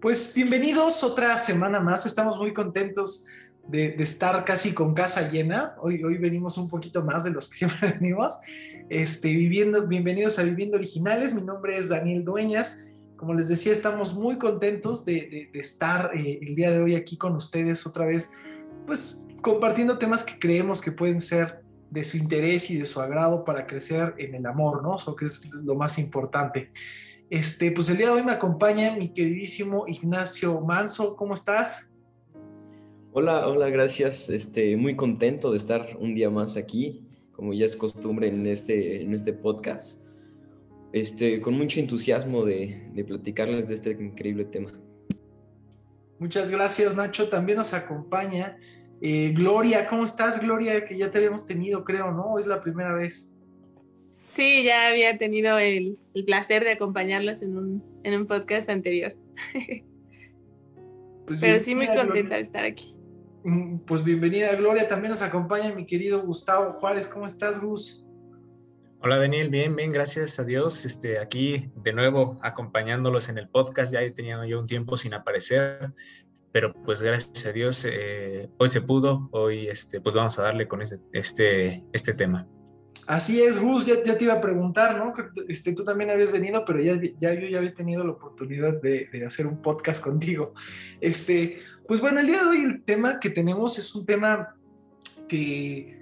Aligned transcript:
Pues 0.00 0.34
bienvenidos 0.34 1.02
otra 1.02 1.38
semana 1.38 1.80
más. 1.80 2.04
Estamos 2.04 2.38
muy 2.38 2.52
contentos 2.52 3.26
de, 3.66 3.94
estar 3.98 4.44
casi 4.44 4.74
con 4.74 4.92
casa 4.92 5.30
llena. 5.30 5.74
Hoy, 5.80 6.04
hoy 6.04 6.18
venimos 6.18 6.58
un 6.58 6.68
poquito 6.68 7.02
más 7.02 7.24
de 7.24 7.30
los 7.30 7.48
que 7.48 7.56
siempre 7.56 7.92
venimos. 7.98 8.38
Este, 8.90 9.28
viviendo, 9.28 9.86
bienvenidos 9.86 10.38
a 10.38 10.42
Viviendo 10.42 10.76
Originales. 10.76 11.34
Mi 11.34 11.40
nombre 11.40 11.78
es 11.78 11.88
Daniel 11.88 12.24
Dueñas. 12.24 12.84
Como 13.16 13.32
les 13.32 13.48
decía, 13.48 13.72
estamos 13.72 14.14
muy 14.14 14.36
contentos 14.36 15.06
de, 15.06 15.48
estar 15.54 16.10
eh, 16.14 16.40
el 16.42 16.54
día 16.54 16.72
de 16.72 16.82
hoy 16.82 16.94
aquí 16.94 17.16
con 17.16 17.34
ustedes 17.34 17.86
otra 17.86 18.04
vez, 18.04 18.34
pues 18.86 19.26
compartiendo 19.40 19.96
temas 19.96 20.24
que 20.24 20.38
creemos 20.38 20.82
que 20.82 20.92
pueden 20.92 21.22
ser 21.22 21.62
de 21.90 22.04
su 22.04 22.18
interés 22.18 22.70
y 22.70 22.76
de 22.76 22.84
su 22.84 23.00
agrado 23.00 23.44
para 23.46 23.66
crecer 23.66 24.14
en 24.18 24.34
el 24.34 24.44
amor, 24.44 24.82
¿no? 24.82 24.96
Eso 24.96 25.16
que 25.16 25.24
es 25.24 25.48
lo 25.54 25.74
más 25.74 25.98
importante. 25.98 26.70
Este, 27.28 27.72
pues 27.72 27.88
el 27.88 27.96
día 27.96 28.06
de 28.06 28.12
hoy 28.12 28.22
me 28.22 28.32
acompaña 28.32 28.94
mi 28.96 29.12
queridísimo 29.12 29.84
Ignacio 29.88 30.60
Manso. 30.60 31.16
¿Cómo 31.16 31.34
estás? 31.34 31.92
Hola, 33.12 33.48
hola, 33.48 33.68
gracias. 33.68 34.30
Este, 34.30 34.76
muy 34.76 34.94
contento 34.94 35.50
de 35.50 35.56
estar 35.56 35.96
un 35.98 36.14
día 36.14 36.30
más 36.30 36.56
aquí, 36.56 37.08
como 37.32 37.52
ya 37.52 37.66
es 37.66 37.74
costumbre 37.74 38.28
en 38.28 38.46
este, 38.46 39.02
en 39.02 39.12
este 39.12 39.32
podcast. 39.32 40.06
Este, 40.92 41.40
con 41.40 41.54
mucho 41.54 41.80
entusiasmo 41.80 42.44
de, 42.44 42.90
de 42.94 43.04
platicarles 43.04 43.66
de 43.66 43.74
este 43.74 43.90
increíble 43.90 44.44
tema. 44.44 44.72
Muchas 46.20 46.50
gracias, 46.52 46.96
Nacho. 46.96 47.28
También 47.28 47.58
nos 47.58 47.74
acompaña 47.74 48.56
eh, 49.00 49.32
Gloria. 49.34 49.86
¿Cómo 49.88 50.04
estás, 50.04 50.40
Gloria? 50.40 50.84
Que 50.84 50.96
ya 50.96 51.10
te 51.10 51.18
habíamos 51.18 51.44
tenido, 51.44 51.84
creo, 51.84 52.12
¿no? 52.12 52.38
Es 52.38 52.46
la 52.46 52.62
primera 52.62 52.94
vez. 52.94 53.35
Sí, 54.36 54.64
ya 54.64 54.88
había 54.88 55.16
tenido 55.16 55.58
el, 55.58 55.96
placer 56.26 56.62
de 56.62 56.72
acompañarlos 56.72 57.40
en 57.40 57.56
un, 57.56 58.00
en 58.04 58.20
un 58.20 58.26
podcast 58.26 58.68
anterior. 58.68 59.14
Pues 61.26 61.40
Pero 61.40 61.58
sí 61.58 61.74
muy 61.74 61.88
contenta 61.88 62.36
de 62.36 62.42
estar 62.42 62.64
aquí. 62.64 63.00
Mm, 63.42 63.78
pues 63.78 64.04
bienvenida 64.04 64.54
Gloria, 64.54 64.86
también 64.86 65.10
nos 65.10 65.22
acompaña 65.22 65.74
mi 65.74 65.84
querido 65.84 66.22
Gustavo 66.22 66.70
Juárez. 66.70 67.08
¿Cómo 67.08 67.26
estás, 67.26 67.60
Gus? 67.60 68.06
Hola 69.00 69.16
Daniel, 69.16 69.48
bien, 69.48 69.74
bien, 69.74 69.90
gracias 69.90 70.38
a 70.38 70.44
Dios. 70.44 70.84
Este, 70.84 71.18
aquí 71.18 71.68
de 71.82 71.92
nuevo 71.92 72.38
acompañándolos 72.42 73.28
en 73.28 73.38
el 73.38 73.48
podcast. 73.48 73.92
Ya 73.92 74.02
he 74.02 74.12
tenido 74.12 74.44
yo 74.44 74.60
un 74.60 74.66
tiempo 74.66 74.96
sin 74.96 75.14
aparecer, 75.14 75.90
pero 76.52 76.72
pues 76.84 77.02
gracias 77.02 77.44
a 77.44 77.50
Dios 77.50 77.84
eh, 77.90 78.48
hoy 78.58 78.68
se 78.68 78.82
pudo. 78.82 79.28
Hoy 79.32 79.66
este, 79.66 80.00
pues 80.00 80.14
vamos 80.14 80.38
a 80.38 80.42
darle 80.42 80.68
con 80.68 80.80
este, 80.80 81.00
este, 81.12 81.82
este 81.92 82.14
tema. 82.14 82.46
Así 83.06 83.40
es, 83.40 83.60
Gus, 83.60 83.86
ya, 83.86 84.02
te 84.02 84.24
iba 84.24 84.34
a 84.34 84.40
preguntar, 84.40 84.98
¿no? 84.98 85.14
Este, 85.48 85.72
tú 85.72 85.84
también 85.84 86.10
habías 86.10 86.32
venido, 86.32 86.64
pero 86.66 86.80
ya, 86.80 87.00
ya 87.16 87.34
yo 87.34 87.46
ya 87.46 87.58
había 87.58 87.72
tenido 87.72 88.04
la 88.04 88.12
oportunidad 88.12 88.80
de, 88.82 89.08
hacer 89.24 89.46
un 89.46 89.62
podcast 89.62 90.02
contigo. 90.02 90.54
Este, 91.00 91.58
pues 91.86 92.00
bueno, 92.00 92.18
el 92.18 92.26
día 92.26 92.42
de 92.42 92.48
hoy 92.48 92.60
el 92.62 92.82
tema 92.82 93.20
que 93.20 93.30
tenemos 93.30 93.78
es 93.78 93.94
un 93.94 94.04
tema 94.04 94.56
que 95.28 95.96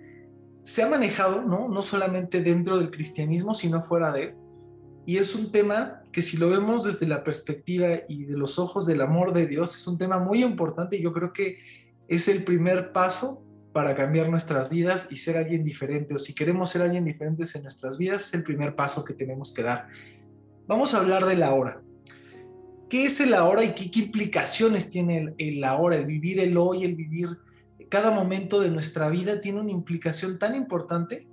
se 0.62 0.82
ha 0.82 0.88
manejado, 0.88 1.42
¿no? 1.42 1.68
No 1.68 1.82
solamente 1.82 2.40
dentro 2.40 2.78
del 2.78 2.90
cristianismo, 2.90 3.52
sino 3.52 3.82
fuera 3.82 4.10
de 4.10 4.22
él. 4.22 4.34
Y 5.04 5.18
es 5.18 5.34
un 5.34 5.52
tema 5.52 6.02
que 6.10 6.22
si 6.22 6.38
lo 6.38 6.48
vemos 6.48 6.84
desde 6.84 7.06
la 7.06 7.22
perspectiva 7.22 7.88
y 8.08 8.24
de 8.24 8.38
los 8.38 8.58
ojos 8.58 8.86
del 8.86 9.02
amor 9.02 9.34
de 9.34 9.46
Dios, 9.46 9.76
es 9.76 9.86
un 9.86 9.98
tema 9.98 10.18
muy 10.18 10.42
importante 10.42 10.96
y 10.96 11.02
yo 11.02 11.12
creo 11.12 11.34
que 11.34 11.58
es 12.08 12.28
el 12.28 12.44
primer 12.44 12.92
paso 12.92 13.43
para 13.74 13.96
cambiar 13.96 14.30
nuestras 14.30 14.70
vidas 14.70 15.08
y 15.10 15.16
ser 15.16 15.36
alguien 15.36 15.64
diferente, 15.64 16.14
o 16.14 16.18
si 16.20 16.32
queremos 16.32 16.70
ser 16.70 16.82
alguien 16.82 17.04
diferente 17.04 17.42
en 17.52 17.62
nuestras 17.62 17.98
vidas, 17.98 18.28
es 18.28 18.34
el 18.34 18.44
primer 18.44 18.76
paso 18.76 19.04
que 19.04 19.14
tenemos 19.14 19.52
que 19.52 19.64
dar. 19.64 19.88
Vamos 20.68 20.94
a 20.94 20.98
hablar 20.98 21.26
de 21.26 21.34
la 21.34 21.52
hora. 21.52 21.82
¿Qué 22.88 23.06
es 23.06 23.20
el 23.20 23.34
ahora 23.34 23.64
y 23.64 23.74
qué, 23.74 23.98
implicaciones 23.98 24.90
tiene 24.90 25.18
el, 25.18 25.34
el, 25.38 25.64
ahora, 25.64 25.96
el 25.96 26.06
vivir 26.06 26.38
el 26.38 26.56
hoy, 26.56 26.84
el 26.84 26.94
vivir 26.94 27.30
cada 27.88 28.12
momento 28.12 28.60
de 28.60 28.70
nuestra 28.70 29.08
vida 29.08 29.40
tiene 29.40 29.60
una 29.60 29.72
implicación 29.72 30.38
tan 30.38 30.54
importante 30.54 31.26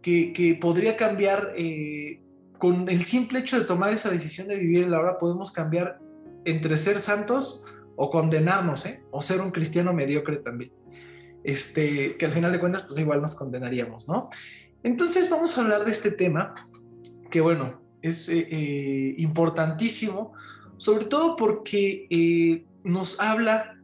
que, 0.00 0.32
que 0.32 0.54
podría 0.54 0.96
cambiar 0.96 1.52
eh, 1.54 2.22
con 2.56 2.88
el 2.88 3.04
simple 3.04 3.40
hecho 3.40 3.58
de 3.58 3.66
tomar 3.66 3.92
esa 3.92 4.08
decisión 4.08 4.48
de 4.48 4.56
vivir 4.56 4.84
el 4.84 4.94
ahora, 4.94 5.18
podemos 5.18 5.52
cambiar 5.52 6.00
entre 6.46 6.78
ser 6.78 6.98
santos 6.98 7.62
o 7.96 8.08
condenarnos, 8.08 8.86
¿eh? 8.86 9.02
o 9.10 9.20
ser 9.20 9.42
un 9.42 9.50
cristiano 9.50 9.92
mediocre 9.92 10.38
también 10.38 10.72
este, 11.44 12.16
que 12.16 12.24
al 12.26 12.32
final 12.32 12.50
de 12.50 12.58
cuentas, 12.58 12.82
pues 12.82 12.98
igual 12.98 13.20
nos 13.20 13.34
condenaríamos, 13.34 14.08
¿no? 14.08 14.30
Entonces 14.82 15.30
vamos 15.30 15.56
a 15.56 15.60
hablar 15.60 15.84
de 15.84 15.92
este 15.92 16.10
tema, 16.10 16.54
que 17.30 17.40
bueno, 17.40 17.80
es 18.02 18.28
eh, 18.28 18.48
eh, 18.50 19.14
importantísimo, 19.18 20.32
sobre 20.78 21.04
todo 21.04 21.36
porque 21.36 22.06
eh, 22.10 22.66
nos 22.82 23.20
habla 23.20 23.78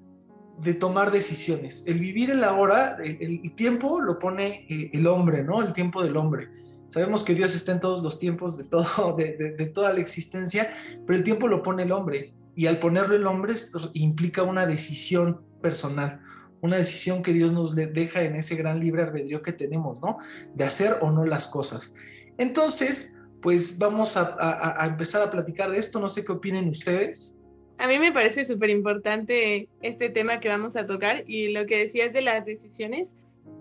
de 0.58 0.74
tomar 0.74 1.10
decisiones. 1.10 1.84
El 1.86 2.00
vivir 2.00 2.30
el 2.30 2.44
ahora, 2.44 2.96
el, 3.02 3.54
tiempo 3.54 4.00
lo 4.00 4.18
pone 4.18 4.66
el 4.68 5.06
hombre, 5.06 5.42
¿no? 5.42 5.62
El 5.62 5.72
tiempo 5.72 6.02
del 6.02 6.16
hombre. 6.18 6.48
Sabemos 6.88 7.22
que 7.24 7.34
Dios 7.34 7.54
está 7.54 7.72
en 7.72 7.80
todos 7.80 8.02
los 8.02 8.18
tiempos 8.18 8.58
de, 8.58 8.64
todo, 8.64 9.14
de, 9.18 9.54
de 9.56 9.66
toda 9.66 9.92
la 9.92 10.00
existencia, 10.00 10.74
pero 11.06 11.18
el 11.18 11.24
tiempo 11.24 11.48
lo 11.48 11.62
pone 11.62 11.84
el 11.84 11.92
hombre. 11.92 12.34
Y 12.54 12.66
al 12.66 12.78
ponerlo 12.78 13.14
el 13.14 13.26
hombre 13.26 13.54
implica 13.94 14.42
una 14.42 14.66
decisión 14.66 15.40
personal 15.62 16.20
una 16.60 16.76
decisión 16.76 17.22
que 17.22 17.32
Dios 17.32 17.52
nos 17.52 17.74
deja 17.74 18.22
en 18.22 18.36
ese 18.36 18.56
gran 18.56 18.80
libre 18.80 19.02
albedrío 19.02 19.42
que 19.42 19.52
tenemos, 19.52 19.98
¿no? 20.00 20.18
De 20.54 20.64
hacer 20.64 20.98
o 21.00 21.10
no 21.10 21.24
las 21.24 21.48
cosas. 21.48 21.94
Entonces, 22.38 23.16
pues 23.42 23.78
vamos 23.78 24.16
a, 24.16 24.76
empezar 24.86 25.22
a 25.22 25.30
platicar 25.30 25.70
de 25.70 25.78
esto. 25.78 26.00
No 26.00 26.08
sé 26.08 26.24
qué 26.24 26.32
opinen 26.32 26.68
ustedes. 26.68 27.38
A 27.78 27.88
mí 27.88 27.98
me 27.98 28.12
parece 28.12 28.44
súper 28.44 28.70
importante 28.70 29.68
este 29.80 30.10
tema 30.10 30.40
que 30.40 30.48
vamos 30.48 30.76
a 30.76 30.84
tocar 30.84 31.24
y 31.26 31.48
lo 31.52 31.64
que 31.64 31.78
decías 31.78 32.12
de 32.12 32.20
las 32.20 32.44
decisiones, 32.44 33.16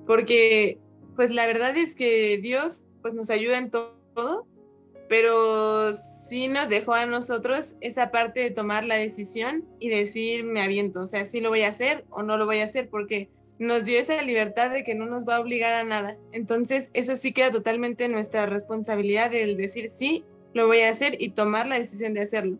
porque 0.05 0.77
pues 1.15 1.31
la 1.31 1.45
verdad 1.45 1.75
es 1.77 1.95
que 1.95 2.37
Dios 2.41 2.85
pues 3.01 3.13
nos 3.13 3.29
ayuda 3.29 3.57
en 3.57 3.69
todo, 3.69 4.45
pero 5.07 5.93
sí 6.29 6.47
nos 6.47 6.69
dejó 6.69 6.93
a 6.93 7.05
nosotros 7.05 7.75
esa 7.81 8.11
parte 8.11 8.41
de 8.41 8.51
tomar 8.51 8.83
la 8.83 8.95
decisión 8.95 9.65
y 9.79 9.89
decir, 9.89 10.43
me 10.43 10.61
aviento, 10.61 11.01
o 11.01 11.07
sea, 11.07 11.25
sí 11.25 11.41
lo 11.41 11.49
voy 11.49 11.61
a 11.61 11.69
hacer 11.69 12.05
o 12.09 12.21
no 12.21 12.37
lo 12.37 12.45
voy 12.45 12.59
a 12.59 12.65
hacer, 12.65 12.89
porque 12.89 13.29
nos 13.57 13.85
dio 13.85 13.99
esa 13.99 14.21
libertad 14.21 14.69
de 14.71 14.83
que 14.83 14.95
no 14.95 15.05
nos 15.05 15.27
va 15.27 15.35
a 15.35 15.39
obligar 15.41 15.73
a 15.73 15.83
nada. 15.83 16.17
Entonces, 16.31 16.91
eso 16.93 17.15
sí 17.15 17.33
queda 17.33 17.51
totalmente 17.51 18.07
nuestra 18.07 18.45
responsabilidad 18.45 19.31
del 19.31 19.57
decir, 19.57 19.89
sí, 19.89 20.23
lo 20.53 20.67
voy 20.67 20.81
a 20.81 20.89
hacer 20.89 21.17
y 21.19 21.29
tomar 21.29 21.67
la 21.67 21.77
decisión 21.77 22.13
de 22.13 22.21
hacerlo. 22.21 22.57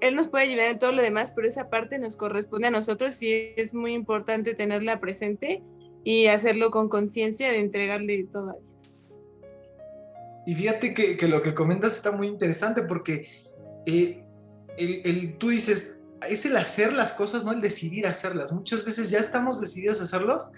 Él 0.00 0.14
nos 0.14 0.28
puede 0.28 0.44
ayudar 0.44 0.68
en 0.68 0.78
todo 0.78 0.92
lo 0.92 1.02
demás, 1.02 1.32
pero 1.34 1.48
esa 1.48 1.68
parte 1.68 1.98
nos 1.98 2.16
corresponde 2.16 2.68
a 2.68 2.70
nosotros 2.70 3.20
y 3.22 3.52
es 3.56 3.74
muy 3.74 3.92
importante 3.92 4.54
tenerla 4.54 5.00
presente 5.00 5.62
y 6.04 6.26
hacerlo 6.26 6.70
con 6.70 6.88
conciencia 6.88 7.50
de 7.50 7.58
entregarle 7.58 8.24
todo 8.32 8.50
a 8.50 8.56
Dios. 8.58 8.95
Y 10.46 10.54
fíjate 10.54 10.94
que, 10.94 11.16
que, 11.16 11.28
lo 11.28 11.42
que 11.42 11.54
comentas 11.54 11.96
está 11.96 12.12
muy 12.12 12.28
interesante 12.28 12.82
porque 12.82 13.28
eh, 13.84 14.24
el, 14.78 15.02
el, 15.04 15.38
tú 15.38 15.48
dices, 15.48 16.00
es 16.28 16.46
el 16.46 16.56
hacer 16.56 16.92
las 16.92 17.12
cosas, 17.12 17.44
no 17.44 17.52
el 17.52 17.60
decidir 17.60 18.06
hacerlas. 18.06 18.52
Muchas 18.52 18.84
veces 18.84 19.10
ya 19.10 19.18
estamos 19.18 19.60
decididos 19.60 20.00
a 20.00 20.04
hacerlos, 20.04 20.48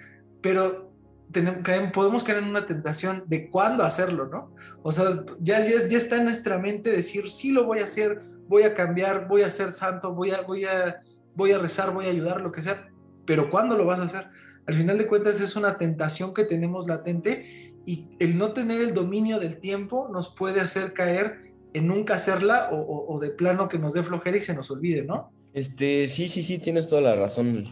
pero 0.41 0.93
tenemos, 1.33 1.61
podemos 1.93 2.25
caer 2.25 2.39
en 2.39 2.45
una 2.45 2.67
tentación 2.67 3.25
de 3.27 3.51
cuándo 3.51 3.85
hacerlo, 3.85 4.27
¿no? 4.27 4.55
O 4.83 4.93
sea, 4.93 5.25
ya, 5.41 5.61
ya, 5.61 5.89
ya, 5.89 5.97
está 5.97 6.17
en 6.17 6.25
nuestra 6.25 6.59
mente 6.59 6.91
decir, 6.91 7.29
sí 7.29 7.53
lo 7.53 7.65
voy 7.65 7.81
a 7.81 7.85
hacer, 7.85 8.21
voy 8.47 8.63
a 8.63 8.75
cambiar, 8.75 9.29
voy 9.29 9.43
a 9.43 9.51
ser 9.51 9.73
santo, 9.73 10.15
voy 10.15 10.31
a, 10.31 10.43
voy 10.43 10.65
a, 10.65 11.03
voy 11.35 11.53
a 11.53 11.59
rezar, 11.59 11.93
voy 11.93 12.07
a 12.07 12.11
ayudar, 12.11 12.41
lo 12.41 12.53
que 12.53 12.63
sea, 12.63 12.89
pero 13.27 13.51
¿cuándo 13.51 13.77
lo 13.77 13.85
vas 13.85 14.01
a 14.01 14.05
hacer? 14.05 14.29
Al 14.67 14.75
final 14.75 14.99
de 14.99 15.07
cuentas 15.07 15.41
es 15.41 15.57
una 15.57 15.77
tentación 15.77 16.35
que 16.35 16.45
tenemos 16.45 16.87
latente 16.87 17.68
y 17.89 18.05
el 18.19 18.37
no 18.37 18.53
tener 18.53 18.83
el 18.83 18.93
dominio 18.93 19.41
del 19.41 19.61
tiempo 19.61 20.11
nos 20.13 20.29
puede 20.29 20.61
hacer 20.61 20.93
caer 20.93 21.55
en 21.73 21.87
nunca 21.87 22.17
hacerla 22.17 22.69
o, 22.71 23.19
de 23.19 23.31
plano 23.31 23.67
que 23.71 23.79
nos 23.79 23.95
dé 23.95 24.03
flojera 24.03 24.37
y 24.37 24.43
se 24.43 24.53
nos 24.53 24.71
olvide, 24.71 25.05
¿no? 25.05 25.33
Este, 25.55 26.07
sí, 26.07 26.29
sí, 26.29 26.43
sí, 26.43 26.59
tienes 26.59 26.87
toda 26.87 27.01
la 27.01 27.17
razón. 27.17 27.65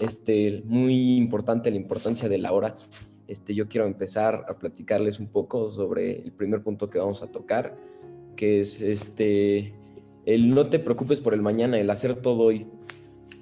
Este, 0.00 0.62
muy 0.64 1.18
importante 1.18 1.70
la 1.70 1.76
importancia 1.76 2.30
de 2.30 2.38
la 2.38 2.52
hora. 2.52 2.72
Este, 3.26 3.54
yo 3.54 3.68
quiero 3.68 3.86
empezar 3.86 4.46
a 4.48 4.58
platicarles 4.58 5.20
un 5.20 5.28
poco 5.28 5.68
sobre 5.68 6.12
el 6.12 6.32
primer 6.32 6.62
punto 6.62 6.88
que 6.88 6.98
vamos 6.98 7.22
a 7.22 7.26
tocar, 7.26 7.76
que 8.36 8.60
es 8.60 8.80
este, 8.80 9.74
el 10.24 10.48
no 10.48 10.70
te 10.70 10.78
preocupes 10.78 11.20
por 11.20 11.34
el 11.34 11.42
mañana, 11.42 11.78
el 11.78 11.90
hacer 11.90 12.14
todo 12.14 12.44
hoy. 12.44 12.66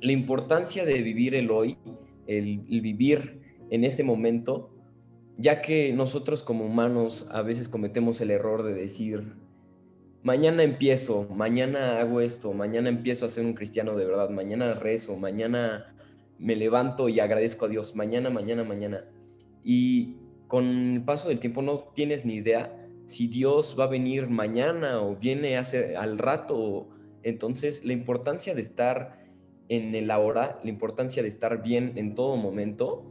La 0.00 0.10
importancia 0.10 0.84
de 0.84 1.02
vivir 1.02 1.36
el 1.36 1.52
hoy, 1.52 1.78
el, 2.26 2.64
el 2.68 2.80
vivir 2.80 3.42
en 3.70 3.84
ese 3.84 4.02
momento, 4.02 4.75
ya 5.36 5.60
que 5.62 5.92
nosotros 5.92 6.42
como 6.42 6.64
humanos 6.64 7.26
a 7.30 7.42
veces 7.42 7.68
cometemos 7.68 8.20
el 8.20 8.30
error 8.30 8.62
de 8.62 8.74
decir, 8.74 9.34
mañana 10.22 10.62
empiezo, 10.62 11.28
mañana 11.30 12.00
hago 12.00 12.20
esto, 12.20 12.52
mañana 12.52 12.88
empiezo 12.88 13.26
a 13.26 13.30
ser 13.30 13.44
un 13.44 13.54
cristiano 13.54 13.96
de 13.96 14.06
verdad, 14.06 14.30
mañana 14.30 14.74
rezo, 14.74 15.16
mañana 15.16 15.94
me 16.38 16.56
levanto 16.56 17.08
y 17.08 17.20
agradezco 17.20 17.66
a 17.66 17.68
Dios, 17.68 17.96
mañana, 17.96 18.30
mañana, 18.30 18.64
mañana. 18.64 19.04
Y 19.62 20.16
con 20.48 20.94
el 20.94 21.04
paso 21.04 21.28
del 21.28 21.38
tiempo 21.38 21.62
no 21.62 21.78
tienes 21.94 22.24
ni 22.24 22.34
idea 22.34 22.86
si 23.06 23.28
Dios 23.28 23.76
va 23.78 23.84
a 23.84 23.88
venir 23.88 24.28
mañana 24.30 25.00
o 25.00 25.16
viene 25.16 25.56
hace, 25.56 25.96
al 25.96 26.18
rato 26.18 26.88
Entonces, 27.22 27.84
la 27.84 27.92
importancia 27.92 28.54
de 28.54 28.62
estar 28.62 29.24
en 29.68 29.94
el 29.94 30.10
ahora, 30.10 30.58
la 30.62 30.70
importancia 30.70 31.22
de 31.22 31.28
estar 31.28 31.62
bien 31.62 31.92
en 31.96 32.14
todo 32.14 32.36
momento, 32.36 33.04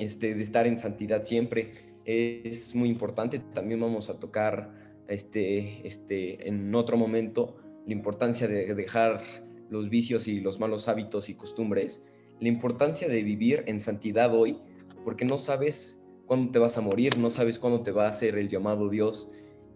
este, 0.00 0.34
de 0.34 0.42
estar 0.42 0.66
en 0.66 0.78
santidad 0.78 1.22
siempre, 1.22 1.72
es 2.04 2.74
muy 2.74 2.88
importante. 2.88 3.38
También 3.38 3.80
vamos 3.80 4.10
a 4.10 4.18
tocar 4.18 4.72
este, 5.08 5.86
este, 5.86 6.48
en 6.48 6.74
otro 6.74 6.96
momento 6.96 7.56
la 7.86 7.92
importancia 7.92 8.48
de 8.48 8.74
dejar 8.74 9.20
los 9.68 9.88
vicios 9.88 10.26
y 10.28 10.40
los 10.40 10.58
malos 10.58 10.88
hábitos 10.88 11.28
y 11.28 11.34
costumbres, 11.34 12.02
la 12.40 12.48
importancia 12.48 13.08
de 13.08 13.22
vivir 13.22 13.64
en 13.66 13.80
santidad 13.80 14.34
hoy, 14.34 14.58
porque 15.04 15.24
no 15.24 15.38
sabes 15.38 16.04
cuándo 16.26 16.50
te 16.50 16.58
vas 16.58 16.76
a 16.76 16.80
morir, 16.80 17.18
no 17.18 17.30
sabes 17.30 17.58
cuándo 17.58 17.82
te 17.82 17.90
va 17.90 18.06
a 18.06 18.10
hacer 18.10 18.38
el 18.38 18.48
llamado 18.48 18.88
Dios 18.88 19.30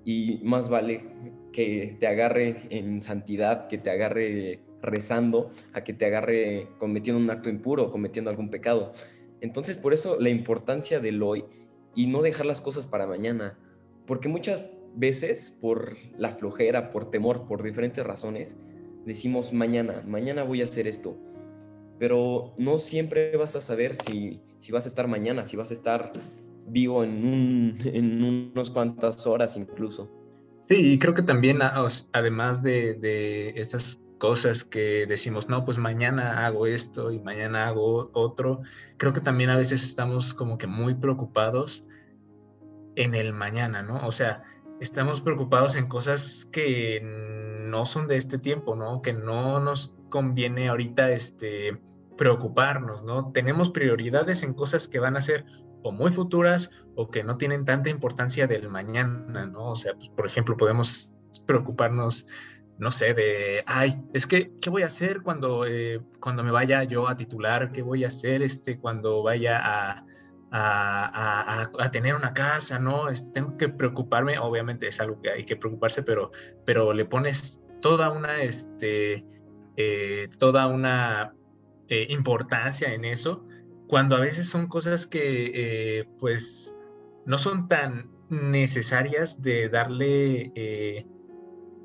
y 0.04 0.40
más 0.42 0.68
vale 0.68 1.04
que 1.52 1.96
te 1.98 2.06
agarre 2.06 2.62
en 2.70 3.02
santidad, 3.02 3.68
que 3.68 3.78
te 3.78 3.90
agarre 3.90 4.60
rezando, 4.82 5.50
a 5.72 5.82
que 5.82 5.92
te 5.92 6.04
agarre 6.06 6.68
cometiendo 6.78 7.20
un 7.20 7.30
acto 7.30 7.48
impuro, 7.48 7.90
cometiendo 7.90 8.30
algún 8.30 8.50
pecado. 8.50 8.92
Entonces, 9.44 9.76
por 9.76 9.92
eso 9.92 10.18
la 10.18 10.30
importancia 10.30 11.00
del 11.00 11.22
hoy 11.22 11.44
y 11.94 12.06
no 12.06 12.22
dejar 12.22 12.46
las 12.46 12.62
cosas 12.62 12.86
para 12.86 13.06
mañana, 13.06 13.58
porque 14.06 14.26
muchas 14.26 14.64
veces 14.96 15.54
por 15.60 15.98
la 16.16 16.30
flojera, 16.30 16.90
por 16.90 17.10
temor, 17.10 17.46
por 17.46 17.62
diferentes 17.62 18.06
razones, 18.06 18.56
decimos 19.04 19.52
mañana, 19.52 20.02
mañana 20.06 20.44
voy 20.44 20.62
a 20.62 20.64
hacer 20.64 20.86
esto, 20.86 21.18
pero 21.98 22.54
no 22.56 22.78
siempre 22.78 23.36
vas 23.36 23.54
a 23.54 23.60
saber 23.60 23.96
si, 23.96 24.40
si 24.60 24.72
vas 24.72 24.86
a 24.86 24.88
estar 24.88 25.08
mañana, 25.08 25.44
si 25.44 25.58
vas 25.58 25.70
a 25.70 25.74
estar 25.74 26.14
vivo 26.66 27.04
en, 27.04 27.10
un, 27.10 27.78
en 27.84 28.50
unas 28.54 28.70
cuantas 28.70 29.26
horas 29.26 29.58
incluso. 29.58 30.10
Sí, 30.62 30.76
y 30.76 30.98
creo 30.98 31.12
que 31.12 31.20
también, 31.20 31.58
además 32.12 32.62
de, 32.62 32.94
de, 32.94 33.50
estas 33.50 34.00
cosas 34.24 34.64
que 34.64 35.04
decimos, 35.06 35.50
no, 35.50 35.66
pues 35.66 35.76
mañana 35.76 36.46
hago 36.46 36.66
esto 36.66 37.10
y 37.10 37.20
mañana 37.20 37.68
hago 37.68 38.10
otro, 38.14 38.62
creo 38.96 39.12
que 39.12 39.20
también 39.20 39.50
a 39.50 39.56
veces 39.58 39.84
estamos 39.84 40.32
como 40.32 40.56
que 40.56 40.66
muy 40.66 40.94
preocupados 40.94 41.84
en 42.96 43.14
el 43.14 43.34
mañana, 43.34 43.82
¿no? 43.82 44.06
O 44.06 44.10
sea, 44.10 44.42
estamos 44.80 45.20
preocupados 45.20 45.76
en 45.76 45.88
cosas 45.88 46.48
que 46.50 47.02
no 47.02 47.84
son 47.84 48.08
de 48.08 48.16
este 48.16 48.38
tiempo, 48.38 48.74
¿no? 48.74 49.02
Que 49.02 49.12
no 49.12 49.60
nos 49.60 49.94
conviene 50.08 50.70
ahorita 50.70 51.10
este, 51.10 51.76
preocuparnos, 52.16 53.04
¿no? 53.04 53.30
Tenemos 53.30 53.68
prioridades 53.68 54.42
en 54.42 54.54
cosas 54.54 54.88
que 54.88 55.00
van 55.00 55.18
a 55.18 55.20
ser 55.20 55.44
o 55.82 55.92
muy 55.92 56.10
futuras 56.10 56.70
o 56.96 57.10
que 57.10 57.24
no 57.24 57.36
tienen 57.36 57.66
tanta 57.66 57.90
importancia 57.90 58.46
del 58.46 58.70
mañana, 58.70 59.44
¿no? 59.44 59.72
O 59.72 59.74
sea, 59.74 59.92
pues, 59.92 60.08
por 60.08 60.24
ejemplo, 60.24 60.56
podemos 60.56 61.12
preocuparnos, 61.46 62.26
no 62.78 62.90
sé, 62.90 63.14
de, 63.14 63.62
ay, 63.66 64.00
es 64.12 64.26
que, 64.26 64.52
¿qué 64.60 64.68
voy 64.68 64.82
a 64.82 64.86
hacer 64.86 65.22
cuando, 65.22 65.64
eh, 65.66 66.00
cuando 66.20 66.42
me 66.42 66.50
vaya 66.50 66.82
yo 66.84 67.08
a 67.08 67.16
titular? 67.16 67.70
¿Qué 67.72 67.82
voy 67.82 68.04
a 68.04 68.08
hacer 68.08 68.42
este, 68.42 68.78
cuando 68.78 69.22
vaya 69.22 69.60
a, 69.62 70.04
a, 70.50 71.90
tener 71.90 72.14
una 72.14 72.32
casa, 72.32 72.78
¿no? 72.78 73.08
Este, 73.08 73.30
tengo 73.32 73.56
que 73.56 73.68
preocuparme, 73.68 74.38
obviamente 74.38 74.88
es 74.88 75.00
algo 75.00 75.20
que 75.20 75.30
hay 75.30 75.44
que 75.44 75.56
preocuparse, 75.56 76.02
pero, 76.02 76.30
pero 76.64 76.92
le 76.92 77.04
pones 77.04 77.60
toda 77.80 78.10
una, 78.10 78.42
este, 78.42 79.24
eh, 79.76 80.28
toda 80.38 80.66
una 80.66 81.34
eh, 81.88 82.06
importancia 82.10 82.92
en 82.92 83.04
eso, 83.04 83.44
cuando 83.86 84.16
a 84.16 84.20
veces 84.20 84.48
son 84.48 84.66
cosas 84.66 85.06
que, 85.06 86.08
pues, 86.18 86.76
no 87.26 87.38
son 87.38 87.68
tan 87.68 88.10
necesarias 88.30 89.42
de 89.42 89.68
darle 89.68 91.04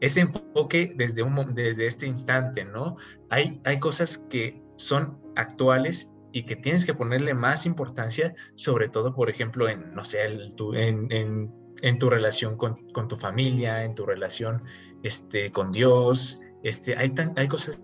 ese 0.01 0.21
enfoque 0.21 0.93
desde, 0.95 1.23
un, 1.23 1.53
desde 1.53 1.85
este 1.85 2.07
instante, 2.07 2.65
¿no? 2.65 2.95
Hay, 3.29 3.59
cosas 3.79 4.17
que 4.29 4.61
son 4.75 5.19
actuales 5.35 6.11
y 6.31 6.43
que 6.43 6.55
tienes 6.55 6.85
que 6.85 6.93
ponerle 6.93 7.33
más 7.33 7.65
importancia, 7.65 8.33
sobre 8.55 8.89
todo, 8.89 9.13
por 9.13 9.29
ejemplo, 9.29 9.67
en, 9.67 9.93
no 9.93 10.03
sé, 10.03 10.23
en, 10.23 11.51
en, 11.81 11.99
tu 11.99 12.09
relación 12.09 12.55
con, 12.55 12.87
con, 12.93 13.07
tu 13.07 13.17
familia, 13.17 13.83
en 13.83 13.95
tu 13.95 14.05
relación 14.05 14.63
este, 15.03 15.51
con 15.51 15.71
Dios. 15.71 16.39
Este, 16.63 16.95
hay, 16.95 17.09
tan, 17.09 17.33
hay 17.37 17.47
cosas 17.47 17.81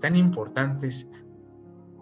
tan 0.00 0.16
importantes 0.16 1.08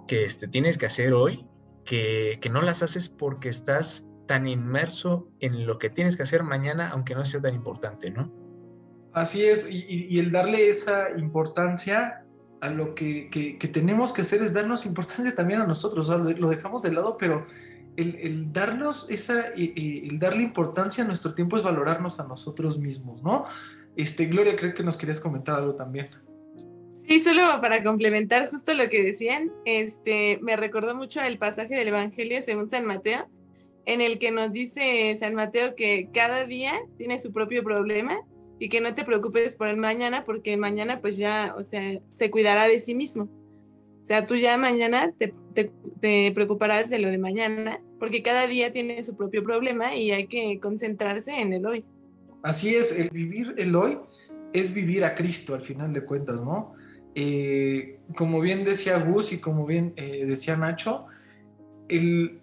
que 0.06 0.24
este, 0.24 0.48
tienes 0.48 0.78
que 0.78 0.86
hacer 0.86 1.12
hoy 1.12 1.46
que, 1.84 2.38
que 2.40 2.48
no 2.48 2.62
las 2.62 2.82
haces 2.82 3.08
porque 3.10 3.48
estás 3.48 4.06
tan 4.26 4.46
inmerso 4.46 5.28
en 5.40 5.66
lo 5.66 5.78
que 5.78 5.90
tienes 5.90 6.16
que 6.16 6.22
hacer 6.22 6.42
mañana, 6.42 6.90
aunque 6.90 7.14
no 7.14 7.24
sea 7.24 7.40
tan 7.40 7.54
importante, 7.54 8.10
¿no? 8.10 8.41
Así 9.12 9.44
es, 9.44 9.68
y, 9.70 10.06
y 10.08 10.18
el 10.18 10.32
darle 10.32 10.70
esa 10.70 11.10
importancia 11.18 12.22
a 12.62 12.70
lo 12.70 12.94
que, 12.94 13.28
que, 13.28 13.68
tenemos 13.68 14.12
que 14.12 14.22
hacer 14.22 14.40
es 14.40 14.54
darnos 14.54 14.86
importancia 14.86 15.34
también 15.34 15.60
a 15.60 15.66
nosotros, 15.66 16.08
lo 16.08 16.48
dejamos 16.48 16.84
de 16.84 16.92
lado, 16.92 17.16
pero 17.18 17.44
el, 17.96 18.14
el 18.20 18.52
darnos 18.52 19.10
esa, 19.10 19.46
el 19.56 20.16
darle 20.20 20.44
importancia 20.44 21.02
a 21.02 21.06
nuestro 21.08 21.34
tiempo 21.34 21.56
es 21.56 21.64
valorarnos 21.64 22.20
a 22.20 22.28
nosotros 22.28 22.78
mismos, 22.78 23.20
¿no? 23.24 23.46
Este, 23.96 24.26
Gloria, 24.26 24.54
creo 24.54 24.74
que 24.74 24.84
nos 24.84 24.96
querías 24.96 25.18
comentar 25.18 25.56
algo 25.56 25.74
también. 25.74 26.10
Sí, 27.08 27.18
solo 27.18 27.60
para 27.60 27.82
complementar 27.82 28.48
justo 28.48 28.74
lo 28.74 28.88
que 28.88 29.02
decían, 29.02 29.50
este, 29.64 30.38
me 30.40 30.56
recordó 30.56 30.94
mucho 30.94 31.20
el 31.20 31.38
pasaje 31.38 31.74
del 31.74 31.88
Evangelio 31.88 32.40
según 32.42 32.70
San 32.70 32.84
Mateo, 32.84 33.28
en 33.86 34.00
el 34.00 34.20
que 34.20 34.30
nos 34.30 34.52
dice 34.52 35.16
San 35.18 35.34
Mateo 35.34 35.74
que 35.74 36.10
cada 36.14 36.46
día 36.46 36.74
tiene 36.96 37.18
su 37.18 37.32
propio 37.32 37.64
problema 37.64 38.20
y 38.62 38.68
que 38.68 38.80
no 38.80 38.94
te 38.94 39.02
preocupes 39.02 39.56
por 39.56 39.66
el 39.66 39.76
mañana 39.76 40.24
porque 40.24 40.54
el 40.54 40.60
mañana 40.60 41.00
pues 41.00 41.16
ya, 41.16 41.52
o 41.58 41.64
sea, 41.64 41.98
se 42.10 42.30
cuidará 42.30 42.68
de 42.68 42.78
sí 42.78 42.94
mismo. 42.94 43.24
O 43.24 44.06
sea, 44.06 44.24
tú 44.24 44.36
ya 44.36 44.56
mañana 44.56 45.12
te, 45.18 45.34
te, 46.00 46.30
preocuparás 46.30 46.88
de 46.88 47.00
lo 47.00 47.10
de 47.10 47.18
mañana 47.18 47.80
porque 47.98 48.22
cada 48.22 48.46
día 48.46 48.72
tiene 48.72 49.02
su 49.02 49.16
propio 49.16 49.42
problema 49.42 49.96
y 49.96 50.12
hay 50.12 50.28
que 50.28 50.60
concentrarse 50.60 51.40
en 51.40 51.52
el 51.54 51.66
hoy. 51.66 51.84
Así 52.44 52.76
es, 52.76 52.96
el 52.96 53.10
vivir 53.10 53.52
el 53.58 53.74
hoy 53.74 53.98
es 54.52 54.72
vivir 54.72 55.04
a 55.04 55.16
Cristo 55.16 55.56
al 55.56 55.62
final 55.62 55.92
de 55.92 56.04
cuentas, 56.04 56.44
¿no? 56.44 56.74
Eh, 57.16 57.98
como 58.14 58.40
bien 58.40 58.62
decía 58.62 58.96
Gus 58.98 59.32
y 59.32 59.40
como 59.40 59.66
bien 59.66 59.92
eh, 59.96 60.24
decía 60.24 60.56
Nacho, 60.56 61.06
el 61.88 62.38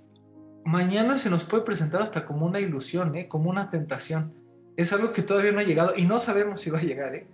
mañana 0.66 1.18
se 1.18 1.30
nos 1.30 1.46
puede 1.46 1.64
presentar 1.64 2.02
hasta 2.02 2.26
como 2.26 2.46
una 2.46 2.60
ilusión, 2.60 3.16
¿eh? 3.16 3.30
como 3.30 3.50
una 3.50 3.70
tentación 3.70 4.34
es 4.80 4.94
algo 4.94 5.12
que 5.12 5.22
todavía 5.22 5.52
no 5.52 5.60
ha 5.60 5.64
llegado 5.64 5.94
y 5.98 6.06
no 6.06 6.20
sabemos 6.20 6.62
si 6.62 6.70
va 6.70 6.80
a 6.80 6.84
llegar, 6.84 7.14
¿eh? 7.14 7.28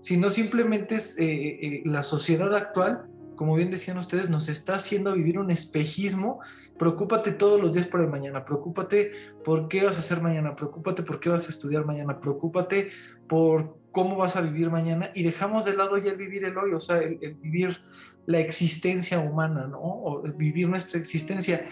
sino 0.00 0.30
simplemente 0.30 0.96
eh, 0.96 1.18
eh, 1.18 1.82
la 1.84 2.02
sociedad 2.02 2.54
actual, 2.54 3.04
como 3.36 3.56
bien 3.56 3.70
decían 3.70 3.98
ustedes, 3.98 4.30
nos 4.30 4.48
está 4.48 4.76
haciendo 4.76 5.12
vivir 5.12 5.38
un 5.38 5.50
espejismo. 5.50 6.40
Preocúpate 6.78 7.32
todos 7.32 7.60
los 7.60 7.74
días 7.74 7.88
por 7.88 8.00
el 8.00 8.08
mañana, 8.08 8.46
preocúpate 8.46 9.10
por 9.44 9.68
qué 9.68 9.84
vas 9.84 9.96
a 9.96 9.98
hacer 9.98 10.22
mañana, 10.22 10.56
preocúpate 10.56 11.02
por 11.02 11.20
qué 11.20 11.28
vas 11.28 11.46
a 11.46 11.50
estudiar 11.50 11.84
mañana, 11.84 12.18
preocúpate 12.18 12.90
por 13.28 13.76
cómo 13.90 14.16
vas 14.16 14.36
a 14.36 14.40
vivir 14.40 14.70
mañana 14.70 15.10
y 15.14 15.24
dejamos 15.24 15.66
de 15.66 15.76
lado 15.76 15.98
ya 15.98 16.12
el 16.12 16.16
vivir 16.16 16.46
el 16.46 16.56
hoy, 16.56 16.72
o 16.72 16.80
sea, 16.80 17.00
el, 17.00 17.36
vivir 17.42 17.76
la 18.24 18.38
existencia 18.40 19.20
humana, 19.20 19.66
¿no? 19.66 19.82
O 19.82 20.22
vivir 20.22 20.70
nuestra 20.70 20.98
existencia. 20.98 21.68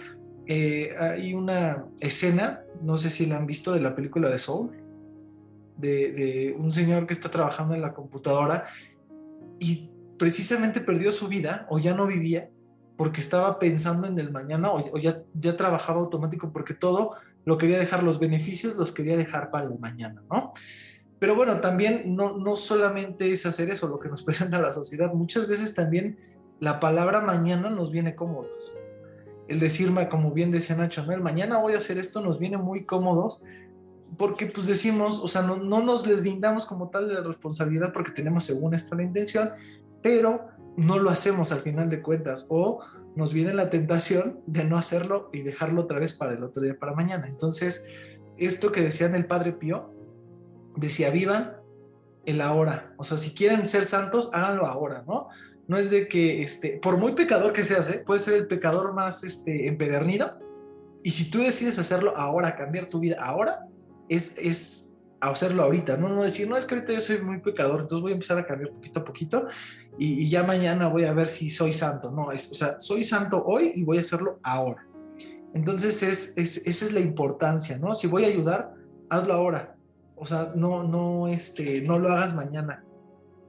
hay 0.46 1.32
una 1.32 1.86
escena, 2.00 2.60
no 2.82 2.98
sé 2.98 3.08
si 3.08 3.24
la 3.24 3.38
han 3.38 3.46
visto, 3.46 3.72
de 3.72 3.80
la 3.80 3.94
película 3.94 4.28
de 4.28 4.36
Soul, 4.36 4.79
de, 5.80 6.54
un 6.58 6.72
señor 6.72 7.06
que 7.06 7.12
está 7.12 7.30
trabajando 7.30 7.74
en 7.74 7.82
la 7.82 7.94
computadora 7.94 8.66
y 9.58 9.90
precisamente 10.18 10.80
perdió 10.80 11.12
su 11.12 11.28
vida 11.28 11.66
o 11.70 11.78
ya 11.78 11.94
no 11.94 12.06
vivía 12.06 12.50
porque 12.96 13.20
estaba 13.20 13.58
pensando 13.58 14.06
en 14.06 14.18
el 14.18 14.30
mañana 14.30 14.72
o, 14.72 14.98
ya, 14.98 15.22
ya 15.34 15.56
trabajaba 15.56 16.00
automático 16.00 16.52
porque 16.52 16.74
todo 16.74 17.16
lo 17.44 17.56
quería 17.56 17.78
dejar, 17.78 18.02
los 18.02 18.18
beneficios 18.18 18.76
los 18.76 18.92
quería 18.92 19.16
dejar 19.16 19.50
para 19.50 19.66
el 19.66 19.78
mañana, 19.78 20.22
¿no? 20.30 20.52
Pero 21.18 21.34
bueno, 21.34 21.60
también 21.60 22.16
no, 22.16 22.36
no 22.36 22.56
solamente 22.56 23.30
es 23.30 23.46
hacer 23.46 23.70
eso 23.70 23.88
lo 23.88 23.98
que 23.98 24.08
nos 24.08 24.22
presenta 24.24 24.60
la 24.60 24.72
sociedad, 24.72 25.12
muchas 25.12 25.48
veces 25.48 25.74
también 25.74 26.18
la 26.60 26.78
palabra 26.78 27.20
mañana 27.20 27.70
nos 27.70 27.90
viene 27.90 28.14
cómodos. 28.14 28.72
El 29.48 29.58
decirme, 29.58 30.08
como 30.08 30.30
bien 30.30 30.50
decía 30.50 30.76
Nacho, 30.76 31.04
¿no? 31.04 31.12
el 31.12 31.20
mañana 31.20 31.58
voy 31.58 31.72
a 31.72 31.78
hacer 31.78 31.98
esto 31.98 32.20
nos 32.20 32.38
viene 32.38 32.56
muy 32.56 32.84
cómodos 32.84 33.42
porque 34.16 34.46
pues 34.46 34.66
decimos, 34.66 35.22
o 35.22 35.28
sea, 35.28 35.42
no, 35.42 35.56
no 35.56 35.82
nos 35.82 36.04
deslindamos 36.04 36.66
como 36.66 36.90
tal 36.90 37.08
de 37.08 37.14
la 37.14 37.20
responsabilidad 37.20 37.92
porque 37.92 38.12
tenemos 38.12 38.44
según 38.44 38.74
esto 38.74 38.94
la 38.94 39.02
intención, 39.02 39.50
pero 40.02 40.48
no 40.76 40.98
lo 40.98 41.10
hacemos 41.10 41.52
al 41.52 41.60
final 41.60 41.88
de 41.88 42.02
cuentas 42.02 42.46
o 42.48 42.80
nos 43.16 43.32
viene 43.32 43.54
la 43.54 43.70
tentación 43.70 44.40
de 44.46 44.64
no 44.64 44.78
hacerlo 44.78 45.30
y 45.32 45.42
dejarlo 45.42 45.82
otra 45.82 45.98
vez 45.98 46.14
para 46.14 46.32
el 46.32 46.42
otro 46.42 46.62
día, 46.62 46.78
para 46.78 46.94
mañana. 46.94 47.26
Entonces, 47.26 47.86
esto 48.36 48.72
que 48.72 48.82
decían 48.82 49.14
el 49.14 49.26
Padre 49.26 49.52
Pío, 49.52 49.92
decía, 50.76 51.10
vivan 51.10 51.56
el 52.24 52.40
ahora. 52.40 52.94
O 52.96 53.04
sea, 53.04 53.18
si 53.18 53.34
quieren 53.34 53.66
ser 53.66 53.84
santos, 53.84 54.30
háganlo 54.32 54.66
ahora, 54.66 55.04
¿no? 55.06 55.28
No 55.66 55.76
es 55.76 55.90
de 55.90 56.08
que, 56.08 56.42
este, 56.42 56.78
por 56.82 56.96
muy 56.96 57.14
pecador 57.14 57.52
que 57.52 57.64
seas, 57.64 57.90
¿eh? 57.90 58.04
ser 58.18 58.34
el 58.34 58.46
pecador 58.46 58.94
más 58.94 59.24
este, 59.24 59.66
empedernido, 59.68 60.38
y 61.02 61.12
si 61.12 61.30
tú 61.30 61.38
decides 61.38 61.78
hacerlo 61.78 62.16
ahora, 62.16 62.56
cambiar 62.56 62.86
tu 62.86 63.00
vida 63.00 63.16
ahora, 63.20 63.66
es, 64.10 64.92
a 65.20 65.30
hacerlo 65.30 65.62
ahorita, 65.62 65.96
¿no? 65.96 66.08
No 66.08 66.22
decir, 66.22 66.48
no, 66.48 66.56
es 66.56 66.64
que 66.64 66.74
ahorita 66.74 66.92
yo 66.94 67.00
soy 67.00 67.20
muy 67.20 67.40
pecador, 67.40 67.80
entonces 67.80 68.00
voy 68.00 68.12
a 68.12 68.14
empezar 68.14 68.38
a 68.38 68.46
cambiar 68.46 68.72
poquito 68.72 69.00
a 69.00 69.04
poquito 69.04 69.46
y, 69.98 70.28
ya 70.28 70.42
mañana 70.42 70.88
voy 70.88 71.04
a 71.04 71.12
ver 71.12 71.28
si 71.28 71.50
soy 71.50 71.72
santo. 71.72 72.10
No, 72.10 72.32
es, 72.32 72.50
o 72.52 72.54
sea, 72.54 72.80
soy 72.80 73.04
santo 73.04 73.42
hoy 73.44 73.72
y 73.74 73.84
voy 73.84 73.98
a 73.98 74.00
hacerlo 74.00 74.40
ahora. 74.42 74.86
Entonces, 75.52 76.02
es, 76.02 76.36
esa 76.38 76.84
es 76.84 76.92
la 76.92 77.00
importancia, 77.00 77.78
¿no? 77.78 77.92
Si 77.92 78.06
voy 78.06 78.24
a 78.24 78.28
ayudar, 78.28 78.72
hazlo 79.08 79.34
ahora. 79.34 79.76
O 80.16 80.24
sea, 80.24 80.52
no, 80.54 80.84
no, 80.84 81.28
este, 81.28 81.82
no 81.82 81.98
lo 81.98 82.10
hagas 82.10 82.34
mañana. 82.34 82.84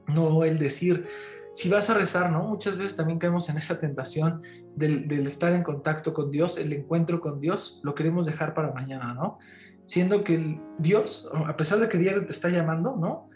No 0.08 0.44
el 0.44 0.58
decir, 0.58 1.06
si 1.52 1.68
vas 1.68 1.88
a 1.90 1.94
rezar, 1.94 2.32
¿no? 2.32 2.42
Muchas 2.44 2.76
veces 2.76 2.96
también 2.96 3.18
caemos 3.18 3.48
en 3.48 3.56
esa 3.56 3.78
tentación 3.78 4.42
del, 4.74 5.06
del 5.06 5.26
estar 5.26 5.52
en 5.52 5.62
contacto 5.62 6.12
con 6.12 6.30
Dios, 6.30 6.58
el 6.58 6.72
encuentro 6.72 7.20
con 7.20 7.40
Dios, 7.40 7.80
lo 7.82 7.94
queremos 7.94 8.26
dejar 8.26 8.52
para 8.52 8.72
mañana, 8.72 9.14
¿no? 9.14 9.38
Siendo 9.86 10.24
que 10.24 10.60
Dios, 10.78 11.28
a 11.46 11.56
pesar 11.56 11.78
de 11.78 11.88
que 11.88 11.98
diario 11.98 12.24
te 12.26 12.32
está 12.32 12.48
llamando, 12.48 12.96
¿no? 12.96 13.28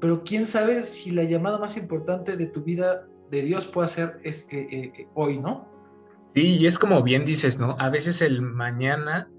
Pero 0.00 0.22
quién 0.24 0.46
sabe 0.46 0.82
si 0.82 1.10
la 1.10 1.24
llamada 1.24 1.58
más 1.58 1.76
importante 1.76 2.36
de 2.36 2.46
tu 2.46 2.62
vida 2.62 3.06
de 3.30 3.42
Dios 3.42 3.66
puede 3.66 3.88
ser 3.88 4.20
es, 4.22 4.52
eh, 4.52 4.68
eh, 4.70 5.08
hoy, 5.14 5.38
¿no? 5.38 5.72
Sí, 6.34 6.42
y 6.42 6.66
es 6.66 6.78
como 6.78 7.02
bien 7.02 7.24
dices, 7.24 7.58
¿no? 7.58 7.76
A 7.78 7.90
veces 7.90 8.20
el 8.20 8.42
mañana 8.42 9.30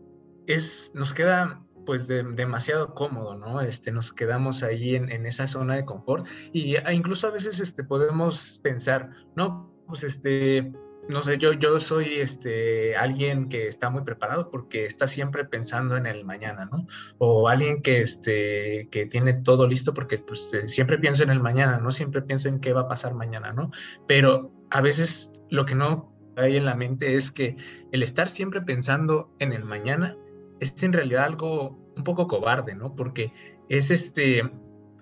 es, 0.48 0.92
nos 0.94 1.14
queda 1.14 1.62
pues 1.86 2.08
demasiado 2.08 2.96
cómodo, 2.96 3.38
¿no? 3.38 3.62
Este, 3.62 3.92
nos 3.92 4.12
quedamos 4.12 4.64
ahí 4.64 4.96
en, 4.96 5.12
en, 5.12 5.28
esa 5.28 5.46
zona 5.46 5.76
de 5.76 5.86
confort 5.86 6.26
y 6.52 6.78
incluso 6.92 7.28
a 7.28 7.32
veces 7.32 7.60
este, 7.60 7.84
podemos 7.84 8.60
pensar, 8.64 9.12
no, 9.36 9.72
pues 9.86 10.04
este, 10.04 10.74
no 11.08 11.22
sé, 11.22 11.38
yo, 11.38 11.54
yo 11.54 11.80
soy 11.80 12.16
este, 12.16 12.96
alguien 12.96 13.48
que 13.48 13.68
está 13.68 13.90
muy 13.90 14.04
preparado 14.04 14.50
porque 14.50 14.86
está 14.86 15.08
siempre 15.08 15.46
pensando 15.46 15.98
en 15.98 16.06
el 16.06 16.26
mañana, 16.26 16.66
¿no? 16.66 16.88
O 17.20 17.48
alguien 17.48 17.82
que, 17.82 18.02
este, 18.02 18.88
que 18.90 19.06
tiene 19.06 19.34
todo 19.34 19.68
listo 19.68 19.94
porque 19.94 20.18
pues, 20.18 20.54
eh, 20.54 20.68
siempre 20.68 20.98
pienso 20.98 21.24
en 21.24 21.30
el 21.30 21.40
mañana, 21.40 21.78
¿no? 21.78 21.92
Siempre 21.92 22.22
pienso 22.22 22.50
en 22.50 22.60
qué 22.60 22.74
va 22.74 22.82
a 22.82 22.88
pasar 22.88 23.14
mañana, 23.14 23.52
¿no? 23.54 23.70
Pero 24.08 24.52
a 24.72 24.82
veces 24.82 25.32
lo 25.50 25.66
que 25.66 25.76
no 25.76 26.12
hay 26.38 26.58
en 26.58 26.66
la 26.66 26.76
mente 26.76 27.16
es 27.16 27.32
que 27.32 27.56
el 27.92 28.04
estar 28.04 28.30
siempre 28.30 28.62
pensando 28.62 29.32
en 29.40 29.54
el 29.54 29.64
mañana 29.64 30.18
es 30.60 30.82
en 30.84 30.94
realidad 30.94 31.26
algo 31.26 31.78
un 31.96 32.04
poco 32.04 32.28
cobarde, 32.28 32.76
¿no? 32.76 32.96
Porque 32.96 33.32
es 33.70 33.92
este 33.92 34.42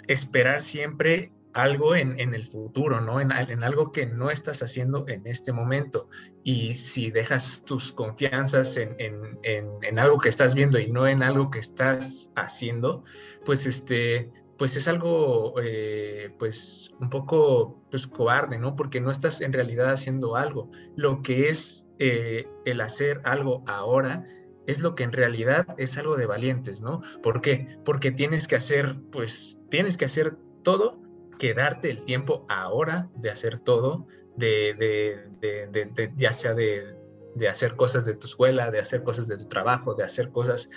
esperar 0.08 0.62
siempre 0.62 1.32
algo 1.54 1.96
en, 1.96 2.20
el 2.20 2.46
futuro, 2.46 3.02
¿no? 3.02 3.20
En, 3.22 3.32
algo 3.32 3.92
que 3.92 4.06
no 4.06 4.30
estás 4.30 4.64
haciendo 4.64 5.08
en 5.08 5.28
este 5.28 5.52
momento. 5.52 6.10
Y 6.44 6.74
si 6.74 7.12
dejas 7.12 7.64
tus 7.66 7.94
confianzas 7.94 8.78
en, 8.78 10.00
algo 10.00 10.20
que 10.20 10.30
estás 10.30 10.56
viendo 10.56 10.80
y 10.80 10.92
no 10.92 11.08
en 11.08 11.24
algo 11.24 11.50
que 11.50 11.60
estás 11.60 12.32
haciendo, 12.36 13.04
pues 13.46 13.66
este, 13.66 14.32
pues 14.58 14.76
es 14.78 14.88
algo, 14.88 15.56
eh, 15.62 16.34
pues 16.40 16.92
un 17.00 17.10
poco, 17.10 17.84
pues 17.92 18.08
cobarde, 18.08 18.58
¿no? 18.58 18.76
Porque 18.76 19.00
no 19.00 19.12
estás 19.12 19.42
en 19.42 19.54
realidad 19.54 19.92
haciendo 19.92 20.36
algo. 20.36 20.72
Lo 20.96 21.22
que 21.22 21.50
es 21.50 21.88
eh, 22.00 22.48
el 22.66 22.82
hacer 22.82 23.22
algo 23.24 23.64
ahora 23.68 24.26
es 24.66 24.82
lo 24.82 24.96
que 24.96 25.04
en 25.04 25.12
realidad 25.12 25.68
es 25.78 25.98
algo 25.98 26.16
de 26.16 26.26
valientes, 26.26 26.82
¿no? 26.82 27.02
¿Por 27.22 27.42
qué? 27.42 27.78
Porque 27.86 28.12
tienes 28.12 28.48
que 28.48 28.56
hacer, 28.56 28.96
pues, 29.12 29.60
tienes 29.70 29.98
que 29.98 30.06
hacer 30.06 30.38
todo 30.64 31.03
que 31.44 31.54
darte 31.54 31.90
el 31.90 32.06
tiempo 32.06 32.46
ahora 32.48 33.10
de 33.18 33.30
hacer 33.30 33.60
todo, 33.60 34.08
de, 34.38 35.28
de, 35.42 36.14
ya 36.16 36.32
sea 36.32 36.54
de, 36.54 36.96
hacer 37.50 37.76
cosas 37.76 38.06
de 38.06 38.16
tu 38.16 38.28
escuela, 38.28 38.72
de 38.72 38.80
hacer 38.80 39.04
cosas 39.04 39.28
de 39.28 39.36
tu 39.36 39.50
trabajo, 39.50 39.94
de 39.94 40.06
hacer 40.06 40.30
cosas 40.30 40.70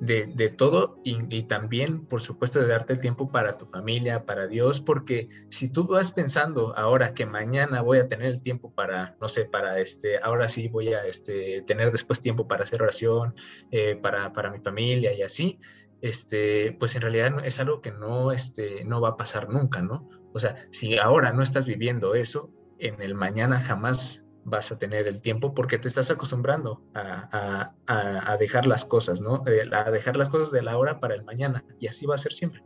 de, 0.00 0.54
todo 0.54 1.00
y, 1.02 1.44
también, 1.44 2.04
por 2.04 2.20
supuesto, 2.20 2.60
de 2.60 2.66
darte 2.66 2.92
el 2.92 2.98
tiempo 2.98 3.32
para 3.32 3.56
tu 3.56 3.64
familia, 3.64 4.26
para 4.26 4.46
Dios, 4.46 4.82
porque 4.82 5.30
si 5.48 5.72
tú 5.72 5.86
vas 5.86 6.12
pensando 6.12 6.76
ahora 6.76 7.14
que 7.14 7.24
mañana 7.24 7.80
voy 7.80 7.96
a 7.96 8.06
tener 8.06 8.26
el 8.26 8.42
tiempo 8.42 8.74
para, 8.74 9.16
no 9.18 9.28
sé, 9.28 9.46
para 9.46 9.78
este, 9.78 10.18
ahora 10.18 10.50
sí 10.50 10.68
voy 10.68 10.92
a 10.92 11.06
este, 11.06 11.62
tener 11.62 11.90
después 11.90 12.20
tiempo 12.20 12.46
para 12.46 12.64
hacer 12.64 12.82
oración, 12.82 13.34
eh, 13.70 13.96
para, 13.96 14.30
para 14.34 14.50
mi 14.50 14.58
familia 14.58 15.14
y 15.14 15.22
así, 15.22 15.58
este, 16.02 16.76
pues 16.78 16.94
en 16.96 17.02
realidad 17.02 17.44
es 17.44 17.58
algo 17.60 17.80
que 17.80 17.92
no, 17.92 18.32
este, 18.32 18.84
no 18.84 19.00
va 19.00 19.10
a 19.10 19.16
pasar 19.16 19.48
nunca, 19.48 19.82
¿no? 19.82 20.08
O 20.32 20.38
sea, 20.38 20.56
si 20.70 20.98
ahora 20.98 21.32
no 21.32 21.42
estás 21.42 21.66
viviendo 21.66 22.14
eso, 22.14 22.50
en 22.78 23.00
el 23.00 23.14
mañana 23.14 23.60
jamás 23.60 24.22
vas 24.44 24.70
a 24.70 24.78
tener 24.78 25.08
el 25.08 25.20
tiempo 25.22 25.54
porque 25.54 25.76
te 25.78 25.88
estás 25.88 26.10
acostumbrando 26.10 26.80
a, 26.94 28.36
dejar 28.38 28.66
las 28.66 28.84
cosas, 28.84 29.20
¿no? 29.20 29.42
A 29.72 29.90
dejar 29.90 30.16
las 30.16 30.28
cosas 30.28 30.52
de 30.52 30.62
la 30.62 30.78
hora 30.78 31.00
para 31.00 31.14
el 31.14 31.24
mañana 31.24 31.64
y 31.80 31.88
así 31.88 32.06
va 32.06 32.14
a 32.14 32.18
ser 32.18 32.32
siempre. 32.32 32.62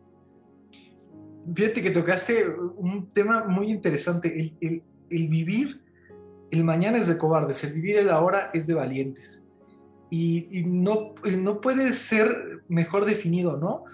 Fíjate 1.54 1.82
que 1.82 1.90
tocaste 1.90 2.48
un 2.76 3.08
tema 3.10 3.44
muy 3.46 3.70
interesante, 3.70 4.52
el, 4.60 4.82
vivir 5.08 5.80
el 6.50 6.64
mañana 6.64 6.98
es 6.98 7.08
de 7.08 7.16
cobardes, 7.16 7.64
el 7.64 7.72
vivir 7.72 7.96
el 7.96 8.10
ahora 8.10 8.50
es 8.52 8.66
de 8.66 8.74
valientes 8.74 9.48
y, 10.10 10.64
no, 10.66 11.14
no 11.38 11.60
puede 11.60 11.92
ser 11.92 12.49
mejor 12.70 13.04
definido, 13.04 13.56
¿no? 13.56 13.84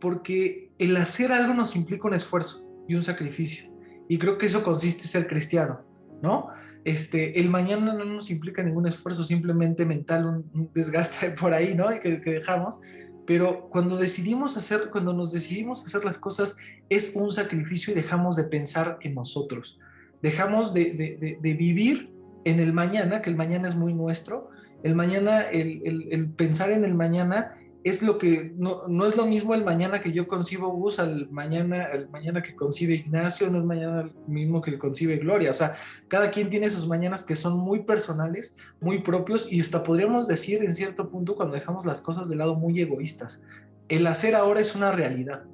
Porque 0.00 0.72
el 0.78 0.96
hacer 0.96 1.32
algo 1.32 1.52
nos 1.52 1.76
implica 1.76 2.08
un 2.08 2.14
esfuerzo 2.14 2.70
y 2.88 2.94
un 2.94 3.02
sacrificio. 3.02 3.70
Y 4.08 4.18
creo 4.18 4.38
que 4.38 4.46
eso 4.46 4.62
consiste 4.62 5.02
en 5.02 5.08
ser 5.08 5.26
cristiano, 5.26 5.82
¿no? 6.22 6.48
Este, 6.84 7.38
el 7.38 7.50
mañana 7.50 7.92
no 7.92 8.06
nos 8.06 8.30
implica 8.30 8.62
ningún 8.62 8.86
esfuerzo, 8.86 9.22
simplemente 9.22 9.84
mental, 9.84 10.26
un, 10.26 10.70
desgaste 10.72 11.30
por 11.40 11.52
ahí, 11.52 11.74
¿no? 11.74 11.88
Que, 12.00 12.20
que 12.20 12.30
dejamos. 12.30 12.80
Pero 13.26 13.68
cuando 13.68 13.96
decidimos 13.96 14.56
hacer, 14.56 14.90
cuando 14.90 15.12
nos 15.12 15.32
decidimos 15.32 15.84
hacer 15.84 16.04
las 16.04 16.18
cosas, 16.18 16.56
es 16.88 17.14
un 17.14 17.30
sacrificio 17.30 17.92
y 17.92 17.96
dejamos 17.96 18.36
de 18.36 18.44
pensar 18.44 18.98
en 19.02 19.14
nosotros. 19.14 19.78
Dejamos 20.22 20.74
de, 20.74 20.92
de, 20.92 21.38
de 21.40 21.54
vivir 21.54 22.12
en 22.44 22.60
el 22.60 22.72
mañana, 22.72 23.22
que 23.22 23.30
el 23.30 23.36
mañana 23.36 23.68
es 23.68 23.76
muy 23.76 23.92
nuestro, 23.92 24.50
el 24.82 24.94
mañana, 24.94 25.42
el, 25.42 26.30
pensar 26.36 26.70
en 26.72 26.84
el 26.84 26.94
mañana 26.94 27.54
es 27.82 28.02
lo 28.02 28.18
que, 28.18 28.52
no, 28.56 28.86
no, 28.88 29.06
es 29.06 29.16
lo 29.16 29.26
mismo 29.26 29.54
el 29.54 29.64
mañana 29.64 30.02
que 30.02 30.12
yo 30.12 30.28
concibo 30.28 30.68
Gus 30.68 30.98
al 30.98 31.30
mañana, 31.30 31.84
el 31.84 32.08
mañana 32.08 32.42
que 32.42 32.54
concibe 32.54 32.94
Ignacio, 32.94 33.48
no 33.50 33.58
es 33.58 33.64
mañana 33.64 34.02
el 34.02 34.12
mismo 34.26 34.60
que 34.60 34.78
concibe 34.78 35.16
Gloria. 35.16 35.50
O 35.50 35.54
sea, 35.54 35.74
cada 36.08 36.30
quien 36.30 36.50
tiene 36.50 36.68
sus 36.68 36.86
mañanas 36.86 37.24
que 37.24 37.36
son 37.36 37.58
muy 37.58 37.84
personales, 37.84 38.56
muy 38.80 39.00
propios 39.00 39.50
y 39.50 39.60
hasta 39.60 39.82
podríamos 39.82 40.28
decir 40.28 40.62
en 40.62 40.74
cierto 40.74 41.08
punto 41.08 41.36
cuando 41.36 41.54
dejamos 41.54 41.86
las 41.86 42.02
cosas 42.02 42.28
de 42.28 42.36
lado 42.36 42.54
muy 42.54 42.78
egoístas. 42.80 43.44
El 43.88 44.06
hacer 44.06 44.34
ahora 44.34 44.60
es 44.60 44.74
una 44.74 44.92
realidad. 44.92 45.44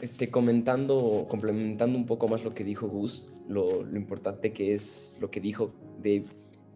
Este, 0.00 0.30
comentando, 0.30 1.26
complementando 1.28 1.98
un 1.98 2.06
poco 2.06 2.28
más 2.28 2.44
lo 2.44 2.54
que 2.54 2.62
dijo 2.62 2.86
Gus, 2.86 3.26
lo, 3.48 3.82
lo 3.82 3.98
importante 3.98 4.52
que 4.52 4.74
es 4.74 5.18
lo 5.20 5.30
que 5.30 5.40
dijo 5.40 5.72
de 6.00 6.24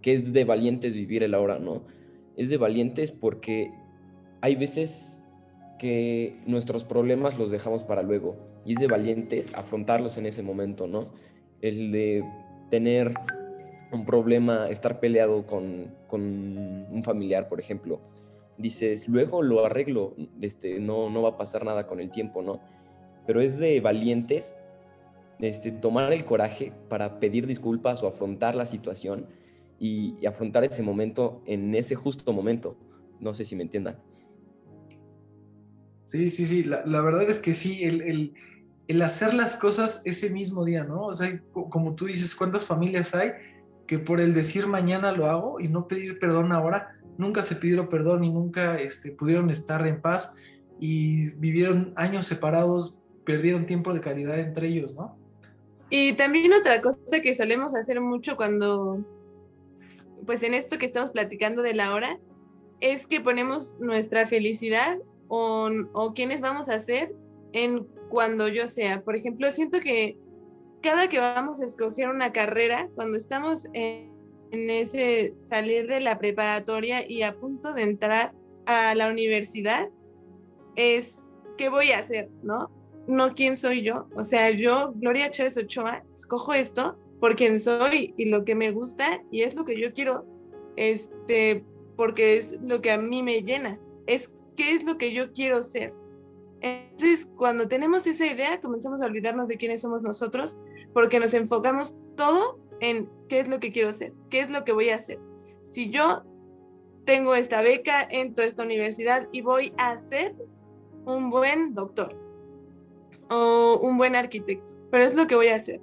que 0.00 0.12
es 0.14 0.32
de 0.32 0.44
valientes 0.44 0.94
vivir 0.94 1.22
el 1.22 1.34
ahora, 1.34 1.60
¿no? 1.60 1.84
Es 2.36 2.48
de 2.48 2.56
valientes 2.56 3.12
porque 3.12 3.70
hay 4.42 4.56
veces 4.56 5.22
que 5.78 6.38
nuestros 6.46 6.84
problemas 6.84 7.38
los 7.38 7.50
dejamos 7.50 7.84
para 7.84 8.02
luego 8.02 8.36
y 8.64 8.74
es 8.74 8.78
de 8.78 8.86
valientes 8.86 9.54
afrontarlos 9.54 10.18
en 10.18 10.26
ese 10.26 10.42
momento, 10.42 10.86
¿no? 10.86 11.08
El 11.60 11.90
de 11.90 12.24
tener 12.70 13.14
un 13.90 14.04
problema, 14.04 14.68
estar 14.68 15.00
peleado 15.00 15.46
con, 15.46 15.94
un 16.10 17.02
familiar, 17.04 17.48
por 17.48 17.60
ejemplo, 17.60 18.00
dices, 18.58 19.08
luego 19.08 19.42
lo 19.42 19.64
arreglo, 19.64 20.14
este, 20.40 20.78
no, 20.78 21.08
no 21.08 21.22
va 21.22 21.30
a 21.30 21.36
pasar 21.36 21.64
nada 21.64 21.86
con 21.86 22.00
el 22.00 22.10
tiempo, 22.10 22.42
¿no? 22.42 22.60
Pero 23.26 23.40
es 23.40 23.58
de 23.58 23.80
valientes 23.80 24.54
este, 25.40 25.72
tomar 25.72 26.12
el 26.12 26.24
coraje 26.24 26.72
para 26.88 27.18
pedir 27.18 27.46
disculpas 27.46 28.02
o 28.02 28.06
afrontar 28.06 28.54
la 28.54 28.66
situación 28.66 29.26
y, 29.78 30.24
afrontar 30.26 30.64
ese 30.64 30.82
momento 30.82 31.42
en 31.46 31.74
ese 31.74 31.94
justo 31.96 32.32
momento. 32.32 32.76
No 33.18 33.34
sé 33.34 33.44
si 33.44 33.56
me 33.56 33.62
entiendan. 33.62 33.98
Sí, 36.04 36.30
sí, 36.30 36.46
sí, 36.46 36.64
la, 36.64 37.00
verdad 37.00 37.28
es 37.28 37.38
que 37.38 37.54
sí, 37.54 37.84
el, 37.84 38.02
el, 38.02 38.34
el, 38.88 39.02
hacer 39.02 39.34
las 39.34 39.56
cosas 39.56 40.02
ese 40.04 40.30
mismo 40.30 40.64
día, 40.64 40.84
¿no? 40.84 41.06
O 41.06 41.12
sea, 41.12 41.40
como 41.52 41.94
tú 41.94 42.06
dices, 42.06 42.34
¿cuántas 42.34 42.66
familias 42.66 43.14
hay 43.14 43.32
que 43.86 43.98
por 43.98 44.20
el 44.20 44.34
decir 44.34 44.66
mañana 44.66 45.12
lo 45.12 45.26
hago 45.26 45.60
y 45.60 45.68
no 45.68 45.86
pedir 45.86 46.18
perdón 46.18 46.52
ahora, 46.52 46.98
nunca 47.18 47.42
se 47.42 47.56
pidieron 47.56 47.88
perdón 47.88 48.24
y 48.24 48.30
nunca 48.30 48.76
este, 48.76 49.12
pudieron 49.12 49.50
estar 49.50 49.86
en 49.86 50.00
paz 50.00 50.34
y 50.80 51.32
vivieron 51.34 51.92
años 51.96 52.26
separados, 52.26 52.96
perdieron 53.24 53.66
tiempo 53.66 53.92
de 53.92 54.00
calidad 54.00 54.38
entre 54.38 54.68
ellos, 54.68 54.94
¿no? 54.94 55.16
Y 55.90 56.14
también 56.14 56.52
otra 56.54 56.80
cosa 56.80 57.20
que 57.22 57.34
solemos 57.34 57.74
hacer 57.74 58.00
mucho 58.00 58.36
cuando 58.36 59.04
pues 60.26 60.42
en 60.42 60.54
esto 60.54 60.78
que 60.78 60.86
estamos 60.86 61.10
platicando 61.10 61.62
de 61.62 61.74
la 61.74 61.94
hora, 61.94 62.18
es 62.80 63.06
que 63.06 63.20
ponemos 63.20 63.76
nuestra 63.80 64.26
felicidad 64.26 64.98
o, 65.34 65.70
o 65.94 66.12
quiénes 66.12 66.42
vamos 66.42 66.68
a 66.68 66.78
ser 66.78 67.14
en 67.54 67.86
cuando 68.10 68.48
yo 68.48 68.66
sea. 68.66 69.02
Por 69.02 69.16
ejemplo, 69.16 69.50
siento 69.50 69.80
que 69.80 70.18
cada 70.82 71.08
que 71.08 71.18
vamos 71.18 71.62
a 71.62 71.64
escoger 71.64 72.10
una 72.10 72.34
carrera, 72.34 72.90
cuando 72.94 73.16
estamos 73.16 73.66
en, 73.72 74.12
ese 74.50 75.34
salir 75.38 75.86
de 75.86 76.00
la 76.00 76.18
preparatoria 76.18 77.10
y 77.10 77.22
a 77.22 77.34
punto 77.34 77.72
de 77.72 77.84
entrar 77.84 78.34
a 78.66 78.94
la 78.94 79.08
universidad, 79.08 79.88
es 80.76 81.24
qué 81.56 81.70
voy 81.70 81.92
a 81.92 82.00
hacer, 82.00 82.28
¿no? 82.42 82.70
No 83.06 83.34
quién 83.34 83.56
soy 83.56 83.80
yo. 83.80 84.08
O 84.14 84.22
sea, 84.22 84.50
yo, 84.50 84.92
Gloria 84.96 85.30
Chávez 85.30 85.56
Ochoa, 85.56 86.04
escojo 86.14 86.52
esto 86.52 86.98
por 87.20 87.36
quién 87.36 87.58
soy 87.58 88.12
y 88.18 88.26
lo 88.26 88.44
que 88.44 88.54
me 88.54 88.70
gusta 88.70 89.22
y 89.30 89.40
es 89.40 89.54
lo 89.54 89.64
que 89.64 89.80
yo 89.80 89.94
quiero, 89.94 90.26
este, 90.76 91.64
porque 91.96 92.36
es 92.36 92.58
lo 92.60 92.82
que 92.82 92.90
a 92.90 92.98
mí 92.98 93.22
me 93.22 93.42
llena. 93.42 93.80
Es 94.06 94.30
qué 94.56 94.72
es 94.72 94.84
lo 94.84 94.98
que 94.98 95.12
yo 95.12 95.32
quiero 95.32 95.62
ser. 95.62 95.94
Entonces, 96.60 97.26
cuando 97.36 97.66
tenemos 97.66 98.06
esa 98.06 98.26
idea, 98.26 98.60
comenzamos 98.60 99.02
a 99.02 99.06
olvidarnos 99.06 99.48
de 99.48 99.56
quiénes 99.56 99.80
somos 99.80 100.02
nosotros, 100.02 100.58
porque 100.92 101.18
nos 101.18 101.34
enfocamos 101.34 101.96
todo 102.16 102.60
en 102.80 103.08
qué 103.28 103.40
es 103.40 103.48
lo 103.48 103.58
que 103.58 103.72
quiero 103.72 103.88
hacer, 103.88 104.12
qué 104.30 104.40
es 104.40 104.50
lo 104.50 104.64
que 104.64 104.72
voy 104.72 104.90
a 104.90 104.96
hacer. 104.96 105.18
Si 105.62 105.90
yo 105.90 106.22
tengo 107.04 107.34
esta 107.34 107.62
beca, 107.62 108.06
entro 108.08 108.44
a 108.44 108.48
esta 108.48 108.62
universidad 108.62 109.28
y 109.32 109.42
voy 109.42 109.72
a 109.76 109.98
ser 109.98 110.34
un 111.04 111.30
buen 111.30 111.74
doctor 111.74 112.16
o 113.30 113.80
un 113.82 113.96
buen 113.98 114.14
arquitecto, 114.14 114.80
pero 114.90 115.04
es 115.04 115.14
lo 115.14 115.26
que 115.26 115.34
voy 115.34 115.48
a 115.48 115.56
hacer. 115.56 115.80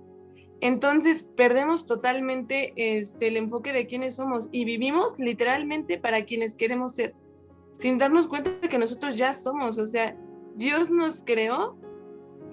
Entonces 0.62 1.24
perdemos 1.36 1.86
totalmente 1.86 2.74
este, 2.76 3.28
el 3.28 3.38
enfoque 3.38 3.72
de 3.72 3.88
quiénes 3.88 4.16
somos 4.16 4.50
y 4.52 4.66
vivimos 4.66 5.18
literalmente 5.20 5.98
para 5.98 6.26
quienes 6.26 6.58
queremos 6.58 6.96
ser, 6.96 7.16
sin 7.80 7.98
darnos 7.98 8.28
cuenta 8.28 8.52
de 8.52 8.68
que 8.68 8.78
nosotros 8.78 9.16
ya 9.16 9.34
somos, 9.34 9.78
o 9.78 9.86
sea, 9.86 10.14
Dios 10.58 10.90
nos 10.90 11.24
creó 11.24 11.78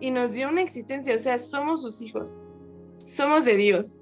y 0.00 0.12
nos 0.12 0.34
dio 0.34 0.48
una 0.48 0.62
existencia, 0.62 1.16
o 1.16 1.18
sea, 1.18 1.40
somos 1.40 1.82
sus 1.82 2.00
hijos, 2.00 2.38
somos 3.00 3.44
de 3.44 3.56
Dios. 3.56 3.98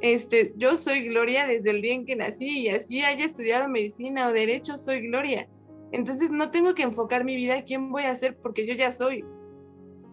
Este, 0.00 0.54
yo 0.56 0.78
soy 0.78 1.08
Gloria 1.08 1.46
desde 1.46 1.72
el 1.72 1.82
día 1.82 1.92
en 1.92 2.06
que 2.06 2.16
nací 2.16 2.60
y 2.60 2.68
así 2.70 3.02
haya 3.02 3.22
estudiado 3.22 3.68
medicina 3.68 4.28
o 4.28 4.32
derecho, 4.32 4.78
soy 4.78 5.08
Gloria. 5.08 5.46
Entonces 5.92 6.30
no 6.30 6.50
tengo 6.50 6.74
que 6.74 6.84
enfocar 6.84 7.22
mi 7.22 7.36
vida 7.36 7.58
a 7.58 7.64
quién 7.64 7.92
voy 7.92 8.04
a 8.04 8.14
ser 8.14 8.38
porque 8.38 8.66
yo 8.66 8.72
ya 8.72 8.92
soy. 8.92 9.26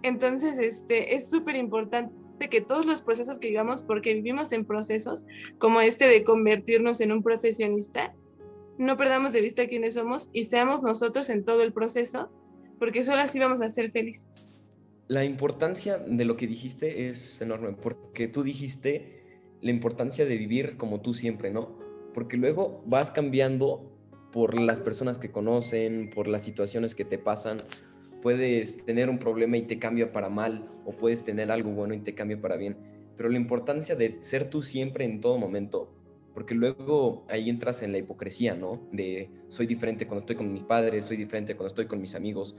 Entonces, 0.03 0.59
este, 0.59 1.15
es 1.15 1.29
súper 1.29 1.55
importante 1.55 2.49
que 2.49 2.59
todos 2.59 2.85
los 2.85 3.01
procesos 3.01 3.39
que 3.39 3.47
vivamos, 3.47 3.81
porque 3.81 4.13
vivimos 4.13 4.51
en 4.51 4.65
procesos 4.65 5.25
como 5.57 5.79
este 5.79 6.05
de 6.05 6.25
convertirnos 6.25 6.99
en 6.99 7.13
un 7.13 7.23
profesionista, 7.23 8.13
no 8.79 8.95
perdamos 8.95 9.33
de 9.33 9.41
vista 9.41 9.67
quiénes 9.67 9.95
somos 9.95 10.29
y 10.31 10.45
seamos 10.45 10.81
nosotros 10.81 11.29
en 11.29 11.43
todo 11.43 11.61
el 11.63 11.73
proceso, 11.73 12.31
porque 12.79 13.03
solo 13.03 13.17
así 13.17 13.37
vamos 13.37 13.59
a 13.59 13.69
ser 13.69 13.91
felices. 13.91 14.55
La 15.09 15.25
importancia 15.25 15.97
de 15.97 16.23
lo 16.23 16.37
que 16.37 16.47
dijiste 16.47 17.09
es 17.09 17.41
enorme, 17.41 17.73
porque 17.73 18.29
tú 18.29 18.41
dijiste 18.41 19.21
la 19.61 19.71
importancia 19.71 20.25
de 20.25 20.37
vivir 20.37 20.77
como 20.77 21.01
tú 21.01 21.13
siempre, 21.13 21.51
¿no? 21.51 21.77
Porque 22.13 22.37
luego 22.37 22.81
vas 22.85 23.11
cambiando 23.11 23.91
por 24.31 24.57
las 24.57 24.79
personas 24.79 25.19
que 25.19 25.29
conocen, 25.29 26.09
por 26.09 26.29
las 26.29 26.43
situaciones 26.43 26.95
que 26.95 27.03
te 27.03 27.17
pasan. 27.17 27.57
Puedes 28.21 28.85
tener 28.85 29.09
un 29.09 29.19
problema 29.19 29.57
y 29.57 29.63
te 29.63 29.77
cambia 29.77 30.13
para 30.13 30.29
mal, 30.29 30.71
o 30.85 30.93
puedes 30.93 31.21
tener 31.23 31.51
algo 31.51 31.71
bueno 31.71 31.95
y 31.95 31.99
te 31.99 32.15
cambia 32.15 32.39
para 32.39 32.55
bien. 32.55 32.77
Pero 33.17 33.27
la 33.27 33.37
importancia 33.37 33.95
de 33.95 34.21
ser 34.21 34.49
tú 34.49 34.61
siempre 34.61 35.03
en 35.03 35.19
todo 35.19 35.37
momento, 35.37 35.98
porque 36.39 36.55
luego 36.55 37.25
ahí 37.27 37.49
entras 37.49 37.83
en 37.83 37.91
la 37.91 37.97
hipocresía, 37.97 38.55
¿no? 38.55 38.87
De 38.93 39.29
soy 39.49 39.67
diferente 39.67 40.07
cuando 40.07 40.21
estoy 40.21 40.37
con 40.37 40.53
mis 40.53 40.63
padres, 40.63 41.03
soy 41.03 41.17
diferente 41.17 41.53
cuando 41.55 41.67
estoy 41.67 41.87
con 41.87 41.99
mis 41.99 42.15
amigos. 42.15 42.55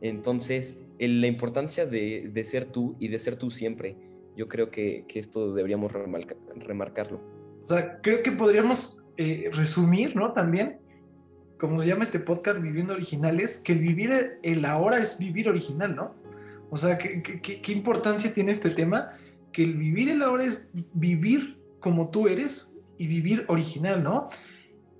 Entonces, 0.00 0.78
la 0.98 1.26
importancia 1.26 1.84
de, 1.84 2.30
de 2.32 2.44
ser 2.44 2.64
tú 2.64 2.96
y 2.98 3.08
de 3.08 3.18
ser 3.18 3.36
tú 3.36 3.50
siempre 3.50 3.96
yo 4.40 4.48
creo 4.48 4.70
que, 4.70 5.04
esto 5.14 5.52
deberíamos 5.52 5.92
remarcarlo. 5.92 7.20
O 7.62 7.66
sea, 7.66 8.00
creo 8.00 8.22
que 8.22 8.32
podríamos 8.32 9.04
eh, 9.18 9.50
resumir, 9.52 10.16
¿no? 10.16 10.32
También, 10.32 10.78
como 11.58 11.78
se 11.78 11.88
llama 11.88 12.04
este 12.04 12.20
podcast, 12.20 12.58
Viviendo 12.60 12.94
Originales, 12.94 13.58
que 13.58 13.72
el 13.72 13.80
vivir 13.80 14.38
el 14.42 14.64
ahora 14.64 14.96
es 14.98 15.18
vivir 15.18 15.48
original, 15.50 15.94
¿no? 15.94 16.14
O 16.70 16.78
sea, 16.78 16.96
¿qué, 16.96 17.20
qué, 17.20 17.72
importancia 17.72 18.32
tiene 18.32 18.52
este 18.52 18.70
tema? 18.70 19.10
Que 19.52 19.64
el 19.64 19.76
vivir 19.76 20.08
el 20.08 20.22
ahora 20.22 20.44
es 20.44 20.62
vivir 20.94 21.58
como 21.80 22.08
tú 22.08 22.28
eres 22.28 22.78
y 23.00 23.06
vivir 23.06 23.44
original, 23.48 24.02
¿no? 24.02 24.28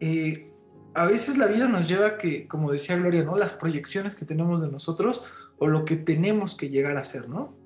Eh, 0.01 0.51
a 0.95 1.07
veces 1.07 1.39
la 1.39 1.47
vida 1.47 1.69
nos 1.69 1.87
lleva 1.87 2.07
a 2.07 2.19
que, 2.19 2.49
como 2.49 2.73
decía 2.73 2.97
Gloria, 2.97 3.23
¿no? 3.23 3.37
Las 3.37 3.53
proyecciones 3.53 4.17
que 4.17 4.25
tenemos 4.25 4.61
de 4.61 4.71
nosotros 4.71 5.25
o 5.59 5.69
lo 5.69 5.85
que 5.85 5.97
tenemos 5.97 6.57
que 6.57 6.71
llegar 6.71 6.97
a 6.97 7.05
ser, 7.05 7.29
¿no? 7.29 7.61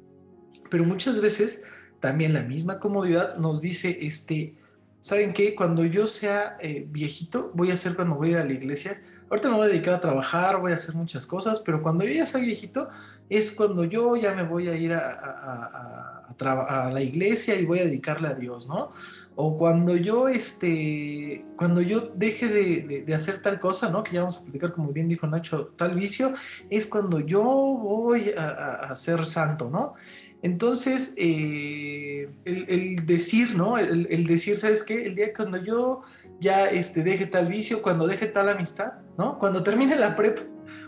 pero 0.75 0.85
muchas 0.85 1.21
veces 1.21 1.65
también 2.01 2.35
la 2.35 2.43
misma 2.43 2.81
comodidad 2.81 3.37
nos 3.37 3.61
dice, 3.61 3.99
este, 4.03 4.57
¿saben 5.01 5.33
qué? 5.33 5.55
Cuando 5.55 5.85
yo 5.85 6.07
sea 6.07 6.57
eh, 6.61 6.87
viejito, 6.89 7.53
voy 7.55 7.71
a 7.71 7.75
hacer 7.75 7.95
cuando 7.95 8.17
voy 8.17 8.29
a 8.29 8.31
ir 8.33 8.37
a 8.39 8.45
la 8.45 8.53
iglesia. 8.53 9.01
Ahorita 9.31 9.49
me 9.49 9.57
voy 9.57 9.67
a 9.67 9.69
dedicar 9.71 9.95
a 9.95 10.01
trabajar, 10.01 10.61
voy 10.61 10.73
a 10.73 10.75
hacer 10.75 10.95
muchas 10.95 11.27
cosas, 11.27 11.63
pero 11.65 11.83
cuando 11.83 12.05
yo 12.05 12.13
ya 12.13 12.27
sea 12.27 12.41
viejito, 12.41 12.89
es 13.31 13.53
cuando 13.53 13.85
yo 13.85 14.17
ya 14.17 14.35
me 14.35 14.43
voy 14.43 14.69
a 14.69 14.77
ir 14.77 14.93
a, 14.93 16.27
a, 16.37 16.91
la 16.91 17.01
iglesia 17.01 17.55
y 17.55 17.65
voy 17.65 17.79
a 17.79 17.85
dedicarle 17.85 18.29
a 18.29 18.35
Dios, 18.35 18.69
¿no? 18.69 18.93
O 19.37 19.57
cuando 19.57 19.97
yo, 19.97 20.29
este, 20.29 21.45
cuando 21.57 21.81
yo 21.81 22.13
deje 22.15 22.49
de, 22.49 23.03
de, 23.05 23.15
hacer 23.15 23.41
tal 23.43 23.59
cosa, 23.59 23.91
¿no? 23.91 24.05
Que 24.05 24.13
ya 24.13 24.21
vamos 24.21 24.39
a 24.39 24.43
platicar, 24.45 24.73
como 24.73 24.93
bien 24.93 25.09
dijo 25.09 25.27
Nacho, 25.27 25.73
tal 25.77 25.97
vicio, 25.97 26.35
es 26.71 26.87
cuando 26.87 27.19
yo 27.19 27.43
voy 27.43 28.33
a, 28.37 28.95
ser 28.95 29.27
santo, 29.27 29.71
¿no? 29.71 29.95
Entonces, 30.43 31.15
eh, 31.17 32.29
el, 32.45 33.07
decir, 33.07 33.57
¿no? 33.57 33.77
El, 33.77 34.27
decir, 34.27 34.57
¿sabes 34.57 34.85
qué? 34.85 35.05
El 35.07 35.17
día 35.17 35.33
cuando 35.33 35.57
yo 35.57 36.03
ya 36.39 36.67
este, 36.67 37.03
deje 37.03 37.27
tal 37.27 37.49
vicio, 37.49 37.83
cuando 37.83 38.07
deje 38.07 38.27
tal 38.27 38.49
amistad, 38.49 38.93
¿no? 39.19 39.39
Cuando 39.39 39.65
termine 39.65 39.97
la 39.97 40.15
prepa 40.15 40.43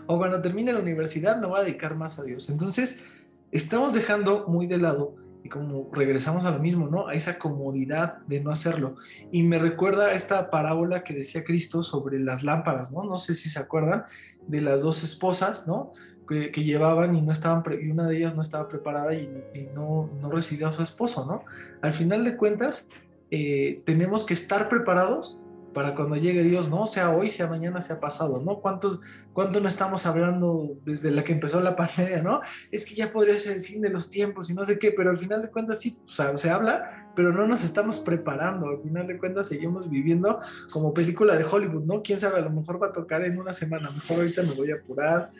o 0.05 0.17
cuando 0.17 0.39
termine 0.41 0.71
la 0.71 0.79
universidad, 0.79 1.41
me 1.41 1.47
voy 1.47 1.59
a 1.59 1.63
dedicar 1.63 1.95
más 1.95 2.17
a 2.17 2.23
Dios. 2.23 2.49
Entonces, 2.49 3.03
estamos 3.51 3.93
dejando 3.93 4.45
muy 4.47 4.67
de 4.67 4.77
lado 4.77 5.15
como 5.47 5.89
regresamos 5.93 6.45
a 6.45 6.51
lo 6.51 6.59
mismo, 6.59 6.87
¿no? 6.87 7.07
A 7.07 7.13
esa 7.13 7.37
comodidad 7.37 8.19
de 8.27 8.39
no 8.39 8.51
hacerlo. 8.51 8.95
Y 9.31 9.43
me 9.43 9.59
recuerda 9.59 10.13
esta 10.13 10.49
parábola 10.49 11.03
que 11.03 11.13
decía 11.13 11.43
Cristo 11.43 11.83
sobre 11.83 12.19
las 12.19 12.43
lámparas, 12.43 12.91
¿no? 12.91 13.03
No 13.03 13.17
sé 13.17 13.33
si 13.33 13.49
se 13.49 13.59
acuerdan 13.59 14.05
de 14.47 14.61
las 14.61 14.81
dos 14.81 15.03
esposas, 15.03 15.67
¿no? 15.67 15.93
que, 16.27 16.63
llevaban 16.63 17.15
y 17.15 17.21
no 17.21 17.31
estaban 17.31 17.63
y 17.81 17.89
una 17.89 18.07
de 18.07 18.17
ellas 18.17 18.35
no 18.35 18.41
estaba 18.41 18.67
preparada 18.67 19.15
y, 19.15 19.29
no, 19.73 20.09
no, 20.21 20.29
recibió 20.29 20.67
a 20.67 20.73
su 20.73 20.83
esposo, 20.83 21.25
¿no? 21.25 21.43
Al 21.81 21.93
final 21.93 22.25
de 22.25 22.35
cuentas, 22.35 22.89
eh, 23.31 23.81
tenemos 23.85 24.25
que 24.25 24.33
estar 24.33 24.67
preparados 24.69 25.39
para 25.73 25.95
cuando 25.95 26.15
llegue 26.15 26.43
Dios, 26.43 26.69
¿no? 26.69 26.85
Sea 26.85 27.11
hoy, 27.11 27.29
sea 27.29 27.47
mañana, 27.47 27.81
sea 27.81 27.99
pasado, 27.99 28.41
¿no? 28.41 28.59
¿Cuántos, 28.59 28.99
¿Cuánto 29.33 29.59
no 29.59 29.67
estamos 29.67 30.05
hablando 30.05 30.77
desde 30.83 31.11
la 31.11 31.23
que 31.23 31.33
empezó 31.33 31.61
la 31.61 31.75
pandemia, 31.77 32.21
¿no? 32.21 32.41
Es 32.71 32.85
que 32.85 32.95
ya 32.95 33.11
podría 33.11 33.37
ser 33.37 33.57
el 33.57 33.63
fin 33.63 33.81
de 33.81 33.89
los 33.89 34.09
tiempos 34.09 34.49
y 34.49 34.53
no 34.53 34.63
sé 34.63 34.79
qué, 34.79 34.91
pero 34.91 35.09
al 35.09 35.17
final 35.17 35.41
de 35.41 35.51
cuentas 35.51 35.79
sí, 35.79 35.99
o 36.05 36.11
sea, 36.11 36.35
se 36.37 36.49
habla, 36.49 37.11
pero 37.15 37.31
no 37.31 37.47
nos 37.47 37.63
estamos 37.63 37.99
preparando. 37.99 38.69
Al 38.69 38.81
final 38.81 39.07
de 39.07 39.17
cuentas 39.17 39.47
seguimos 39.47 39.89
viviendo 39.89 40.39
como 40.71 40.93
película 40.93 41.37
de 41.37 41.43
Hollywood, 41.43 41.83
¿no? 41.83 42.01
Quién 42.01 42.19
sabe, 42.19 42.37
a 42.39 42.41
lo 42.41 42.51
mejor 42.51 42.81
va 42.81 42.87
a 42.87 42.93
tocar 42.93 43.23
en 43.23 43.37
una 43.37 43.53
semana, 43.53 43.91
mejor 43.91 44.17
ahorita 44.17 44.43
me 44.43 44.53
voy 44.53 44.71
a 44.71 44.75
apurar. 44.75 45.31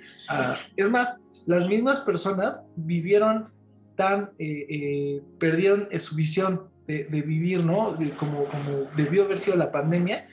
es 0.75 0.89
más, 0.89 1.23
las 1.45 1.67
mismas 1.67 1.99
personas 2.01 2.65
vivieron 2.75 3.45
tan, 3.95 4.29
eh, 4.37 4.65
eh, 4.69 5.23
perdieron 5.39 5.87
su 5.99 6.15
visión 6.15 6.69
de, 6.87 7.21
vivir, 7.21 7.63
¿no? 7.63 7.95
como, 8.17 8.45
como 8.45 8.87
debió 8.95 9.25
haber 9.25 9.39
sido 9.39 9.57
la 9.57 9.71
pandemia, 9.71 10.27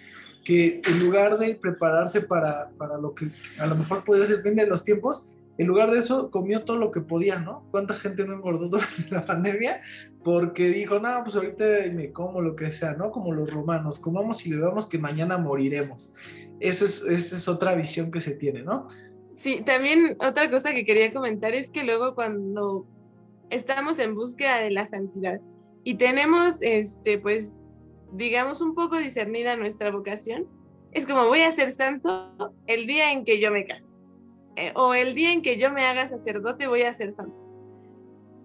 que 0.44 0.80
en 0.86 1.00
lugar 1.00 1.38
de 1.38 1.54
prepararse 1.56 2.20
para, 2.20 2.70
para 2.78 2.98
lo 2.98 3.14
que 3.14 3.26
a 3.58 3.66
lo 3.66 3.74
mejor 3.74 4.04
podría 4.04 4.26
ser 4.26 4.42
el 4.44 4.54
de 4.54 4.66
los 4.66 4.84
tiempos, 4.84 5.26
en 5.56 5.66
lugar 5.66 5.90
de 5.90 5.98
eso, 5.98 6.30
comió 6.30 6.64
todo 6.64 6.78
lo 6.78 6.90
que 6.90 7.00
podía, 7.00 7.38
¿no? 7.38 7.66
¿Cuánta 7.70 7.94
gente 7.94 8.24
no 8.24 8.34
engordó 8.34 8.68
durante 8.68 9.10
la 9.10 9.24
pandemia? 9.24 9.82
Porque 10.22 10.68
dijo, 10.68 10.98
no, 10.98 11.22
pues 11.22 11.36
ahorita 11.36 11.64
me 11.92 12.12
como 12.12 12.40
lo 12.40 12.56
que 12.56 12.72
sea, 12.72 12.94
¿no? 12.94 13.10
Como 13.10 13.32
los 13.32 13.52
romanos, 13.52 13.98
comamos 13.98 14.44
y 14.46 14.54
bebamos 14.54 14.86
que 14.86 14.98
mañana 14.98 15.38
moriremos. 15.38 16.14
Eso 16.60 16.84
es, 16.84 17.04
esa 17.04 17.36
es 17.36 17.48
otra 17.48 17.74
visión 17.74 18.10
que 18.10 18.20
se 18.20 18.34
tiene, 18.34 18.62
¿no? 18.62 18.86
Sí, 19.34 19.62
también 19.64 20.16
otra 20.20 20.50
cosa 20.50 20.72
que 20.72 20.84
quería 20.84 21.12
comentar 21.12 21.52
es 21.52 21.70
que 21.70 21.84
luego 21.84 22.14
cuando 22.14 22.86
estamos 23.50 23.98
en 23.98 24.14
búsqueda 24.14 24.58
de 24.58 24.70
la 24.70 24.86
santidad 24.86 25.40
y 25.84 25.94
tenemos, 25.94 26.62
este, 26.62 27.18
pues, 27.18 27.58
digamos, 28.12 28.60
un 28.62 28.74
poco 28.74 28.98
discernida 28.98 29.56
nuestra 29.56 29.90
vocación, 29.90 30.46
es 30.92 31.06
como 31.06 31.26
voy 31.26 31.40
a 31.40 31.52
ser 31.52 31.72
santo 31.72 32.54
el 32.66 32.86
día 32.86 33.12
en 33.12 33.24
que 33.24 33.40
yo 33.40 33.50
me 33.50 33.64
case 33.64 33.94
eh, 34.56 34.72
o 34.76 34.94
el 34.94 35.14
día 35.14 35.32
en 35.32 35.42
que 35.42 35.58
yo 35.58 35.70
me 35.70 35.84
haga 35.84 36.08
sacerdote 36.08 36.68
voy 36.68 36.82
a 36.82 36.94
ser 36.94 37.12
santo. 37.12 37.34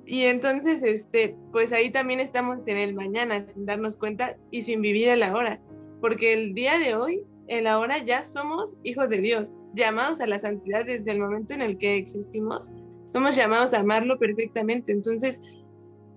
Y 0.06 0.24
entonces, 0.24 0.82
este, 0.82 1.36
pues 1.52 1.72
ahí 1.72 1.92
también 1.92 2.20
estamos 2.20 2.68
en 2.68 2.78
el 2.78 2.96
mañana, 2.96 3.48
sin 3.48 3.66
darnos 3.68 3.96
cuenta 3.96 4.38
y 4.50 4.64
sin 4.64 4.82
vivir 4.82 5.08
el 5.08 5.22
ahora, 5.22 5.62
porque 6.02 6.34
el 6.34 6.56
día 6.56 6.80
de 6.80 6.96
hoy, 6.96 7.22
el 7.48 7.68
ahora 7.68 8.00
ya 8.00 8.24
somos 8.24 8.80
hijos 8.84 9.10
de 9.10 9.20
Dios, 9.20 9.60
llamados 9.76 10.20
a 10.20 10.26
la 10.26 10.40
santidad 10.40 10.84
desde 10.86 11.12
el 11.12 11.20
momento 11.20 11.54
en 11.54 11.62
el 11.62 11.78
que 11.78 11.96
existimos, 11.96 12.72
somos 13.14 13.36
llamados 13.36 13.76
a 13.76 13.80
amarlo 13.80 14.18
perfectamente. 14.18 14.92
Entonces, 14.92 15.42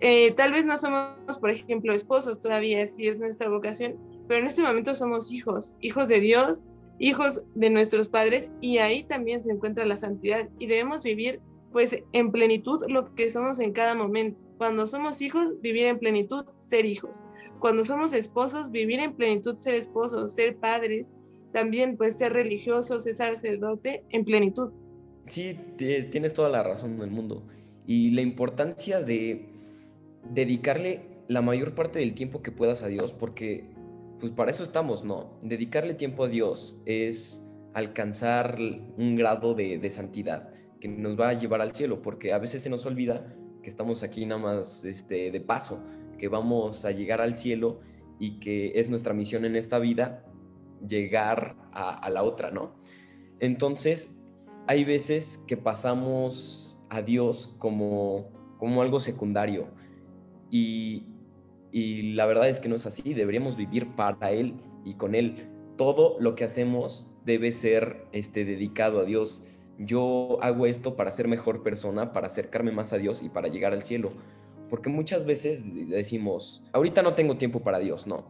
eh, 0.05 0.33
tal 0.33 0.51
vez 0.51 0.65
no 0.65 0.77
somos, 0.79 1.39
por 1.41 1.51
ejemplo, 1.51 1.93
esposos 1.95 2.41
todavía, 2.41 2.85
si 2.89 3.07
es 3.07 3.21
nuestra 3.21 3.49
vocación, 3.49 3.97
pero 4.27 4.41
en 4.41 4.49
este 4.49 4.61
momento 4.61 4.97
somos 4.97 5.31
hijos, 5.31 5.77
hijos 5.81 6.09
de 6.09 6.19
Dios, 6.19 6.65
hijos 6.99 7.45
de 7.55 7.71
nuestros 7.71 8.09
padres 8.09 8.53
y 8.61 8.79
ahí 8.79 9.05
también 9.05 9.41
se 9.41 9.53
encuentra 9.53 9.87
la 9.87 9.97
santidad 9.97 10.49
y 10.59 10.67
debemos 10.67 11.05
vivir 11.05 11.41
pues 11.71 12.03
en 12.13 12.33
plenitud 12.33 12.83
lo 12.89 13.15
que 13.15 13.31
somos 13.31 13.61
en 13.61 13.73
cada 13.73 13.95
momento. 13.95 14.43
Cuando 14.59 14.89
somos 14.89 15.23
hijos, 15.23 15.61
vivir 15.61 15.87
en 15.87 16.01
plenitud, 16.01 16.47
ser 16.57 16.85
hijos. 16.85 17.23
Cuando 17.61 17.85
somos 17.85 18.13
esposos, 18.13 18.73
vivir 18.73 18.99
en 18.99 19.15
plenitud, 19.15 19.55
ser 19.55 19.77
esposos, 19.77 20.35
ser 20.35 20.57
padres, 20.57 21.15
también 21.53 21.97
pues 21.97 22.19
ser 22.19 22.33
religiosos, 22.33 23.05
ser 23.05 23.15
sacerdote 23.15 24.03
en 24.11 24.25
plenitud. 24.25 24.73
Sí, 25.29 25.57
tienes 25.77 26.35
toda 26.35 26.49
la 26.49 26.65
razón 26.65 26.99
del 26.99 27.13
mundo. 27.13 27.45
Y 27.87 28.11
la 28.11 28.23
importancia 28.23 29.01
de 29.01 29.52
dedicarle 30.31 31.03
la 31.29 31.43
mayor 31.43 31.75
parte 31.75 31.99
del 31.99 32.15
tiempo 32.15 32.43
que 32.43 32.53
puedas 32.53 32.83
a 32.83 32.89
Dios, 32.89 33.13
porque 33.13 33.71
pues 34.21 34.33
para 34.33 34.51
eso 34.51 34.63
estamos, 34.63 35.05
¿no? 35.05 35.39
Dedicarle 35.43 35.95
tiempo 35.95 36.25
a 36.25 36.29
Dios 36.29 36.77
es 36.87 37.49
alcanzar 37.75 38.59
un 38.97 39.17
grado 39.17 39.55
de, 39.55 39.79
de 39.79 39.91
santidad 39.91 40.51
que 40.81 40.89
nos 40.89 41.19
va 41.19 41.31
a 41.31 41.33
llevar 41.33 41.61
al 41.61 41.73
cielo, 41.73 42.03
porque 42.03 42.33
a 42.33 42.39
veces 42.39 42.63
se 42.63 42.71
nos 42.71 42.87
olvida 42.87 43.35
que 43.63 43.69
estamos 43.69 44.03
aquí 44.03 44.27
nada 44.27 44.41
más 44.41 44.85
este, 44.85 45.31
de 45.31 45.41
paso, 45.41 45.83
que 46.19 46.29
vamos 46.29 46.85
a 46.85 46.91
llegar 46.91 47.21
al 47.21 47.35
cielo 47.35 47.81
y 48.19 48.41
que 48.41 48.73
es 48.75 48.89
nuestra 48.89 49.15
misión 49.15 49.45
en 49.45 49.57
esta 49.57 49.79
vida 49.79 50.25
llegar 50.87 51.57
a, 51.73 52.11
la 52.11 52.23
otra, 52.23 52.51
¿no? 52.51 52.75
Entonces, 53.39 54.11
hay 54.67 54.85
veces 54.85 55.43
que 55.47 55.57
pasamos 55.57 56.81
a 56.91 57.03
Dios 57.03 57.55
como, 57.59 58.31
como 58.59 58.83
algo 58.83 59.01
secundario 59.01 59.69
y, 60.53 62.13
la 62.15 62.27
verdad 62.27 62.49
es 62.49 62.61
que 62.61 62.69
no 62.69 62.77
es 62.77 62.85
así, 62.85 63.15
deberíamos 63.15 63.57
vivir 63.57 63.89
para 63.97 64.31
Él 64.31 64.55
y 64.85 64.95
con 64.95 65.15
Él. 65.15 65.49
Todo 65.77 66.17
lo 66.21 66.35
que 66.35 66.45
hacemos 66.45 67.07
debe 67.25 67.53
ser 67.53 68.05
este, 68.13 68.45
dedicado 68.45 69.01
a 69.01 69.05
Dios 69.05 69.43
yo 69.79 70.39
hago 70.43 70.67
esto 70.67 70.97
para 70.97 71.11
ser 71.11 71.29
mejor 71.29 71.63
persona, 71.63 72.13
para 72.13 72.27
acercarme 72.27 72.73
más 72.73 72.93
a 72.93 72.99
Dios 72.99 73.23
y 73.23 73.29
para 73.29 73.49
llegar 73.49 73.73
al 73.73 73.83
cielo. 73.83 74.13
Porque 74.69 74.89
muchas 74.89 75.25
veces 75.25 75.89
decimos, 75.89 76.63
ahorita 76.73 77.03
no 77.03 77.15
tengo 77.15 77.37
tiempo 77.37 77.61
para 77.61 77.79
Dios, 77.79 78.07
no. 78.07 78.25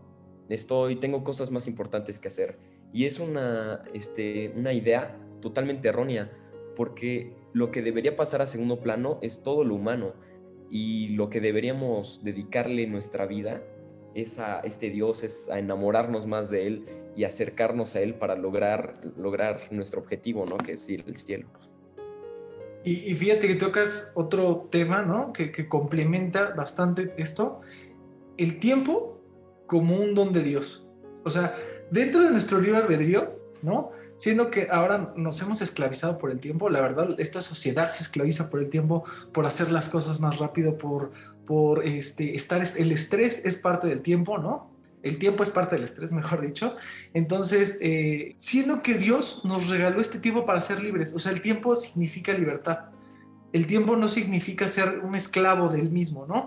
Estoy, 0.49 0.97
tengo 0.97 1.25
cosas 1.25 1.51
más 1.51 1.67
importantes 1.69 2.19
que 2.19 2.29
hacer. 2.29 2.59
Y 2.93 3.07
es 3.07 3.21
una, 3.21 3.85
este, 3.95 4.53
una 4.57 4.73
idea 4.73 5.19
totalmente 5.41 5.89
errónea, 5.89 6.31
porque 6.77 7.35
lo 7.53 7.71
que 7.71 7.83
debería 7.83 8.17
pasar 8.17 8.43
a 8.43 8.47
segundo 8.47 8.81
plano 8.81 9.19
es 9.23 9.43
todo 9.43 9.65
lo 9.65 9.75
humano. 9.75 10.15
Y 10.75 11.09
lo 11.11 11.29
que 11.29 11.43
deberíamos 11.43 12.25
dedicarle 12.25 12.87
nuestra 12.87 13.27
vida 13.27 13.63
es 14.15 14.39
a 14.39 14.61
este 14.61 14.89
Dios, 14.89 15.23
es 15.23 15.51
a 15.51 15.59
enamorarnos 15.59 16.27
más 16.27 16.49
de 16.49 16.67
Él 16.67 16.87
y 17.15 17.25
acercarnos 17.25 17.95
a 17.95 18.01
Él 18.01 18.15
para 18.15 18.37
lograr, 18.37 18.99
lograr 19.19 19.69
nuestro 19.71 20.01
objetivo, 20.01 20.47
¿no? 20.47 20.57
Que 20.57 20.73
es 20.73 20.89
ir 20.89 21.05
al 21.07 21.15
cielo. 21.15 21.47
Y, 22.85 23.15
fíjate 23.15 23.49
que 23.49 23.55
tocas 23.55 24.13
otro 24.15 24.67
tema, 24.71 25.03
¿no? 25.03 25.35
Que, 25.35 25.53
que 25.53 25.69
complementa 25.69 26.55
bastante 26.55 27.13
esto, 27.19 27.61
el 28.39 28.59
tiempo 28.59 29.21
como 29.67 29.97
un 29.97 30.15
don 30.15 30.33
de 30.33 30.43
Dios. 30.43 30.87
O 31.23 31.29
sea, 31.29 31.55
dentro 31.91 32.23
de 32.23 32.31
nuestro 32.31 32.59
libre 32.59 32.79
albedrío, 32.79 33.39
¿no? 33.63 33.91
Siendo 34.23 34.53
que 34.53 34.69
ahora 34.71 35.13
nos 35.17 35.43
hemos 35.43 35.63
esclavizado 35.63 36.17
por 36.17 36.31
el 36.31 36.39
tiempo, 36.39 36.71
la 36.71 36.81
verdad, 36.81 37.17
esta 37.19 37.41
sociedad 37.41 37.91
se 37.91 38.05
esclaviza 38.05 38.51
por 38.51 38.61
el 38.61 38.71
tiempo, 38.71 39.03
por 39.33 39.47
hacer 39.47 39.73
las 39.73 39.89
cosas 39.89 40.21
más 40.21 40.39
rápido, 40.39 40.79
por, 40.79 41.11
por 41.45 41.85
este, 41.85 42.37
estar, 42.37 42.63
el 42.79 42.93
estrés 42.93 43.45
es 43.45 43.57
parte 43.57 43.89
del 43.89 44.01
tiempo, 44.01 44.39
¿no? 44.39 44.71
El 45.03 45.19
tiempo 45.19 45.43
es 45.43 45.51
parte 45.51 45.75
del 45.75 45.83
estrés, 45.83 46.13
mejor 46.13 46.41
dicho. 46.41 46.77
Entonces, 47.15 47.79
eh, 47.81 48.35
siendo 48.37 48.81
que 48.81 48.95
Dios 48.95 49.41
nos 49.43 49.69
regaló 49.69 50.01
este 50.01 50.21
tiempo 50.21 50.47
para 50.47 50.61
ser 50.61 50.81
libres, 50.81 51.17
o 51.17 51.19
sea, 51.19 51.33
el 51.33 51.43
tiempo 51.43 51.75
significa 51.75 52.33
libertad. 52.33 52.91
El 53.53 53.67
tiempo 53.67 53.97
no 53.97 54.07
significa 54.07 54.69
ser 54.69 55.01
un 55.01 55.17
esclavo 55.17 55.69
del 55.69 55.91
mismo, 55.91 56.27
¿no? 56.29 56.47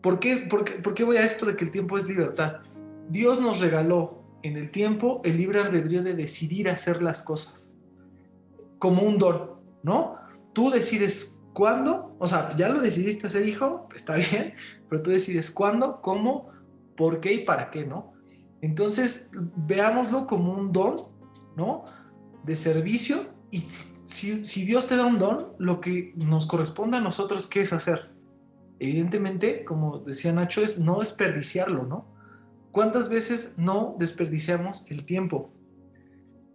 ¿Por 0.00 0.20
qué, 0.20 0.38
por 0.38 0.64
qué, 0.64 0.72
por 0.76 0.94
qué 0.94 1.04
voy 1.04 1.18
a 1.18 1.26
esto 1.26 1.44
de 1.44 1.54
que 1.54 1.66
el 1.66 1.70
tiempo 1.70 1.98
es 1.98 2.08
libertad? 2.08 2.62
Dios 3.10 3.42
nos 3.42 3.60
regaló 3.60 4.19
en 4.42 4.56
el 4.56 4.70
tiempo 4.70 5.20
el 5.24 5.36
libre 5.36 5.60
albedrío 5.60 6.02
de 6.02 6.14
decidir 6.14 6.68
hacer 6.68 7.02
las 7.02 7.22
cosas 7.22 7.72
como 8.78 9.02
un 9.02 9.18
don, 9.18 9.50
¿no? 9.82 10.16
Tú 10.52 10.70
decides 10.70 11.40
cuándo, 11.52 12.16
o 12.18 12.26
sea, 12.26 12.54
ya 12.56 12.68
lo 12.68 12.80
decidiste 12.80 13.30
ser 13.30 13.46
hijo, 13.46 13.88
está 13.94 14.16
bien, 14.30 14.54
pero 14.88 15.02
tú 15.02 15.10
decides 15.10 15.50
cuándo, 15.50 16.00
cómo, 16.00 16.48
por 16.96 17.20
qué 17.20 17.34
y 17.34 17.44
para 17.44 17.70
qué, 17.70 17.86
¿no? 17.86 18.12
Entonces, 18.62 19.30
veámoslo 19.32 20.26
como 20.26 20.52
un 20.52 20.72
don, 20.72 20.96
¿no? 21.56 21.84
De 22.44 22.56
servicio 22.56 23.34
y 23.50 23.62
si, 24.10 24.64
Dios 24.64 24.86
te 24.86 24.96
da 24.96 25.06
un 25.06 25.18
don, 25.18 25.54
lo 25.58 25.80
que 25.80 26.12
nos 26.16 26.46
corresponde 26.46 26.96
a 26.96 27.00
nosotros, 27.00 27.46
¿qué 27.46 27.60
es 27.60 27.72
hacer? 27.72 28.12
Evidentemente, 28.78 29.64
como 29.64 29.98
decía 29.98 30.32
Nacho, 30.32 30.62
es 30.62 30.78
no 30.78 30.98
desperdiciarlo, 30.98 31.84
¿no? 31.84 32.09
¿Cuántas 32.72 33.08
veces 33.08 33.54
no 33.56 33.96
desperdiciamos 33.98 34.86
el 34.88 35.04
tiempo? 35.04 35.50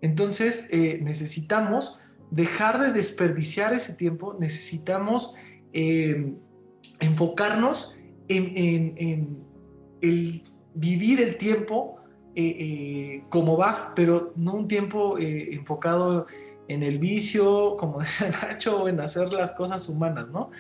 Entonces, 0.02 0.68
eh, 0.72 1.00
necesitamos 1.02 2.00
dejar 2.32 2.82
de 2.82 2.92
desperdiciar 2.92 3.74
ese 3.74 3.94
tiempo, 3.94 4.36
necesitamos 4.40 5.34
eh, 5.72 6.34
enfocarnos 7.00 7.96
en, 8.28 9.46
el 10.02 10.44
vivir 10.74 11.22
el 11.22 11.38
tiempo 11.38 11.98
eh, 12.36 12.56
eh, 12.60 13.24
como 13.30 13.58
va, 13.58 13.94
pero 13.96 14.34
no 14.36 14.54
un 14.56 14.68
tiempo 14.68 15.18
enfocado 15.20 16.26
en 16.68 16.84
el 16.84 17.00
vicio, 17.00 17.78
como 17.78 18.00
decía 18.00 18.30
Nacho, 18.30 18.88
en 18.88 19.00
hacer 19.00 19.32
las 19.32 19.54
cosas 19.54 19.88
humanas, 19.88 20.28
¿no? 20.30 20.52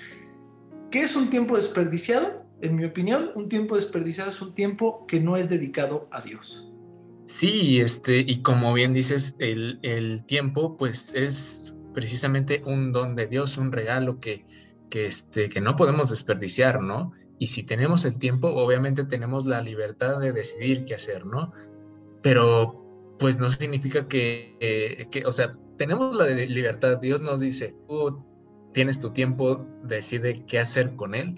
¿Qué 0.91 1.01
es 1.01 1.15
un 1.15 1.29
tiempo 1.29 1.55
desperdiciado? 1.57 2.44
En 2.61 2.75
mi 2.75 2.85
opinión, 2.85 3.31
un 3.35 3.49
tiempo 3.49 3.75
desperdiciado 3.75 4.29
es 4.29 4.41
un 4.41 4.53
tiempo 4.53 5.05
que 5.07 5.19
no 5.19 5.37
es 5.37 5.49
dedicado 5.49 6.07
a 6.11 6.21
Dios. 6.21 6.71
Sí, 7.25 7.79
este, 7.81 8.19
y 8.19 8.41
como 8.41 8.73
bien 8.73 8.93
dices, 8.93 9.35
el, 9.39 10.23
tiempo, 10.25 10.77
pues 10.77 11.13
es 11.15 11.77
precisamente 11.93 12.61
un 12.65 12.91
don 12.91 13.15
de 13.15 13.27
Dios, 13.27 13.57
un 13.57 13.71
regalo 13.71 14.19
que, 14.19 14.45
que, 14.89 15.07
este, 15.07 15.49
que 15.49 15.59
no 15.59 15.75
podemos 15.75 16.09
desperdiciar, 16.09 16.81
¿no? 16.81 17.13
Y 17.39 17.47
si 17.47 17.63
tenemos 17.63 18.05
el 18.05 18.19
tiempo, 18.19 18.49
obviamente 18.49 19.05
tenemos 19.05 19.45
la 19.45 19.61
libertad 19.61 20.19
de 20.19 20.31
decidir 20.31 20.85
qué 20.85 20.95
hacer, 20.95 21.25
¿no? 21.25 21.51
Pero 22.21 22.85
pues 23.19 23.39
no 23.39 23.49
significa 23.49 24.07
que, 24.07 24.55
eh, 24.59 25.07
que 25.09 25.25
o 25.25 25.31
sea, 25.31 25.57
tenemos 25.77 26.15
la 26.15 26.27
libertad. 26.27 26.99
Dios 26.99 27.21
nos 27.21 27.39
dice, 27.39 27.75
tú 27.87 28.23
tienes 28.73 28.99
tu 28.99 29.11
tiempo, 29.11 29.65
decide 29.83 30.45
qué 30.45 30.59
hacer 30.59 30.95
con 30.95 31.15
él, 31.15 31.35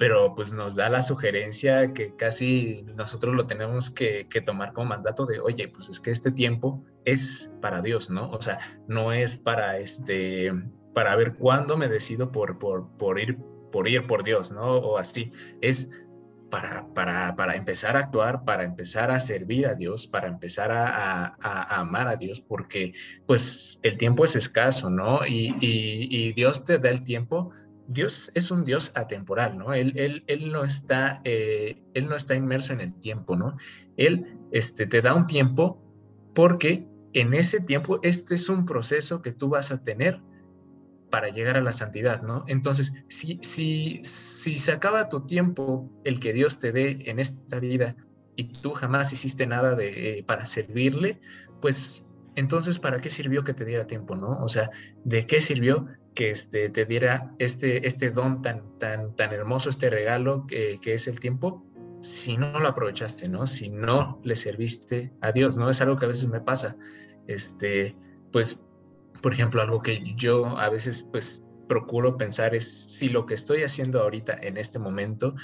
pero 0.00 0.34
pues 0.34 0.54
nos 0.54 0.76
da 0.76 0.88
la 0.88 1.02
sugerencia 1.02 1.92
que 1.92 2.16
casi 2.16 2.86
nosotros 2.96 3.34
lo 3.34 3.46
tenemos 3.46 3.90
que, 3.90 4.26
tomar 4.46 4.72
como 4.72 4.88
mandato 4.88 5.26
de, 5.26 5.40
oye, 5.40 5.68
pues 5.68 5.90
es 5.90 6.00
que 6.00 6.10
este 6.10 6.32
tiempo 6.32 6.82
es 7.04 7.50
para 7.60 7.82
Dios, 7.82 8.08
¿no? 8.08 8.30
O 8.30 8.40
sea, 8.40 8.58
no 8.88 9.12
es 9.12 9.36
para 9.36 9.76
este, 9.76 10.52
para 10.94 11.14
ver 11.16 11.34
cuándo 11.34 11.76
me 11.76 11.86
decido 11.86 12.32
por, 12.32 12.58
por, 12.58 12.88
por 12.96 13.20
ir 13.20 13.36
por 13.70 13.88
ir 13.88 14.06
por 14.06 14.24
Dios, 14.24 14.50
¿no? 14.52 14.62
O 14.62 14.96
así. 14.96 15.32
Es 15.60 15.90
para, 16.50 16.86
para, 16.94 17.36
para, 17.36 17.54
empezar 17.54 17.94
a 17.94 18.00
actuar, 18.00 18.44
para 18.44 18.64
empezar 18.64 19.10
a 19.10 19.20
servir 19.20 19.66
a 19.66 19.74
Dios, 19.74 20.06
para 20.06 20.28
empezar 20.28 20.72
a, 20.72 21.36
amar 21.78 22.08
a 22.08 22.16
Dios, 22.16 22.40
porque 22.40 22.94
pues 23.26 23.78
el 23.82 23.98
tiempo 23.98 24.24
es 24.24 24.34
escaso, 24.34 24.88
¿no? 24.88 25.26
Y, 25.26 26.32
Dios 26.32 26.64
te 26.64 26.78
da 26.78 26.88
el 26.88 27.04
tiempo. 27.04 27.50
Dios 27.90 28.30
es 28.34 28.52
un 28.52 28.64
Dios 28.64 28.92
atemporal, 28.94 29.58
¿no? 29.58 29.74
Él, 29.74 29.92
él, 29.96 30.22
él 30.28 30.52
no, 30.52 30.62
está, 30.62 31.20
eh, 31.24 31.82
él 31.92 32.08
no 32.08 32.14
está 32.14 32.36
inmerso 32.36 32.72
en 32.72 32.80
el 32.80 32.94
tiempo, 32.94 33.34
¿no? 33.34 33.56
Él 33.96 34.38
este, 34.52 34.86
te 34.86 35.02
da 35.02 35.12
un 35.14 35.26
tiempo 35.26 35.82
porque 36.32 36.86
en 37.14 37.34
ese 37.34 37.58
tiempo 37.60 37.98
este 38.04 38.36
es 38.36 38.48
un 38.48 38.64
proceso 38.64 39.22
que 39.22 39.32
tú 39.32 39.48
vas 39.48 39.72
a 39.72 39.82
tener 39.82 40.20
para 41.10 41.30
llegar 41.30 41.56
a 41.56 41.60
la 41.60 41.72
santidad, 41.72 42.22
¿no? 42.22 42.44
Entonces, 42.46 42.92
si, 43.08 43.40
si, 43.42 44.00
si 44.04 44.56
se 44.58 44.70
acaba 44.70 45.08
tu 45.08 45.26
tiempo, 45.26 45.90
el 46.04 46.20
que 46.20 46.32
Dios 46.32 46.60
te 46.60 46.70
dé 46.70 47.10
en 47.10 47.18
esta 47.18 47.58
vida, 47.58 47.96
y 48.36 48.52
tú 48.52 48.70
jamás 48.70 49.12
hiciste 49.12 49.48
nada 49.48 49.74
de, 49.74 50.18
eh, 50.18 50.22
para 50.22 50.46
servirle, 50.46 51.20
pues 51.60 52.06
entonces, 52.36 52.78
¿para 52.78 53.00
qué 53.00 53.10
sirvió 53.10 53.42
que 53.42 53.52
te 53.52 53.64
diera 53.64 53.88
tiempo, 53.88 54.14
no? 54.14 54.42
O 54.42 54.48
sea, 54.48 54.70
¿de 55.04 55.26
qué 55.26 55.40
sirvió 55.40 55.88
que 56.14 56.30
este, 56.30 56.70
te 56.70 56.84
diera 56.84 57.34
este, 57.38 57.86
este 57.86 58.10
don 58.10 58.42
tan, 58.42 58.78
tan, 58.78 59.14
tan 59.16 59.32
hermoso, 59.32 59.70
este 59.70 59.90
regalo 59.90 60.46
que, 60.46 60.78
que 60.80 60.94
es 60.94 61.08
el 61.08 61.20
tiempo? 61.20 61.66
si 62.02 62.38
no 62.38 62.58
lo 62.58 62.66
aprovechaste, 62.66 63.28
¿no? 63.28 63.46
Si 63.46 63.68
no 63.68 64.22
le 64.24 64.34
serviste 64.34 65.12
a 65.20 65.32
Dios, 65.32 65.58
¿no? 65.58 65.68
Es 65.68 65.82
algo 65.82 65.98
que 65.98 66.06
a 66.06 66.08
veces 66.08 66.28
me 66.28 66.40
pasa. 66.40 66.74
Este, 67.26 67.94
pues 68.32 68.62
por 69.20 69.32
ejemplo, 69.32 69.60
algo 69.60 69.80
que 69.82 70.14
yo 70.16 70.58
a 70.58 70.68
veces 70.70 71.06
pues 71.10 71.42
procuro 71.68 72.16
pensar 72.16 72.54
es 72.54 72.66
si 72.68 73.08
lo 73.08 73.26
que 73.26 73.34
estoy 73.34 73.62
haciendo 73.62 74.00
ahorita 74.00 74.36
en 74.40 74.56
este 74.56 74.78
momento 74.78 75.34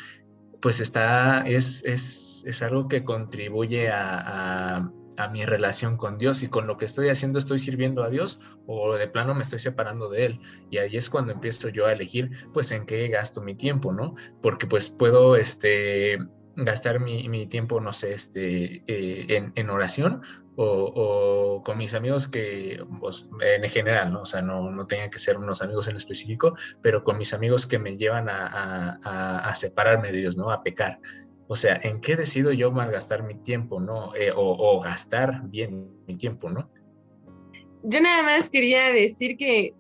pues 0.61 0.81
está, 0.81 1.47
es, 1.47 1.85
es, 1.85 2.43
es 2.47 2.63
algo 2.63 2.89
que 2.89 3.05
contribuye 3.05 3.91
a 3.91 4.91
mi 5.33 5.45
relación 5.45 5.97
con 5.97 6.19
Dios 6.19 6.43
y 6.43 6.49
con 6.49 6.67
lo 6.67 6.77
que 6.77 6.85
estoy 6.85 7.09
haciendo 7.09 7.39
estoy 7.39 7.59
sirviendo 7.59 8.03
a 8.03 8.11
Dios 8.11 8.41
o 8.67 8.95
de 8.95 9.09
plano 9.09 9.35
me 9.35 9.43
estoy 9.43 9.59
separando 9.59 10.09
de 10.11 10.27
Él. 10.27 10.41
Y 10.71 10.79
ahí 10.79 10.97
es 10.97 11.11
cuando 11.11 11.33
empiezo 11.33 11.69
yo 11.69 11.87
a 11.87 11.93
elegir 11.93 12.31
pues 12.53 12.73
en 12.73 12.87
qué 12.87 13.09
gasto 13.09 13.41
mi 13.41 13.55
tiempo, 13.55 13.93
¿no? 13.93 14.15
Porque 14.43 14.67
pues 14.67 14.91
puedo 14.91 15.37
este, 15.37 16.19
gastar 16.57 17.01
mi, 17.01 17.47
tiempo, 17.47 17.81
no 17.81 17.93
sé, 17.93 18.15
este, 18.15 18.83
eh, 18.87 19.51
en, 19.55 19.71
oración 19.71 20.23
o, 20.57 21.63
con 21.65 21.77
mis 21.77 21.93
amigos 21.93 22.29
que, 22.29 22.83
pues, 22.99 23.29
en 23.41 23.69
general, 23.69 24.13
¿no? 24.13 24.23
O 24.23 24.25
sea, 24.25 24.41
no, 24.41 24.71
no 24.71 24.87
tengan 24.87 25.11
que 25.11 25.19
ser 25.19 25.37
unos 25.37 25.61
amigos 25.61 25.89
en 25.89 25.97
específico, 25.97 26.57
pero 26.81 27.05
con 27.05 27.19
mis 27.19 27.35
amigos 27.35 27.67
que 27.67 27.79
me 27.79 27.99
llevan 27.99 28.29
a, 28.31 29.39
a 29.39 29.55
separarme 29.55 30.13
de 30.13 30.19
Dios, 30.19 30.39
¿no? 30.39 30.51
A 30.51 30.63
pecar. 30.63 30.99
O 31.49 31.57
sea, 31.57 31.79
¿en 31.83 32.01
qué 32.01 32.17
decido 32.17 32.53
yo 32.53 32.73
malgastar 32.73 33.23
mi 33.23 33.35
tiempo, 33.35 33.81
no? 33.81 34.15
Eh, 34.17 34.33
o, 34.35 34.81
gastar 34.81 35.49
bien 35.49 35.89
mi 36.07 36.17
tiempo, 36.17 36.51
¿no? 36.51 36.69
Yo 37.83 38.01
nada 38.01 38.23
más 38.23 38.51
quería 38.51 38.91
decir 38.91 39.37
que 39.37 39.75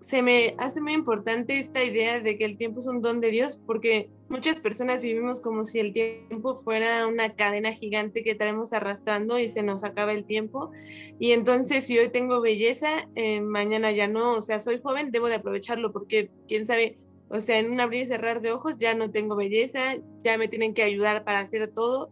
se 0.00 0.22
me 0.22 0.54
hace 0.58 0.80
muy 0.80 0.94
importante 0.94 1.58
esta 1.58 1.84
idea 1.84 2.20
de 2.20 2.36
que 2.36 2.44
el 2.44 2.56
tiempo 2.56 2.80
es 2.80 2.86
un 2.86 3.02
don 3.02 3.20
de 3.20 3.30
Dios, 3.30 3.60
porque 3.66 4.10
muchas 4.28 4.58
personas 4.58 5.02
vivimos 5.02 5.40
como 5.40 5.64
si 5.64 5.78
el 5.78 5.92
tiempo 5.92 6.56
fuera 6.56 7.06
una 7.06 7.34
cadena 7.34 7.72
gigante 7.72 8.24
que 8.24 8.34
traemos 8.34 8.72
arrastrando 8.72 9.38
y 9.38 9.48
se 9.48 9.62
nos 9.62 9.84
acaba 9.84 10.12
el 10.12 10.24
tiempo. 10.24 10.72
Y 11.20 11.32
entonces 11.32 11.86
si 11.86 11.98
hoy 11.98 12.08
tengo 12.08 12.40
belleza, 12.40 13.08
eh, 13.14 13.42
mañana 13.42 13.92
ya 13.92 14.08
no, 14.08 14.32
o 14.32 14.40
sea, 14.40 14.58
soy 14.60 14.80
joven, 14.82 15.12
debo 15.12 15.28
de 15.28 15.36
aprovecharlo 15.36 15.92
porque 15.92 16.30
quién 16.48 16.66
sabe 16.66 16.96
o 17.32 17.40
sea, 17.40 17.58
en 17.58 17.70
un 17.70 17.80
abrir 17.80 18.02
y 18.02 18.06
cerrar 18.06 18.42
de 18.42 18.52
ojos 18.52 18.76
ya 18.76 18.94
no 18.94 19.10
tengo 19.10 19.36
belleza, 19.36 19.96
ya 20.22 20.36
me 20.36 20.48
tienen 20.48 20.74
que 20.74 20.82
ayudar 20.82 21.24
para 21.24 21.40
hacer 21.40 21.66
todo. 21.68 22.10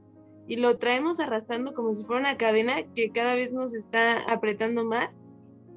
Y 0.48 0.56
lo 0.56 0.78
traemos 0.78 1.20
arrastrando 1.20 1.74
como 1.74 1.92
si 1.92 2.04
fuera 2.04 2.22
una 2.22 2.38
cadena 2.38 2.82
que 2.94 3.10
cada 3.10 3.34
vez 3.34 3.52
nos 3.52 3.74
está 3.74 4.18
apretando 4.32 4.82
más. 4.84 5.22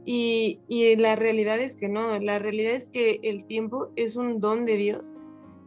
Y, 0.05 0.61
y 0.69 0.95
la 0.95 1.17
realidad 1.17 1.59
es 1.59 1.75
que 1.75 1.89
no, 1.89 2.17
la 2.19 2.39
realidad 2.39 2.73
es 2.73 2.89
que 2.89 3.19
el 3.21 3.45
tiempo 3.45 3.91
es 3.97 4.15
un 4.15 4.39
don 4.39 4.65
de 4.65 4.77
Dios. 4.77 5.13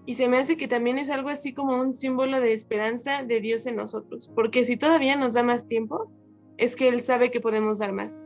Y 0.07 0.15
se 0.15 0.29
me 0.29 0.39
hace 0.39 0.57
que 0.57 0.69
también 0.69 0.99
es 0.99 1.11
algo 1.11 1.29
así 1.29 1.53
como 1.53 1.79
un 1.79 1.93
símbolo 1.93 2.41
de 2.41 2.55
esperanza 2.55 3.25
de 3.25 3.41
Dios 3.43 3.67
en 3.67 3.77
nosotros. 3.77 4.33
Porque 4.35 4.65
si 4.65 4.79
todavía 4.79 5.17
nos 5.17 5.35
da 5.35 5.43
más 5.43 5.67
tiempo, 5.67 6.11
es 6.57 6.77
que 6.77 6.89
Él 6.89 7.03
sabe 7.03 7.31
que 7.31 7.43
podemos 7.43 7.79
dar 7.79 7.93
más, 7.93 8.23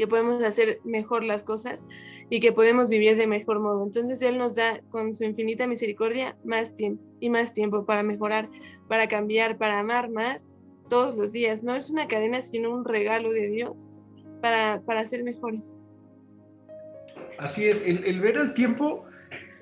que 0.00 0.08
podemos 0.08 0.42
hacer 0.42 0.80
mejor 0.82 1.24
las 1.24 1.44
cosas 1.44 1.84
y 2.30 2.40
que 2.40 2.52
podemos 2.52 2.88
vivir 2.88 3.18
de 3.18 3.26
mejor 3.26 3.60
modo. 3.60 3.84
Entonces 3.84 4.22
Él 4.22 4.38
nos 4.38 4.54
da 4.54 4.80
con 4.88 5.12
su 5.12 5.24
infinita 5.24 5.66
misericordia 5.66 6.38
más 6.42 6.74
tiempo 6.74 7.04
y 7.20 7.28
más 7.28 7.52
tiempo 7.52 7.84
para 7.84 8.02
mejorar, 8.02 8.48
para 8.88 9.08
cambiar, 9.08 9.58
para 9.58 9.78
amar 9.78 10.08
más 10.10 10.50
todos 10.88 11.16
los 11.16 11.32
días. 11.32 11.62
No 11.62 11.74
es 11.74 11.90
una 11.90 12.08
cadena, 12.08 12.40
sino 12.40 12.74
un 12.74 12.86
regalo 12.86 13.30
de 13.30 13.50
Dios 13.50 13.90
para, 14.40 14.80
para 14.86 15.04
ser 15.04 15.22
mejores. 15.22 15.78
Así 17.38 17.66
es, 17.66 17.86
el, 17.86 18.20
ver 18.22 18.38
el 18.38 18.54
tiempo, 18.54 19.04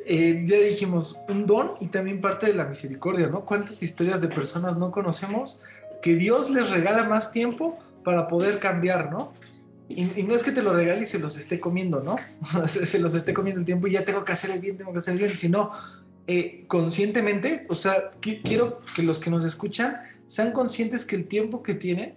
eh, 0.07 0.45
ya 0.47 0.61
dijimos, 0.61 1.21
un 1.29 1.47
don 1.47 1.73
y 1.81 1.89
también 1.89 2.21
parte 2.21 2.47
de 2.47 2.55
la 2.55 2.67
misericordia, 2.67 3.27
¿no? 3.27 3.45
¿Cuántas 3.45 3.83
historias 3.83 4.21
de 4.21 4.29
personas 4.29 4.79
no 4.79 4.93
conocemos 4.93 5.65
que 6.01 6.15
Dios 6.15 6.49
les 6.49 6.71
regala 6.71 7.03
más 7.03 7.33
tiempo 7.33 7.77
para 8.05 8.29
poder 8.29 8.61
cambiar, 8.61 9.11
¿no? 9.11 9.33
Y, 9.89 10.23
no 10.23 10.35
es 10.35 10.43
que 10.43 10.53
te 10.53 10.63
lo 10.63 10.75
regale 10.75 11.03
y 11.03 11.07
se 11.07 11.19
los 11.19 11.37
esté 11.39 11.61
comiendo, 11.61 12.03
¿no? 12.03 12.17
se, 12.67 12.99
los 12.99 13.15
esté 13.15 13.33
comiendo 13.33 13.61
el 13.61 13.67
tiempo 13.67 13.87
y 13.87 13.93
ya 13.93 14.05
tengo 14.05 14.25
que 14.25 14.33
hacer 14.33 14.51
el 14.51 14.61
bien, 14.61 14.77
tengo 14.77 14.93
que 14.93 14.99
hacer 14.99 15.13
el 15.15 15.19
bien, 15.19 15.39
sino 15.39 15.71
eh, 16.27 16.65
conscientemente, 16.69 17.67
o 17.71 17.75
sea, 17.75 18.11
quiero 18.21 18.81
que 18.95 19.03
los 19.03 19.19
que 19.19 19.31
nos 19.31 19.45
escuchan 19.45 19.97
sean 20.27 20.53
conscientes 20.53 21.07
que 21.07 21.17
el 21.17 21.27
tiempo 21.27 21.63
que 21.63 21.75
tienen, 21.75 22.17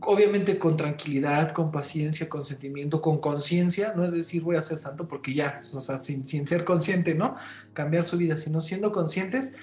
obviamente 0.00 0.58
con 0.58 0.76
tranquilidad, 0.76 1.52
con 1.52 1.70
paciencia, 1.70 2.28
con 2.28 2.42
sentimiento, 2.42 3.00
con 3.00 3.18
conciencia, 3.20 3.92
no 3.94 4.04
es 4.04 4.10
decir 4.10 4.42
voy 4.42 4.56
a 4.56 4.60
ser 4.60 4.78
santo 4.78 5.06
porque 5.06 5.34
ya, 5.34 5.60
o 5.72 5.80
sea, 5.80 5.98
sin, 5.98 6.24
sin 6.24 6.44
ser 6.44 6.64
consciente, 6.64 7.14
¿no? 7.14 7.36
Cambiar 7.72 8.02
su 8.02 8.16
vida, 8.16 8.36
sino 8.36 8.60
siendo 8.60 8.90
conscientes, 8.90 9.54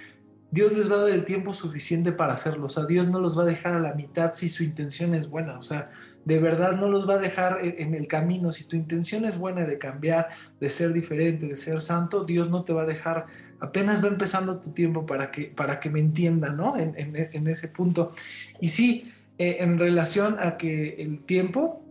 Dios 0.52 0.72
les 0.72 0.90
va 0.90 0.96
a 0.96 1.02
dar 1.02 1.10
el 1.10 1.26
tiempo 1.26 1.54
suficiente 1.54 2.14
para 2.14 2.34
hacerlo, 2.34 2.68
o 2.68 2.70
sea, 2.70 2.86
Dios 2.86 3.10
no 3.10 3.20
los 3.20 3.38
va 3.38 3.44
a 3.44 3.48
dejar 3.48 3.74
a 3.74 3.80
la 3.80 3.94
mitad 3.96 4.34
si 4.34 4.48
su 4.48 4.64
intención 4.64 5.14
es 5.14 5.30
buena, 5.30 5.60
o 5.60 5.64
sea, 5.64 5.92
de 6.26 6.40
verdad 6.40 6.78
no 6.78 6.90
los 6.90 7.08
va 7.08 7.14
a 7.14 7.20
dejar 7.20 7.60
en 7.64 7.94
el 7.94 8.08
camino. 8.08 8.52
Si 8.52 8.66
tu 8.66 8.76
intención 8.76 9.26
es 9.26 9.38
buena 9.38 9.66
de 9.66 9.78
cambiar, 9.78 10.30
de 10.60 10.70
ser 10.70 10.92
diferente, 10.92 11.48
de 11.48 11.56
ser 11.56 11.80
santo, 11.82 12.24
Dios 12.26 12.50
no 12.50 12.64
te 12.64 12.74
va 12.74 12.82
a 12.82 12.88
dejar. 12.88 13.28
Apenas 13.60 14.04
va 14.04 14.08
empezando 14.08 14.60
tu 14.60 14.72
tiempo 14.72 15.06
para 15.06 15.30
que, 15.30 15.46
para 15.46 15.80
que 15.80 15.90
me 15.90 16.00
entienda, 16.00 16.52
¿no? 16.52 16.76
En, 16.78 17.48
ese 17.48 17.68
punto. 17.68 18.12
Y 18.60 18.70
sí, 18.70 19.12
eh, 19.38 19.58
en 19.60 19.78
relación 19.78 20.38
a 20.40 20.58
que 20.58 20.96
el 20.98 21.22
tiempo, 21.22 21.84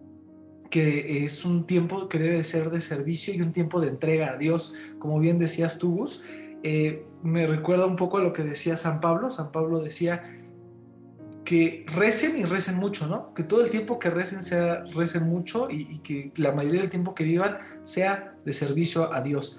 que 0.68 1.25
es 1.25 1.44
un 1.44 1.64
tiempo 1.64 2.09
que 2.09 2.18
debe 2.18 2.42
ser 2.42 2.70
de 2.70 2.81
servicio 2.81 3.33
y 3.35 3.40
un 3.40 3.53
tiempo 3.53 3.81
de 3.81 3.88
entrega 3.88 4.33
a 4.33 4.37
Dios, 4.37 4.75
como 4.99 5.20
bien 5.20 5.38
decías 5.38 5.79
tú, 5.79 5.94
Gus, 5.97 6.25
eh, 6.64 7.05
me 7.23 7.47
recuerda 7.47 7.87
un 7.87 7.97
poco 7.97 8.18
a 8.18 8.23
lo 8.23 8.33
que 8.33 8.42
decía 8.42 8.77
San 8.77 9.01
Pablo. 9.01 9.31
San 9.31 9.53
Pablo 9.53 9.81
decía, 9.81 10.23
que 11.45 11.85
recen 11.95 12.39
y 12.39 12.45
recen 12.45 12.77
mucho, 12.77 13.07
¿no? 13.07 13.35
Que 13.35 13.43
todo 13.43 13.63
el 13.63 13.71
tiempo 13.71 13.99
que 13.99 14.11
recen 14.11 14.43
sea 14.43 14.85
recen 14.95 15.25
mucho 15.29 15.69
y, 15.71 15.99
que 15.99 16.33
la 16.37 16.53
mayoría 16.53 16.81
del 16.81 16.91
tiempo 16.91 17.15
que 17.15 17.25
vivan 17.25 17.59
sea 17.85 18.35
de 18.45 18.53
servicio 18.53 19.13
a 19.13 19.21
Dios. 19.21 19.59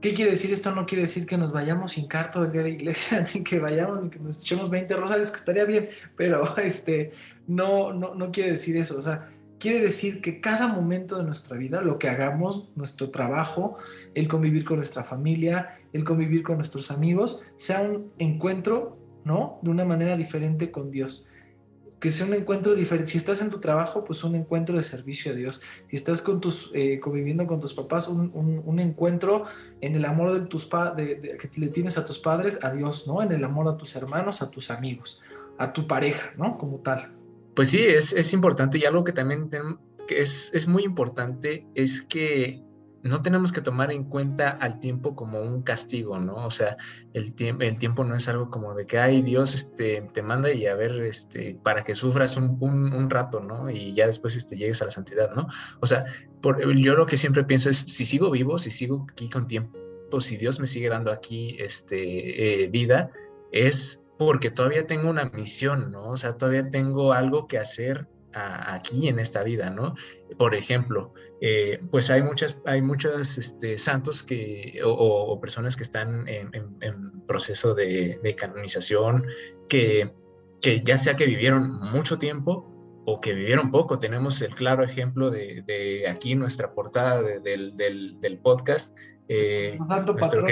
¿Qué 0.00 0.14
quiere 0.14 0.30
decir 0.30 0.52
esto? 0.52 0.72
No 0.72 0.86
quiere 0.86 1.02
decir 1.02 1.26
que 1.26 1.36
nos 1.36 1.52
vayamos 1.52 1.92
sin 1.92 2.06
carta 2.06 2.40
del 2.40 2.52
día 2.52 2.62
de 2.62 2.68
la 2.68 2.74
iglesia, 2.74 3.26
ni 3.34 3.42
que 3.42 3.58
vayamos, 3.58 4.04
ni 4.04 4.10
que 4.10 4.20
nos 4.20 4.40
echemos 4.40 4.70
20 4.70 4.94
rosarios, 4.94 5.30
que 5.30 5.38
estaría 5.38 5.64
bien, 5.64 5.88
pero 6.16 6.56
este, 6.58 7.10
no, 7.48 7.92
no, 7.92 8.14
no 8.14 8.30
quiere 8.30 8.52
decir 8.52 8.76
eso. 8.76 8.96
O 8.96 9.02
sea, 9.02 9.28
quiere 9.58 9.80
decir 9.80 10.20
que 10.20 10.40
cada 10.40 10.68
momento 10.68 11.16
de 11.16 11.24
nuestra 11.24 11.56
vida, 11.56 11.80
lo 11.80 11.98
que 11.98 12.08
hagamos, 12.08 12.68
nuestro 12.76 13.10
trabajo, 13.10 13.78
el 14.14 14.28
convivir 14.28 14.64
con 14.64 14.76
nuestra 14.76 15.02
familia, 15.02 15.78
el 15.92 16.04
convivir 16.04 16.44
con 16.44 16.56
nuestros 16.56 16.92
amigos, 16.92 17.40
sea 17.56 17.82
un 17.82 18.12
encuentro 18.18 18.98
¿no? 19.26 19.58
De 19.60 19.70
una 19.70 19.84
manera 19.84 20.16
diferente 20.16 20.70
con 20.70 20.92
Dios. 20.92 21.26
Que 21.98 22.10
sea 22.10 22.26
un 22.26 22.34
encuentro 22.34 22.76
diferente. 22.76 23.10
Si 23.10 23.18
estás 23.18 23.42
en 23.42 23.50
tu 23.50 23.58
trabajo, 23.58 24.04
pues 24.04 24.22
un 24.22 24.36
encuentro 24.36 24.76
de 24.76 24.84
servicio 24.84 25.32
a 25.32 25.34
Dios. 25.34 25.62
Si 25.86 25.96
estás 25.96 26.22
con 26.22 26.40
tus, 26.40 26.70
eh, 26.74 27.00
conviviendo 27.00 27.44
con 27.44 27.58
tus 27.58 27.74
papás, 27.74 28.06
un, 28.06 28.78
encuentro 28.78 29.42
en 29.80 29.96
el 29.96 30.04
amor 30.04 30.32
de 30.32 30.46
tus 30.46 30.70
de, 30.96 31.36
que 31.40 31.60
le 31.60 31.68
tienes 31.68 31.98
a 31.98 32.04
tus 32.04 32.20
padres, 32.20 32.60
a 32.62 32.72
Dios, 32.72 33.08
¿no? 33.08 33.20
En 33.20 33.32
el 33.32 33.42
amor 33.42 33.66
a 33.66 33.76
tus 33.76 33.96
hermanos, 33.96 34.42
a 34.42 34.50
tus 34.50 34.70
amigos, 34.70 35.20
a 35.58 35.72
tu 35.72 35.88
pareja, 35.88 36.30
¿no? 36.36 36.56
Como 36.56 36.78
tal. 36.78 37.12
Pues 37.56 37.70
sí, 37.70 37.80
es, 37.80 38.12
es 38.12 38.32
importante 38.32 38.78
y 38.78 38.84
algo 38.84 39.02
que 39.02 39.12
también 39.12 39.50
que 40.06 40.20
es, 40.20 40.52
es 40.54 40.68
muy 40.68 40.84
importante 40.84 41.66
es 41.74 42.00
que 42.00 42.62
no 43.06 43.22
tenemos 43.22 43.52
que 43.52 43.60
tomar 43.60 43.92
en 43.92 44.04
cuenta 44.04 44.50
al 44.50 44.78
tiempo 44.78 45.14
como 45.14 45.40
un 45.40 45.62
castigo, 45.62 46.18
¿no? 46.18 46.46
O 46.46 46.50
sea, 46.50 46.76
el, 47.12 47.34
tiempo 47.34 47.62
el 47.62 47.78
tiempo 47.78 48.04
no 48.04 48.14
es 48.14 48.28
algo 48.28 48.50
como 48.50 48.74
de 48.74 48.86
que, 48.86 48.98
ay, 48.98 49.22
Dios 49.22 49.54
este, 49.54 50.02
te 50.12 50.22
manda 50.22 50.52
y 50.52 50.66
a 50.66 50.74
ver, 50.74 50.92
este, 51.02 51.58
para 51.62 51.82
que 51.84 51.94
sufras 51.94 52.36
un, 52.36 52.58
un, 52.60 53.10
rato, 53.10 53.40
¿no? 53.40 53.70
Y 53.70 53.94
ya 53.94 54.06
después 54.06 54.36
este, 54.36 54.56
llegues 54.56 54.82
a 54.82 54.86
la 54.86 54.90
santidad, 54.90 55.34
¿no? 55.34 55.46
O 55.80 55.86
sea, 55.86 56.04
por, 56.40 56.74
yo 56.74 56.94
lo 56.94 57.06
que 57.06 57.16
siempre 57.16 57.44
pienso 57.44 57.70
es, 57.70 57.78
si 57.78 58.04
sigo 58.04 58.30
vivo, 58.30 58.58
si 58.58 58.70
sigo 58.70 59.06
aquí 59.10 59.28
con 59.28 59.46
tiempo, 59.46 59.78
si 60.20 60.36
Dios 60.36 60.60
me 60.60 60.66
sigue 60.66 60.88
dando 60.88 61.12
aquí 61.12 61.56
este, 61.58 62.64
eh, 62.64 62.68
vida, 62.68 63.10
es 63.52 64.02
porque 64.18 64.50
todavía 64.50 64.86
tengo 64.86 65.10
una 65.10 65.26
misión, 65.26 65.90
¿no? 65.90 66.10
O 66.10 66.16
sea, 66.16 66.36
todavía 66.36 66.70
tengo 66.70 67.12
algo 67.12 67.46
que 67.46 67.58
hacer 67.58 68.08
aquí 68.32 69.08
en 69.08 69.18
esta 69.18 69.42
vida, 69.42 69.70
¿no? 69.70 69.94
Por 70.38 70.54
ejemplo, 70.54 71.12
eh, 71.40 71.80
pues 71.90 72.10
hay 72.10 72.22
muchas, 72.22 72.60
hay 72.64 72.82
muchos 72.82 73.38
este, 73.38 73.76
santos 73.76 74.22
que, 74.22 74.80
o, 74.84 75.38
personas 75.40 75.76
que 75.76 75.82
están 75.82 76.26
en, 76.28 76.50
proceso 77.26 77.74
de, 77.74 78.36
canonización, 78.38 79.26
que, 79.68 80.12
que, 80.60 80.82
ya 80.82 80.96
sea 80.96 81.16
que 81.16 81.26
vivieron 81.26 81.78
mucho 81.80 82.18
tiempo 82.18 82.72
o 83.06 83.20
que 83.20 83.34
vivieron 83.34 83.70
poco. 83.70 83.98
Tenemos 83.98 84.40
el 84.42 84.54
claro 84.54 84.84
ejemplo 84.84 85.30
de, 85.30 85.62
de 85.66 86.08
aquí 86.08 86.34
nuestra 86.34 86.72
portada 86.72 87.22
del, 87.22 87.74
del, 87.76 88.38
podcast. 88.42 88.96
Eh, 89.28 89.78
nuestro 89.78 90.46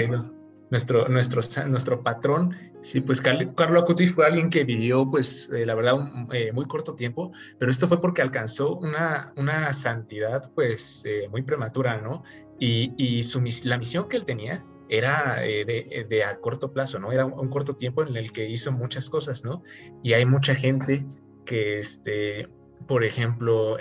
nuestro, 0.69 1.07
nuestro, 1.07 1.41
nuestro 1.67 2.03
patrón. 2.03 2.55
Sí, 2.81 3.01
pues 3.01 3.21
Carlo 3.21 3.79
Acutis 3.79 4.13
fue 4.13 4.25
alguien 4.25 4.49
que 4.49 4.63
vivió, 4.63 5.09
pues, 5.09 5.49
eh, 5.53 5.65
la 5.65 5.75
verdad, 5.75 5.95
eh, 6.33 6.51
muy 6.51 6.65
corto 6.65 6.95
tiempo, 6.95 7.31
pero 7.59 7.71
esto 7.71 7.87
fue 7.87 8.01
porque 8.01 8.21
alcanzó 8.21 8.75
una, 8.75 9.33
una 9.37 9.71
santidad, 9.73 10.51
pues, 10.53 11.03
eh, 11.05 11.27
muy 11.29 11.43
prematura, 11.43 12.01
¿no? 12.01 12.23
Y, 12.59 12.93
y 12.97 13.23
su, 13.23 13.43
la 13.65 13.77
misión 13.77 14.07
que 14.07 14.17
él 14.17 14.25
tenía 14.25 14.65
era 14.87 15.37
de, 15.37 16.05
de, 16.07 16.23
a 16.23 16.39
corto 16.39 16.71
plazo, 16.71 16.99
¿no? 16.99 17.11
Era 17.11 17.25
un, 17.25 17.49
corto 17.49 17.75
tiempo 17.75 18.03
en 18.03 18.15
el 18.15 18.31
que 18.31 18.47
hizo 18.47 18.71
muchas 18.71 19.09
cosas, 19.09 19.43
¿no? 19.43 19.63
Y 20.03 20.13
hay 20.13 20.25
mucha 20.25 20.53
gente 20.53 21.05
que, 21.43 21.79
este, 21.79 22.47
por 22.87 23.03
ejemplo, 23.03 23.77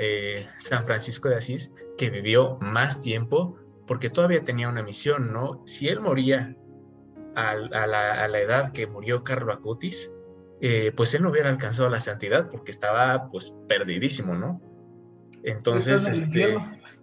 San 0.58 0.86
Francisco 0.86 1.28
de 1.28 1.36
Asís, 1.36 1.70
que 1.98 2.08
vivió 2.08 2.56
más 2.62 3.00
tiempo 3.00 3.58
porque 3.86 4.08
todavía 4.08 4.42
tenía 4.42 4.68
una 4.68 4.82
misión, 4.82 5.30
¿no? 5.30 5.62
Si 5.66 5.88
él 5.88 6.00
moría 6.00 6.56
a, 7.34 7.54
la, 7.86 8.40
edad 8.40 8.72
que 8.72 8.86
murió 8.86 9.24
Carlo 9.24 9.52
Acutis, 9.52 10.10
eh, 10.60 10.92
pues 10.96 11.14
él 11.14 11.22
no 11.22 11.30
hubiera 11.30 11.50
alcanzado 11.50 11.88
la 11.88 12.00
santidad 12.00 12.48
porque 12.48 12.70
estaba 12.70 13.30
pues 13.30 13.54
perdidísimo, 13.68 14.34
¿no? 14.34 14.60
Entonces, 15.42 16.06
este... 16.06 16.56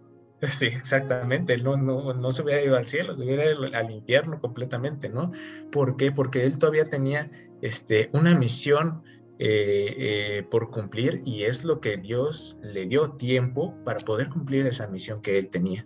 Sí, 0.44 0.66
exactamente. 0.66 1.54
Él 1.54 1.64
no, 1.64 1.78
no, 1.78 2.16
no, 2.16 2.32
se 2.32 2.42
hubiera 2.42 2.64
ido 2.64 2.76
al 2.76 2.88
cielo, 2.88 3.16
se 3.16 3.24
hubiera 3.24 3.46
ido 3.46 3.64
al 3.76 3.92
infierno 3.92 4.40
completamente, 4.40 5.08
¿no? 5.08 5.32
¿Por 5.72 5.98
qué? 5.98 6.12
Porque 6.12 6.44
él 6.44 6.58
todavía 6.58 6.90
tenía 6.90 7.30
este, 7.62 8.10
una 8.14 8.36
misión 8.36 9.04
eh, 9.44 9.96
eh, 9.98 10.44
por 10.52 10.70
cumplir 10.70 11.24
y 11.26 11.46
es 11.46 11.64
lo 11.64 11.80
que 11.80 11.98
Dios 11.98 12.60
le 12.62 12.86
dio 12.86 13.14
tiempo 13.14 13.76
para 13.84 13.98
poder 14.00 14.30
cumplir 14.30 14.68
esa 14.68 14.88
misión 14.88 15.22
que 15.22 15.38
él 15.38 15.50
tenía. 15.50 15.86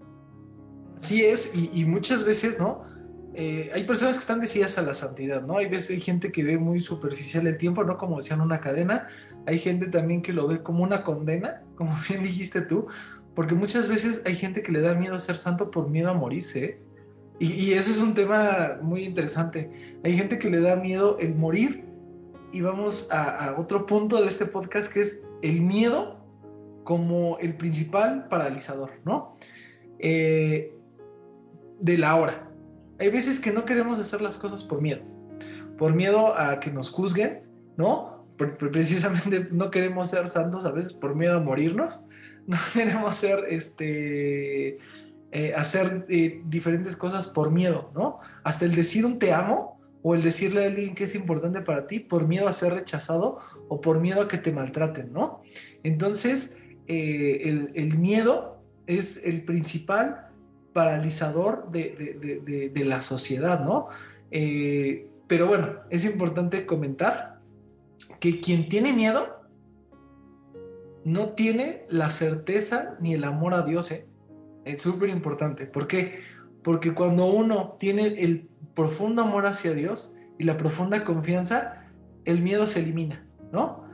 Así 0.98 1.24
es, 1.24 1.54
y, 1.54 1.86
muchas 1.86 2.24
veces, 2.24 2.60
¿no? 2.60 2.84
Eh, 3.38 3.70
hay 3.74 3.84
personas 3.84 4.16
que 4.16 4.22
están 4.22 4.40
decididas 4.40 4.78
a 4.78 4.82
la 4.82 4.96
santidad, 4.96 5.42
¿no? 5.42 5.58
Hay 5.58 5.70
gente 6.00 6.32
que 6.32 6.42
ve 6.42 6.58
muy 6.58 6.80
superficial 6.80 7.46
el 7.48 7.58
tiempo, 7.58 7.84
¿no? 7.84 7.98
Como 7.98 8.16
decían 8.16 8.40
una 8.40 8.62
cadena. 8.62 9.10
Hay 9.46 9.60
gente 9.60 9.88
también 9.88 10.22
que 10.22 10.32
lo 10.32 10.48
ve 10.48 10.64
como 10.64 10.84
una 10.84 11.04
condena, 11.04 11.62
como 11.76 11.94
bien 12.08 12.24
dijiste 12.24 12.62
tú, 12.62 12.88
porque 13.36 13.54
muchas 13.54 13.90
veces 13.90 14.24
hay 14.26 14.38
gente 14.38 14.64
que 14.64 14.72
le 14.72 14.80
da 14.80 14.94
miedo 14.94 15.16
a 15.16 15.20
ser 15.20 15.38
santo 15.38 15.70
por 15.70 15.90
miedo 15.90 16.10
a 16.10 16.14
morirse. 16.14 16.64
¿eh? 16.64 16.80
Y, 17.38 17.74
ese 17.74 17.92
es 17.92 18.02
un 18.02 18.14
tema 18.14 18.78
muy 18.82 19.04
interesante. 19.04 19.98
Hay 20.02 20.16
gente 20.16 20.40
que 20.40 20.50
le 20.50 20.62
da 20.62 20.78
miedo 20.78 21.18
el 21.20 21.36
morir. 21.36 21.84
Y 22.54 22.62
vamos 22.62 23.10
a, 23.12 23.54
otro 23.58 23.86
punto 23.86 24.22
de 24.22 24.30
este 24.30 24.46
podcast 24.46 24.94
que 24.94 25.02
es 25.02 25.26
el 25.42 25.60
miedo 25.60 26.22
como 26.86 27.38
el 27.40 27.58
principal 27.58 28.30
paralizador, 28.30 28.92
¿no? 29.04 29.36
Eh, 30.00 30.74
de 31.82 31.98
la 31.98 32.16
hora. 32.16 32.45
Hay 33.00 33.10
veces 33.10 33.40
que 33.40 33.52
no 33.52 33.66
queremos 33.66 34.00
hacer 34.00 34.22
las 34.22 34.38
cosas 34.38 34.64
por 34.64 34.82
miedo. 34.82 35.02
Por 35.78 35.94
miedo 35.94 36.38
a 36.38 36.60
que 36.60 36.72
nos 36.72 36.90
juzguen, 36.90 37.44
¿no? 37.78 38.16
precisamente 38.38 39.48
no 39.52 39.72
queremos 39.72 40.10
ser 40.10 40.28
santos 40.28 40.66
a 40.66 40.72
veces 40.72 40.92
por 40.92 41.16
miedo 41.16 41.38
a 41.38 41.40
morirnos 41.40 42.04
no 42.48 42.58
queremos 42.74 43.16
ser, 43.16 43.46
este, 43.50 44.78
eh, 45.32 45.54
hacer 45.56 46.06
eh, 46.10 46.42
diferentes 46.46 46.96
cosas 46.96 47.28
por 47.28 47.52
miedo, 47.52 47.92
¿no? 47.96 48.20
Hasta 48.44 48.66
el 48.66 48.76
decir 48.76 49.06
un 49.06 49.20
te 49.20 49.34
amo 49.34 49.80
o 50.04 50.14
el 50.14 50.22
decirle 50.22 50.64
a 50.64 50.68
alguien 50.68 50.94
que 50.94 51.06
es 51.06 51.16
importante 51.16 51.62
para 51.62 51.88
ti 51.88 52.00
por 52.00 52.28
miedo 52.28 52.48
a 52.48 52.54
ser 52.54 52.74
rechazado 52.74 53.40
o 53.68 53.82
por 53.82 54.00
miedo 54.00 54.22
a 54.22 54.28
que 54.28 54.38
te 54.38 54.52
maltraten, 54.52 55.12
¿no? 55.12 55.42
Entonces, 55.84 56.62
eh, 56.88 57.72
el, 57.74 57.98
miedo 57.98 58.62
es 58.86 59.26
el 59.26 59.44
principal 59.44 60.25
paralizador 60.76 61.72
de, 61.72 62.84
la 62.84 63.02
sociedad, 63.02 63.64
¿no? 63.64 63.88
pero 65.28 65.48
bueno, 65.48 65.70
es 65.90 66.04
importante 66.04 66.66
comentar 66.66 67.40
que 68.20 68.42
quien 68.42 68.68
tiene 68.68 68.92
miedo 68.92 69.40
no 71.06 71.30
tiene 71.30 71.86
la 71.88 72.12
certeza 72.12 72.98
ni 73.00 73.14
el 73.14 73.24
amor 73.24 73.54
a 73.54 73.62
Dios. 73.62 73.90
¿eh? 73.92 74.10
Es 74.66 74.82
súper 74.82 75.08
importante. 75.08 75.66
¿Por 75.66 75.88
qué? 75.88 76.20
Porque 76.62 76.94
cuando 76.94 77.28
uno 77.28 77.78
tiene 77.80 78.08
el 78.08 78.50
profundo 78.74 79.22
amor 79.22 79.46
hacia 79.46 79.74
Dios 79.74 80.18
y 80.38 80.44
la 80.44 80.58
profunda 80.58 81.06
confianza, 81.06 81.86
el 82.26 82.42
miedo 82.42 82.68
se 82.68 82.82
elimina, 82.82 83.26
¿no? 83.54 83.85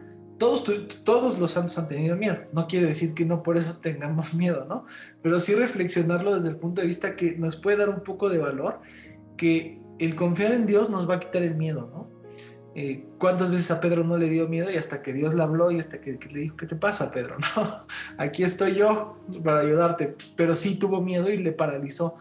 Todos, 0.41 0.63
todos 1.03 1.37
los 1.37 1.51
santos 1.51 1.77
han 1.77 1.87
tenido 1.87 2.15
miedo. 2.15 2.35
No 2.51 2.65
quiere 2.65 2.87
decir 2.87 3.13
que 3.13 3.25
no 3.25 3.43
por 3.43 3.57
eso 3.57 3.77
tengamos 3.77 4.33
miedo, 4.43 4.65
¿no? 4.67 4.87
Pero 5.21 5.39
sí 5.39 5.53
reflexionarlo 5.53 6.33
desde 6.33 6.49
el 6.49 6.55
punto 6.55 6.81
de 6.81 6.87
vista 6.87 7.15
que 7.15 7.35
nos 7.37 7.57
puede 7.57 7.77
dar 7.77 7.89
un 7.89 8.03
poco 8.03 8.27
de 8.27 8.39
valor, 8.39 8.79
que 9.37 9.79
el 9.99 10.15
confiar 10.15 10.53
en 10.53 10.65
Dios 10.65 10.89
nos 10.89 11.07
va 11.07 11.17
a 11.17 11.19
quitar 11.19 11.43
el 11.43 11.53
miedo, 11.53 11.91
¿no? 11.93 12.09
Eh, 12.73 13.05
¿Cuántas 13.19 13.51
veces 13.51 13.69
a 13.69 13.79
Pedro 13.79 14.03
no 14.03 14.17
le 14.17 14.31
dio 14.31 14.47
miedo 14.47 14.71
y 14.71 14.77
hasta 14.77 15.03
que 15.03 15.13
Dios 15.13 15.35
le 15.35 15.43
habló 15.43 15.69
y 15.69 15.79
hasta 15.79 16.01
que, 16.01 16.17
le 16.31 16.39
dijo, 16.39 16.57
¿qué 16.57 16.65
te 16.65 16.75
pasa, 16.75 17.11
Pedro? 17.11 17.37
No, 17.55 17.85
aquí 18.17 18.41
estoy 18.41 18.73
yo 18.73 19.19
para 19.43 19.59
ayudarte. 19.59 20.15
Pero 20.35 20.55
sí 20.55 20.79
tuvo 20.79 21.01
miedo 21.01 21.29
y 21.29 21.37
le 21.37 21.51
paralizó. 21.51 22.15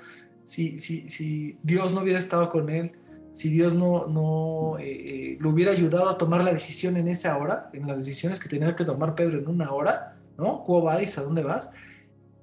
Si, 0.44 0.78
si, 0.78 1.08
si 1.08 1.56
Dios 1.62 1.94
no 1.94 2.02
hubiera 2.02 2.18
estado 2.18 2.50
con 2.50 2.68
él, 2.68 2.92
si 3.32 3.48
Dios 3.48 3.74
no, 3.74 4.06
no 4.06 4.78
eh, 4.78 4.84
eh, 4.84 5.36
lo 5.40 5.50
hubiera 5.50 5.72
ayudado 5.72 6.08
a 6.08 6.18
tomar 6.18 6.42
la 6.42 6.52
decisión 6.52 6.96
en 6.96 7.08
esa 7.08 7.36
hora, 7.36 7.70
en 7.72 7.86
las 7.86 7.98
decisiones 7.98 8.40
que 8.40 8.48
tenía 8.48 8.74
que 8.74 8.84
tomar 8.84 9.14
Pedro 9.14 9.38
en 9.38 9.48
una 9.48 9.72
hora, 9.72 10.16
¿no? 10.36 10.64
¿Cómo 10.64 10.82
vas? 10.82 11.18
¿A 11.18 11.22
dónde 11.22 11.42
vas? 11.42 11.72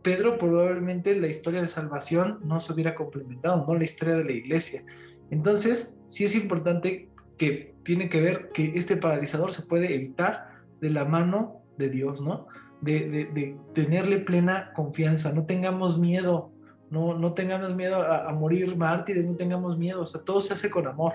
Pedro 0.01 0.37
probablemente 0.37 1.19
la 1.19 1.27
historia 1.27 1.61
de 1.61 1.67
salvación 1.67 2.39
no 2.43 2.59
se 2.59 2.71
hubiera 2.71 2.95
complementado, 2.95 3.65
no 3.67 3.75
la 3.75 3.83
historia 3.83 4.15
de 4.15 4.23
la 4.23 4.31
iglesia. 4.31 4.83
Entonces, 5.29 5.99
sí 6.07 6.23
es 6.23 6.35
importante 6.35 7.09
que 7.37 7.75
tiene 7.83 8.09
que 8.09 8.21
ver 8.21 8.49
que 8.53 8.77
este 8.77 8.97
paralizador 8.97 9.51
se 9.51 9.63
puede 9.63 9.93
evitar 9.93 10.49
de 10.81 10.89
la 10.89 11.05
mano 11.05 11.61
de 11.77 11.89
Dios, 11.89 12.21
¿no? 12.21 12.47
De, 12.81 13.57
tenerle 13.73 14.19
plena 14.19 14.71
confianza, 14.73 15.33
no 15.33 15.45
tengamos 15.45 15.99
miedo, 15.99 16.51
no, 16.89 17.17
no 17.17 17.33
tengamos 17.33 17.75
miedo 17.75 18.01
a, 18.01 18.31
morir 18.33 18.75
mártires, 18.77 19.25
no 19.25 19.35
tengamos 19.35 19.77
miedo, 19.77 20.01
o 20.01 20.05
sea, 20.05 20.21
todo 20.21 20.41
se 20.41 20.53
hace 20.53 20.69
con 20.69 20.87
amor. 20.87 21.13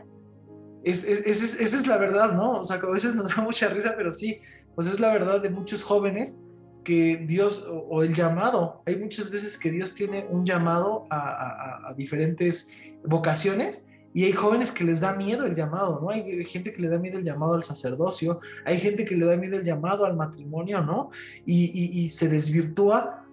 Es, 0.85 1.05
esa 1.05 1.77
es 1.77 1.87
la 1.87 1.97
verdad, 1.97 2.33
¿no? 2.33 2.61
O 2.61 2.65
sea, 2.65 2.77
a 2.77 2.91
veces 2.91 3.15
nos 3.17 3.35
da 3.35 3.43
mucha 3.43 3.69
risa, 3.69 3.95
pero 3.97 4.13
sí, 4.13 4.39
pues 4.75 4.87
es 4.87 5.01
la 5.01 5.13
verdad 5.13 5.41
de 5.41 5.51
muchos 5.51 5.83
jóvenes 5.83 6.45
que 6.85 7.25
Dios, 7.27 7.69
o, 7.71 8.03
el 8.03 8.15
llamado, 8.15 8.83
hay 8.87 8.97
muchas 8.97 9.31
veces 9.31 9.57
que 9.57 9.71
Dios 9.71 9.95
tiene 9.95 10.27
un 10.29 10.45
llamado 10.45 11.07
a, 11.11 11.89
a 11.89 11.95
diferentes 11.95 12.71
vocaciones 13.05 13.87
y 14.15 14.25
hay 14.25 14.33
jóvenes 14.33 14.71
que 14.71 14.85
les 14.85 15.01
da 15.01 15.15
miedo 15.15 15.47
el 15.47 15.55
llamado, 15.55 16.01
¿no? 16.01 16.11
Hay 16.11 16.45
gente 16.45 16.73
que 16.73 16.83
le 16.83 16.89
da 16.89 16.99
miedo 16.99 17.19
el 17.19 17.25
llamado 17.25 17.55
al 17.55 17.63
sacerdocio, 17.63 18.41
hay 18.65 18.79
gente 18.79 19.05
que 19.05 19.17
le 19.17 19.25
da 19.25 19.37
miedo 19.37 19.57
el 19.57 19.65
llamado 19.65 20.05
al 20.05 20.17
matrimonio, 20.17 20.83
¿no? 20.83 21.11
Y, 21.47 22.09
se 22.09 22.29
desvirtúa 22.29 23.25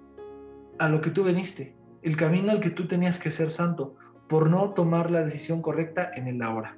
a 0.78 0.90
lo 0.90 1.02
que 1.02 1.10
tú 1.10 1.24
veniste, 1.24 1.76
el 2.02 2.16
camino 2.16 2.52
al 2.52 2.60
que 2.60 2.70
tú 2.70 2.88
tenías 2.88 3.20
que 3.20 3.30
ser 3.30 3.50
santo, 3.50 3.96
por 4.28 4.50
no 4.50 4.74
tomar 4.74 5.10
la 5.10 5.24
decisión 5.24 5.62
correcta 5.62 6.12
en 6.16 6.28
el 6.28 6.42
ahora. 6.42 6.78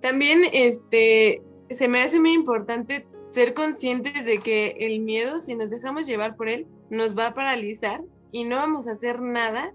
También 0.00 0.42
este, 0.52 1.42
se 1.68 1.88
me 1.88 2.02
hace 2.02 2.20
muy 2.20 2.32
importante 2.32 3.06
ser 3.30 3.54
conscientes 3.54 4.24
de 4.24 4.38
que 4.38 4.76
el 4.80 5.00
miedo, 5.00 5.38
si 5.38 5.54
nos 5.54 5.70
dejamos 5.70 6.06
llevar 6.06 6.36
por 6.36 6.48
él, 6.48 6.66
nos 6.88 7.16
va 7.16 7.28
a 7.28 7.34
paralizar 7.34 8.02
y 8.32 8.44
no 8.44 8.56
vamos 8.56 8.88
a 8.88 8.92
hacer 8.92 9.20
nada 9.20 9.72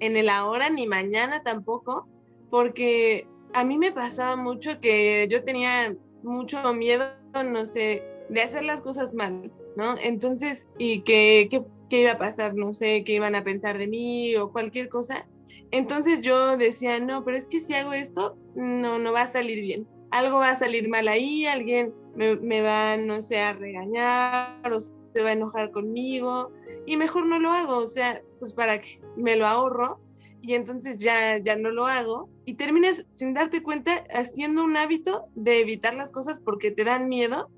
en 0.00 0.16
el 0.16 0.28
ahora 0.28 0.68
ni 0.68 0.86
mañana 0.86 1.42
tampoco, 1.42 2.08
porque 2.50 3.26
a 3.54 3.64
mí 3.64 3.78
me 3.78 3.92
pasaba 3.92 4.36
mucho 4.36 4.80
que 4.80 5.28
yo 5.30 5.44
tenía 5.44 5.96
mucho 6.22 6.72
miedo, 6.74 7.04
no 7.44 7.66
sé, 7.66 8.02
de 8.28 8.42
hacer 8.42 8.64
las 8.64 8.80
cosas 8.80 9.14
mal, 9.14 9.52
¿no? 9.76 9.94
Entonces, 10.02 10.68
y 10.78 11.02
que, 11.02 11.48
qué 11.92 12.00
iba 12.00 12.12
a 12.12 12.18
pasar, 12.18 12.54
no 12.54 12.72
sé, 12.72 13.04
qué 13.04 13.16
iban 13.16 13.34
a 13.34 13.44
pensar 13.44 13.76
de 13.76 13.86
mí 13.86 14.34
o 14.36 14.50
cualquier 14.50 14.88
cosa. 14.88 15.28
Entonces 15.70 16.22
yo 16.22 16.56
decía, 16.56 16.98
no, 17.00 17.22
pero 17.22 17.36
es 17.36 17.46
que 17.48 17.60
si 17.60 17.74
hago 17.74 17.92
esto, 17.92 18.34
no, 18.54 18.98
no 18.98 19.12
va 19.12 19.20
a 19.20 19.26
salir 19.26 19.60
bien. 19.60 19.86
Algo 20.10 20.38
va 20.38 20.48
a 20.48 20.56
salir 20.56 20.88
mal 20.88 21.06
ahí, 21.06 21.44
alguien 21.44 21.92
me, 22.16 22.36
me 22.36 22.62
va, 22.62 22.96
no 22.96 23.20
sé, 23.20 23.40
a 23.40 23.52
regañar 23.52 24.72
o 24.72 24.80
se 24.80 25.22
va 25.22 25.28
a 25.28 25.32
enojar 25.32 25.70
conmigo 25.70 26.50
y 26.86 26.96
mejor 26.96 27.26
no 27.26 27.38
lo 27.38 27.50
hago, 27.50 27.76
o 27.76 27.86
sea, 27.86 28.22
pues 28.38 28.54
para 28.54 28.80
que 28.80 29.02
me 29.18 29.36
lo 29.36 29.46
ahorro 29.46 30.00
y 30.40 30.54
entonces 30.54 30.98
ya, 30.98 31.36
ya 31.36 31.56
no 31.56 31.72
lo 31.72 31.84
hago 31.84 32.30
y 32.46 32.54
terminas 32.54 33.04
sin 33.10 33.34
darte 33.34 33.62
cuenta 33.62 34.06
haciendo 34.14 34.64
un 34.64 34.78
hábito 34.78 35.26
de 35.34 35.60
evitar 35.60 35.92
las 35.92 36.10
cosas 36.10 36.40
porque 36.40 36.70
te 36.70 36.84
dan 36.84 37.10
miedo 37.10 37.50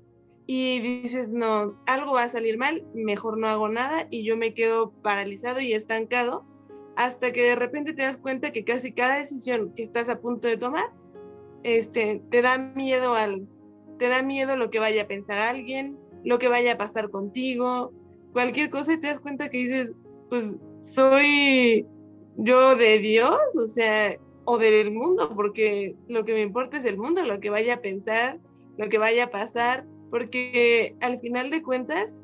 y 0.47 0.79
dices, 0.79 1.31
no, 1.31 1.79
algo 1.85 2.13
va 2.13 2.23
a 2.23 2.29
salir 2.29 2.57
mal, 2.57 2.85
mejor 2.93 3.37
no 3.37 3.47
hago 3.47 3.67
nada 3.67 4.07
y 4.11 4.23
yo 4.23 4.37
me 4.37 4.53
quedo 4.53 4.91
paralizado 5.01 5.59
y 5.59 5.73
estancado 5.73 6.45
hasta 6.95 7.31
que 7.31 7.43
de 7.43 7.55
repente 7.55 7.93
te 7.93 8.03
das 8.03 8.17
cuenta 8.17 8.51
que 8.51 8.63
casi 8.63 8.93
cada 8.93 9.17
decisión 9.17 9.73
que 9.75 9.83
estás 9.83 10.07
a 10.07 10.19
punto 10.19 10.47
de 10.47 10.57
tomar, 10.57 10.93
este, 11.63 12.21
te 12.29 12.41
da 12.41 12.57
miedo 12.57 13.15
al, 13.15 13.47
te 13.97 14.07
da 14.07 14.21
miedo 14.21 14.55
lo 14.55 14.69
que 14.69 14.79
vaya 14.79 15.03
a 15.03 15.07
pensar 15.07 15.39
alguien, 15.39 15.97
lo 16.23 16.39
que 16.39 16.47
vaya 16.47 16.73
a 16.73 16.77
pasar 16.77 17.09
contigo, 17.09 17.91
cualquier 18.33 18.69
cosa 18.69 18.93
y 18.93 18.99
te 18.99 19.07
das 19.07 19.19
cuenta 19.19 19.49
que 19.49 19.57
dices, 19.57 19.95
pues 20.29 20.57
soy 20.79 21.85
yo 22.37 22.75
de 22.75 22.99
Dios, 22.99 23.39
o 23.57 23.67
sea, 23.67 24.17
o 24.45 24.57
del 24.57 24.91
mundo, 24.91 25.33
porque 25.35 25.95
lo 26.07 26.23
que 26.23 26.33
me 26.33 26.41
importa 26.41 26.77
es 26.77 26.85
el 26.85 26.97
mundo, 26.97 27.23
lo 27.23 27.39
que 27.39 27.49
vaya 27.49 27.75
a 27.75 27.81
pensar, 27.81 28.39
lo 28.77 28.89
que 28.89 28.97
vaya 28.97 29.25
a 29.25 29.31
pasar, 29.31 29.85
porque 30.09 30.95
al 31.01 31.19
final 31.19 31.49
de 31.49 31.61
cuentas, 31.63 32.19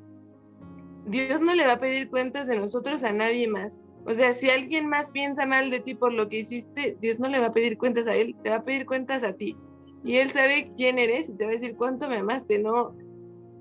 Dios 1.06 1.42
no 1.42 1.56
le 1.56 1.66
va 1.66 1.74
a 1.74 1.80
pedir 1.80 2.10
cuentas 2.10 2.48
de 2.48 2.58
nosotros 2.58 3.04
a 3.04 3.12
nadie 3.12 3.48
más. 3.48 3.82
O 4.06 4.14
sea, 4.14 4.34
si 4.34 4.50
alguien 4.50 4.88
más 4.88 5.12
piensa 5.12 5.46
mal 5.46 5.70
de 5.70 5.80
ti 5.80 5.94
por 5.94 6.14
lo 6.14 6.28
que 6.28 6.40
hiciste, 6.40 6.98
Dios 7.02 7.20
no 7.20 7.30
le 7.30 7.40
va 7.40 7.48
a 7.48 7.52
pedir 7.52 7.78
cuentas 7.78 8.08
a 8.08 8.16
él, 8.16 8.36
te 8.44 8.50
va 8.50 8.58
a 8.58 8.64
pedir 8.64 8.86
cuentas 8.86 9.24
a 9.24 9.34
ti. 9.34 9.56
Y 10.04 10.18
él 10.18 10.32
sabe 10.32 10.72
quién 10.76 10.98
eres 10.98 11.30
y 11.30 11.36
te 11.36 11.44
va 11.44 11.52
a 11.52 11.54
decir 11.54 11.76
cuánto 11.76 12.10
me 12.10 12.18
amaste, 12.18 12.58
no, 12.58 12.96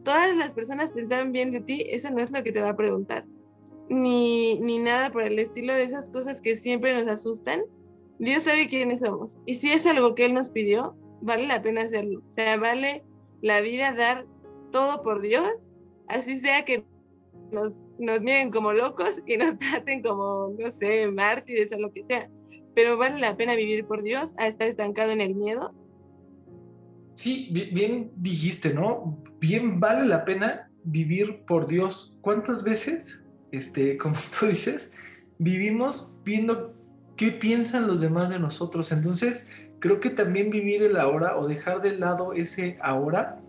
todas 0.02 0.34
las 0.36 0.54
personas 0.54 0.92
pensaron 0.92 1.32
bien 1.32 1.50
de 1.50 1.60
ti, 1.60 1.84
eso 1.90 2.10
no 2.10 2.22
es 2.22 2.30
lo 2.30 2.42
que 2.42 2.52
te 2.52 2.60
va 2.60 2.70
a 2.70 2.76
preguntar. 2.76 3.26
Ni, 3.88 4.58
ni 4.60 4.78
nada 4.78 5.10
por 5.10 5.22
el 5.22 5.38
estilo 5.38 5.74
de 5.74 5.82
esas 5.82 6.10
cosas 6.10 6.40
que 6.40 6.54
siempre 6.54 6.94
nos 6.94 7.08
asustan. 7.08 7.62
Dios 8.18 8.44
sabe 8.44 8.68
quiénes 8.68 9.00
somos. 9.00 9.40
Y 9.46 9.56
si 9.56 9.72
es 9.72 9.86
algo 9.86 10.14
que 10.14 10.26
Él 10.26 10.34
nos 10.34 10.50
pidió, 10.50 10.96
vale 11.20 11.46
la 11.46 11.60
pena 11.60 11.82
hacerlo. 11.82 12.22
O 12.26 12.30
sea, 12.30 12.56
vale 12.56 13.02
la 13.42 13.60
vida 13.60 13.92
dar 13.92 14.26
todo 14.70 15.02
por 15.02 15.20
Dios, 15.20 15.70
así 16.08 16.38
sea 16.38 16.64
que 16.64 16.84
nos, 17.52 17.86
nos 17.98 18.22
miren 18.22 18.50
como 18.50 18.72
locos 18.72 19.20
y 19.26 19.36
nos 19.36 19.56
traten 19.58 20.02
como, 20.02 20.54
no 20.58 20.70
sé, 20.70 21.10
mártires 21.10 21.72
o 21.72 21.78
lo 21.78 21.92
que 21.92 22.02
sea. 22.02 22.30
Pero 22.74 22.96
vale 22.96 23.18
la 23.18 23.36
pena 23.36 23.56
vivir 23.56 23.84
por 23.86 24.02
Dios 24.02 24.34
a 24.38 24.46
estar 24.46 24.68
estancado 24.68 25.10
en 25.10 25.20
el 25.20 25.34
miedo. 25.34 25.74
Sí, 27.14 27.50
bien 27.50 28.12
dijiste, 28.16 28.72
¿no? 28.72 29.22
Bien 29.40 29.80
vale 29.80 30.08
la 30.08 30.24
pena 30.24 30.70
vivir 30.84 31.42
por 31.46 31.66
Dios. 31.66 32.16
¿Cuántas 32.20 32.64
veces, 32.64 33.24
este, 33.52 33.96
como 33.98 34.16
tú 34.38 34.46
dices, 34.46 34.92
vivimos 35.38 36.14
viendo 36.24 36.74
qué 37.16 37.32
piensan 37.32 37.86
los 37.86 38.00
demás 38.00 38.30
de 38.30 38.38
nosotros? 38.38 38.92
Entonces, 38.92 39.50
creo 39.80 39.98
que 39.98 40.10
también 40.10 40.50
vivir 40.50 40.82
el 40.82 40.96
ahora 40.96 41.36
o 41.36 41.48
dejar 41.48 41.82
de 41.82 41.96
lado 41.96 42.32
ese 42.32 42.78
ahora 42.80 43.40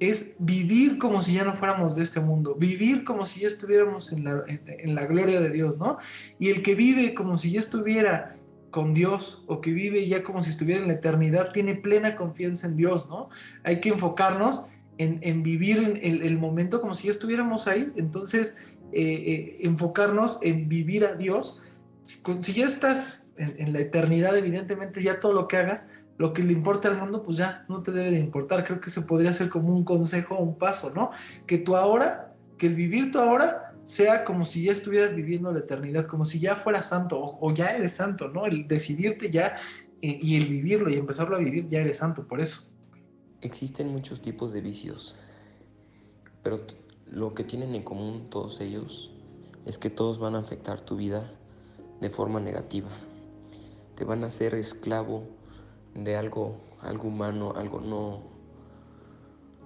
es 0.00 0.36
vivir 0.38 0.98
como 0.98 1.22
si 1.22 1.34
ya 1.34 1.44
no 1.44 1.54
fuéramos 1.54 1.94
de 1.94 2.02
este 2.02 2.20
mundo, 2.20 2.56
vivir 2.56 3.04
como 3.04 3.24
si 3.24 3.40
ya 3.40 3.48
estuviéramos 3.48 4.12
en 4.12 4.24
la, 4.24 4.44
en, 4.46 4.94
la, 4.94 5.06
gloria 5.06 5.40
de 5.40 5.50
Dios, 5.50 5.78
¿no? 5.78 5.98
Y 6.38 6.50
el 6.50 6.62
que 6.62 6.74
vive 6.74 7.14
como 7.14 7.38
si 7.38 7.52
ya 7.52 7.60
estuviera 7.60 8.36
con 8.70 8.92
Dios 8.92 9.44
o 9.46 9.60
que 9.60 9.70
vive 9.70 10.06
ya 10.08 10.24
como 10.24 10.42
si 10.42 10.50
estuviera 10.50 10.82
en 10.82 10.88
la 10.88 10.94
eternidad, 10.94 11.52
tiene 11.52 11.76
plena 11.76 12.16
confianza 12.16 12.66
en 12.66 12.76
Dios, 12.76 13.08
¿no? 13.08 13.28
Hay 13.62 13.80
que 13.80 13.90
enfocarnos 13.90 14.68
en, 14.98 15.20
en 15.22 15.42
vivir 15.42 15.78
en 15.78 15.96
el, 16.02 16.22
el, 16.22 16.38
momento 16.38 16.80
como 16.80 16.94
si 16.94 17.06
ya 17.06 17.12
estuviéramos 17.12 17.68
ahí, 17.68 17.92
entonces 17.96 18.58
eh, 18.92 19.02
eh, 19.02 19.56
enfocarnos 19.60 20.38
en 20.42 20.68
vivir 20.68 21.04
a 21.04 21.14
Dios. 21.14 21.60
Si 22.04 22.52
ya 22.52 22.66
estás 22.66 23.23
en, 23.36 23.54
en 23.58 23.72
la 23.72 23.80
eternidad, 23.80 24.36
evidentemente 24.36 25.02
ya 25.02 25.20
todo 25.20 25.32
lo 25.32 25.48
que 25.48 25.56
hagas 25.56 25.88
lo 26.16 26.32
que 26.32 26.42
le 26.42 26.52
importa 26.52 26.88
al 26.88 26.98
mundo, 26.98 27.22
pues 27.22 27.36
ya 27.38 27.64
no 27.68 27.82
te 27.82 27.92
debe 27.92 28.10
de 28.10 28.18
importar. 28.18 28.64
Creo 28.64 28.80
que 28.80 28.90
se 28.90 29.02
podría 29.02 29.32
ser 29.32 29.48
como 29.48 29.74
un 29.74 29.84
consejo, 29.84 30.38
un 30.38 30.56
paso, 30.56 30.92
¿no? 30.94 31.10
Que 31.46 31.58
tú 31.58 31.76
ahora, 31.76 32.34
que 32.56 32.68
el 32.68 32.74
vivir 32.74 33.10
tú 33.10 33.18
ahora 33.18 33.74
sea 33.84 34.24
como 34.24 34.44
si 34.44 34.64
ya 34.64 34.72
estuvieras 34.72 35.14
viviendo 35.14 35.52
la 35.52 35.58
eternidad, 35.58 36.06
como 36.06 36.24
si 36.24 36.38
ya 36.38 36.56
fueras 36.56 36.88
santo 36.88 37.20
o, 37.20 37.52
ya 37.52 37.76
eres 37.76 37.92
santo, 37.92 38.28
¿no? 38.28 38.46
El 38.46 38.68
decidirte 38.68 39.30
ya 39.30 39.56
eh, 40.00 40.18
y 40.22 40.36
el 40.36 40.46
vivirlo 40.46 40.90
y 40.90 40.94
empezarlo 40.94 41.36
a 41.36 41.38
vivir, 41.38 41.66
ya 41.66 41.80
eres 41.80 41.98
santo, 41.98 42.26
por 42.26 42.40
eso. 42.40 42.70
Existen 43.42 43.88
muchos 43.88 44.22
tipos 44.22 44.52
de 44.52 44.60
vicios, 44.60 45.16
pero 46.42 46.62
lo 47.10 47.34
que 47.34 47.44
tienen 47.44 47.74
en 47.74 47.82
común 47.82 48.28
todos 48.30 48.60
ellos 48.60 49.10
es 49.66 49.76
que 49.76 49.90
todos 49.90 50.18
van 50.18 50.34
a 50.34 50.38
afectar 50.38 50.80
tu 50.80 50.96
vida 50.96 51.30
de 52.00 52.08
forma 52.08 52.40
negativa. 52.40 52.88
Te 53.94 54.04
van 54.04 54.24
a 54.24 54.28
hacer 54.28 54.54
esclavo 54.54 55.24
de 55.94 56.16
algo, 56.16 56.56
algo 56.80 57.08
humano, 57.08 57.52
algo 57.56 57.80
no, 57.80 58.22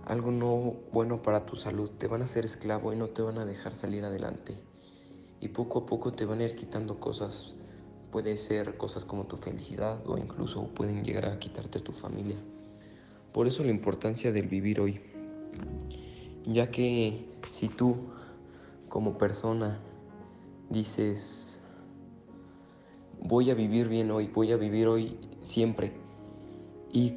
algo 0.07 0.31
no 0.31 0.75
bueno 0.93 1.23
para 1.23 1.47
tu 1.47 1.57
salud. 1.57 1.91
Te 1.99 2.07
van 2.07 2.23
a 2.23 2.25
hacer 2.25 2.45
esclavo 2.45 2.93
y 2.93 2.97
no 2.97 3.09
te 3.09 3.23
van 3.23 3.39
a 3.39 3.47
dejar 3.47 3.75
salir 3.75 4.05
adelante. 4.05 4.59
Y 5.41 5.49
poco 5.49 5.81
a 5.81 5.87
poco 5.87 6.13
te 6.13 6.25
van 6.25 6.41
a 6.41 6.45
ir 6.45 6.57
quitando 6.57 7.01
cosas. 7.01 7.55
Puede 8.11 8.37
ser 8.37 8.77
cosas 8.77 9.05
como 9.05 9.25
tu 9.25 9.37
felicidad 9.37 10.07
o 10.07 10.19
incluso 10.19 10.69
pueden 10.69 11.05
llegar 11.05 11.27
a 11.27 11.39
quitarte 11.39 11.81
tu 11.81 11.93
familia. 11.93 12.37
Por 13.33 13.47
eso 13.47 13.63
la 13.63 13.71
importancia 13.71 14.33
del 14.33 14.49
vivir 14.49 14.81
hoy. 14.81 15.01
Ya 16.45 16.71
que 16.71 17.29
si 17.51 17.69
tú 17.69 17.97
como 18.89 19.19
persona 19.19 19.79
dices, 20.71 21.58
voy 23.29 23.51
a 23.51 23.55
vivir 23.55 23.89
bien 23.89 24.11
hoy, 24.11 24.27
voy 24.27 24.53
a 24.53 24.57
vivir 24.57 24.89
hoy 24.89 25.19
siempre, 25.43 25.93
y 26.93 27.15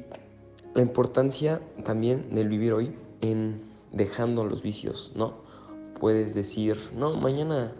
la 0.74 0.82
importancia 0.82 1.60
también 1.84 2.34
del 2.34 2.48
vivir 2.48 2.74
hoy 2.74 2.94
en 3.22 3.62
dejando 3.92 4.44
los 4.44 4.62
vicios, 4.62 5.12
¿no? 5.14 5.34
Puedes 5.98 6.34
decir, 6.34 6.78
no, 6.94 7.16
mañana 7.16 7.72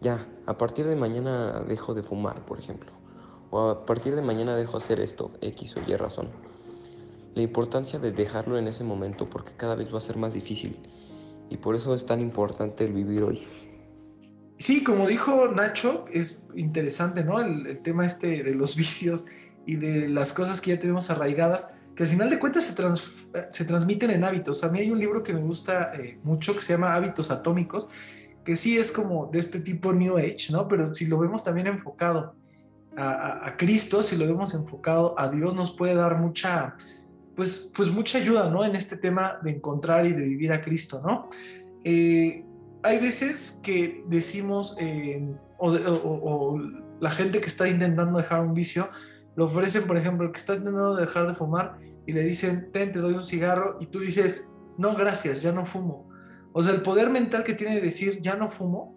ya, 0.00 0.26
a 0.46 0.58
partir 0.58 0.86
de 0.86 0.96
mañana 0.96 1.64
dejo 1.66 1.94
de 1.94 2.02
fumar, 2.02 2.44
por 2.44 2.58
ejemplo. 2.58 2.92
O 3.50 3.70
a 3.70 3.86
partir 3.86 4.14
de 4.14 4.22
mañana 4.22 4.54
dejo 4.54 4.76
hacer 4.76 5.00
esto, 5.00 5.30
X 5.40 5.76
o 5.76 5.80
Y 5.90 5.96
razón. 5.96 6.28
La 7.34 7.42
importancia 7.42 7.98
de 7.98 8.12
dejarlo 8.12 8.58
en 8.58 8.68
ese 8.68 8.84
momento 8.84 9.30
porque 9.30 9.52
cada 9.56 9.74
vez 9.74 9.92
va 9.92 9.98
a 9.98 10.02
ser 10.02 10.16
más 10.16 10.34
difícil. 10.34 10.76
Y 11.50 11.56
por 11.56 11.74
eso 11.74 11.94
es 11.94 12.04
tan 12.04 12.20
importante 12.20 12.84
el 12.84 12.92
vivir 12.92 13.22
hoy. 13.22 13.42
Sí, 14.56 14.84
como 14.84 15.06
dijo 15.06 15.48
Nacho, 15.48 16.04
es 16.12 16.40
interesante, 16.54 17.24
¿no? 17.24 17.40
El, 17.40 17.80
tema 17.80 18.06
este 18.06 18.42
de 18.42 18.54
los 18.54 18.76
vicios 18.76 19.26
y 19.66 19.76
de 19.76 20.08
las 20.08 20.32
cosas 20.32 20.60
que 20.60 20.70
ya 20.70 20.78
tenemos 20.78 21.10
arraigadas, 21.10 21.70
que 21.94 22.02
al 22.02 22.08
final 22.08 22.28
de 22.28 22.38
cuentas 22.38 22.64
se, 22.64 23.64
transmiten 23.64 24.10
en 24.10 24.24
hábitos. 24.24 24.64
A 24.64 24.68
mí 24.68 24.80
hay 24.80 24.90
un 24.90 24.98
libro 24.98 25.22
que 25.22 25.32
me 25.32 25.40
gusta 25.40 25.94
eh, 25.94 26.18
mucho 26.22 26.54
que 26.54 26.60
se 26.60 26.72
llama 26.72 26.94
Hábitos 26.94 27.30
Atómicos, 27.30 27.88
que 28.44 28.56
sí 28.56 28.76
es 28.76 28.92
como 28.92 29.26
de 29.26 29.38
este 29.38 29.60
tipo 29.60 29.92
New 29.92 30.18
Age, 30.18 30.48
¿no? 30.50 30.68
Pero 30.68 30.92
si 30.92 31.06
lo 31.06 31.18
vemos 31.18 31.44
también 31.44 31.66
enfocado 31.66 32.34
a, 32.96 33.46
a, 33.46 33.56
Cristo, 33.56 34.02
si 34.02 34.16
lo 34.16 34.26
vemos 34.26 34.54
enfocado 34.54 35.18
a 35.18 35.28
Dios, 35.28 35.54
nos 35.54 35.72
puede 35.72 35.94
dar 35.94 36.18
mucha, 36.18 36.76
pues, 37.34 37.72
pues 37.74 37.90
mucha 37.90 38.18
ayuda, 38.18 38.50
¿no? 38.50 38.64
En 38.64 38.76
este 38.76 38.96
tema 38.96 39.38
de 39.42 39.52
encontrar 39.52 40.04
y 40.04 40.12
de 40.12 40.24
vivir 40.24 40.52
a 40.52 40.62
Cristo, 40.62 41.00
¿no? 41.04 41.28
Eh, 41.84 42.44
hay 42.84 42.98
veces 42.98 43.60
que 43.62 44.04
decimos, 44.06 44.76
eh, 44.78 45.26
o, 45.58 45.72
o, 45.72 46.54
o 46.54 46.58
la 47.00 47.10
gente 47.10 47.40
que 47.40 47.46
está 47.46 47.68
intentando 47.68 48.18
dejar 48.18 48.40
un 48.40 48.54
vicio, 48.54 48.90
lo 49.36 49.46
ofrecen, 49.46 49.86
por 49.86 49.96
ejemplo, 49.96 50.26
el 50.26 50.32
que 50.32 50.38
está 50.38 50.54
intentando 50.54 50.94
dejar 50.94 51.26
de 51.26 51.34
fumar 51.34 51.78
y 52.06 52.12
le 52.12 52.22
dicen, 52.22 52.70
ten, 52.72 52.92
te 52.92 52.98
doy 52.98 53.14
un 53.14 53.24
cigarro, 53.24 53.78
y 53.80 53.86
tú 53.86 54.00
dices, 54.00 54.52
no, 54.78 54.94
gracias, 54.94 55.42
ya 55.42 55.52
no 55.52 55.64
fumo. 55.64 56.08
O 56.52 56.62
sea, 56.62 56.74
el 56.74 56.82
poder 56.82 57.10
mental 57.10 57.42
que 57.42 57.54
tiene 57.54 57.74
de 57.76 57.80
decir, 57.80 58.20
ya 58.20 58.36
no 58.36 58.48
fumo, 58.48 58.94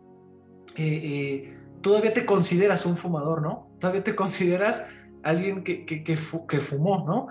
eh, 0.75 1.01
eh, 1.03 1.57
todavía 1.81 2.13
te 2.13 2.25
consideras 2.25 2.85
un 2.85 2.95
fumador, 2.95 3.41
¿no? 3.41 3.71
Todavía 3.79 4.03
te 4.03 4.15
consideras 4.15 4.85
alguien 5.23 5.63
que, 5.63 5.85
que, 5.85 6.03
que, 6.03 6.17
fumó, 6.17 7.05
¿no? 7.07 7.27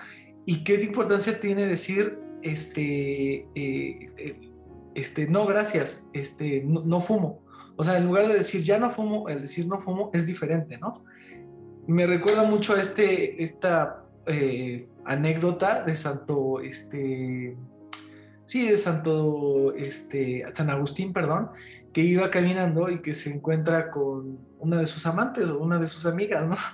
Y 0.46 0.64
qué 0.64 0.82
importancia 0.82 1.38
tiene 1.38 1.66
decir, 1.66 2.18
este, 2.42 3.46
eh, 3.54 4.50
este, 4.96 5.28
no, 5.28 5.46
gracias, 5.46 6.08
este, 6.12 6.62
no, 6.64 7.00
fumo. 7.00 7.44
O 7.76 7.84
sea, 7.84 7.98
en 7.98 8.06
lugar 8.06 8.26
de 8.26 8.34
decir 8.34 8.62
ya 8.62 8.78
no 8.78 8.90
fumo, 8.90 9.28
el 9.28 9.42
decir 9.42 9.66
no 9.66 9.78
fumo 9.78 10.10
es 10.12 10.26
diferente, 10.26 10.78
¿no? 10.78 11.04
me 11.86 12.06
recuerda 12.06 12.42
mucho 12.42 12.76
este, 12.76 13.42
esta 13.42 14.04
eh, 14.26 14.88
anécdota 15.04 15.84
de 15.84 15.94
Santo, 15.94 16.60
este, 16.60 17.56
sí, 18.44 18.68
de 18.68 18.76
Santo, 18.76 19.72
este, 19.74 20.44
San 20.52 20.70
Agustín, 20.70 21.12
perdón, 21.12 21.50
que 21.92 22.02
iba 22.02 22.30
caminando 22.30 22.90
y 22.90 23.00
que 23.00 23.14
se 23.14 23.32
encuentra 23.32 23.90
con 23.90 24.38
una 24.58 24.78
de 24.78 24.86
sus 24.86 25.06
amantes 25.06 25.50
o 25.50 25.58
una 25.58 25.78
de 25.78 25.86
sus 25.86 26.06
amigas, 26.06 26.46
¿no? 26.46 26.56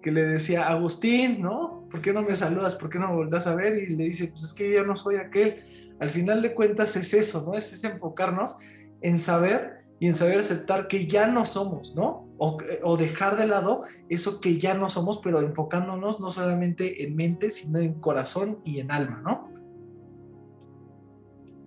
Que 0.00 0.12
le 0.12 0.24
decía, 0.24 0.66
Agustín, 0.66 1.42
¿no? 1.42 1.86
¿Por 1.90 2.00
qué 2.00 2.14
no 2.14 2.22
me 2.22 2.34
saludas? 2.34 2.74
¿Por 2.74 2.88
qué 2.88 2.98
no 2.98 3.08
me 3.08 3.16
volvás 3.16 3.46
a 3.46 3.54
ver? 3.54 3.76
Y 3.76 3.96
le 3.96 4.04
dice, 4.04 4.28
pues 4.28 4.44
es 4.44 4.54
que 4.54 4.72
yo 4.72 4.82
no 4.82 4.96
soy 4.96 5.16
aquel. 5.16 5.62
Al 6.00 6.10
final 6.10 6.42
de 6.42 6.54
cuentas 6.54 6.96
es 6.96 7.14
eso, 7.14 7.44
¿no? 7.46 7.56
Es, 7.56 7.84
enfocarnos 7.84 8.56
en 9.02 9.18
saber 9.18 9.84
y 10.00 10.06
en 10.06 10.14
saber 10.14 10.38
aceptar 10.38 10.88
que 10.88 11.06
ya 11.06 11.26
no 11.26 11.44
somos, 11.44 11.94
¿no? 11.94 12.26
O, 12.38 12.56
o, 12.82 12.96
dejar 12.96 13.36
de 13.36 13.46
lado 13.46 13.82
eso 14.08 14.40
que 14.40 14.58
ya 14.58 14.72
no 14.72 14.88
somos, 14.88 15.20
pero 15.22 15.40
enfocándonos 15.40 16.20
no 16.20 16.30
solamente 16.30 17.04
en 17.04 17.14
mente, 17.14 17.50
sino 17.50 17.78
en 17.78 18.00
corazón 18.00 18.60
y 18.64 18.80
en 18.80 18.90
alma, 18.90 19.20
¿no? 19.22 19.48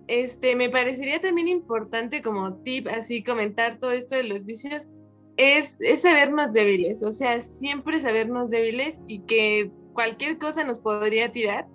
Este, 0.06 0.54
me 0.54 0.68
parecería 0.68 1.20
también 1.20 1.48
importante 1.48 2.20
como 2.20 2.56
tip, 2.56 2.88
así 2.88 3.22
comentar 3.22 3.78
todo 3.78 3.92
esto 3.92 4.16
de 4.16 4.24
los 4.24 4.44
vicios, 4.44 4.88
es, 5.36 5.76
es 5.80 6.02
sabernos 6.02 6.52
débiles, 6.52 7.02
o 7.02 7.10
sea, 7.10 7.40
siempre 7.40 8.00
sabernos 8.00 8.50
débiles 8.50 9.00
y 9.06 9.20
que 9.20 9.70
cualquier 9.94 10.38
cosa 10.38 10.62
nos 10.64 10.78
podría 10.78 11.32
tirar, 11.32 11.66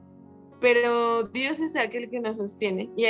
pero 0.60 1.24
Dios 1.24 1.60
es 1.60 1.76
aquel 1.76 2.10
que 2.10 2.20
nos 2.20 2.38
sostiene 2.38 2.90
y 2.96 3.06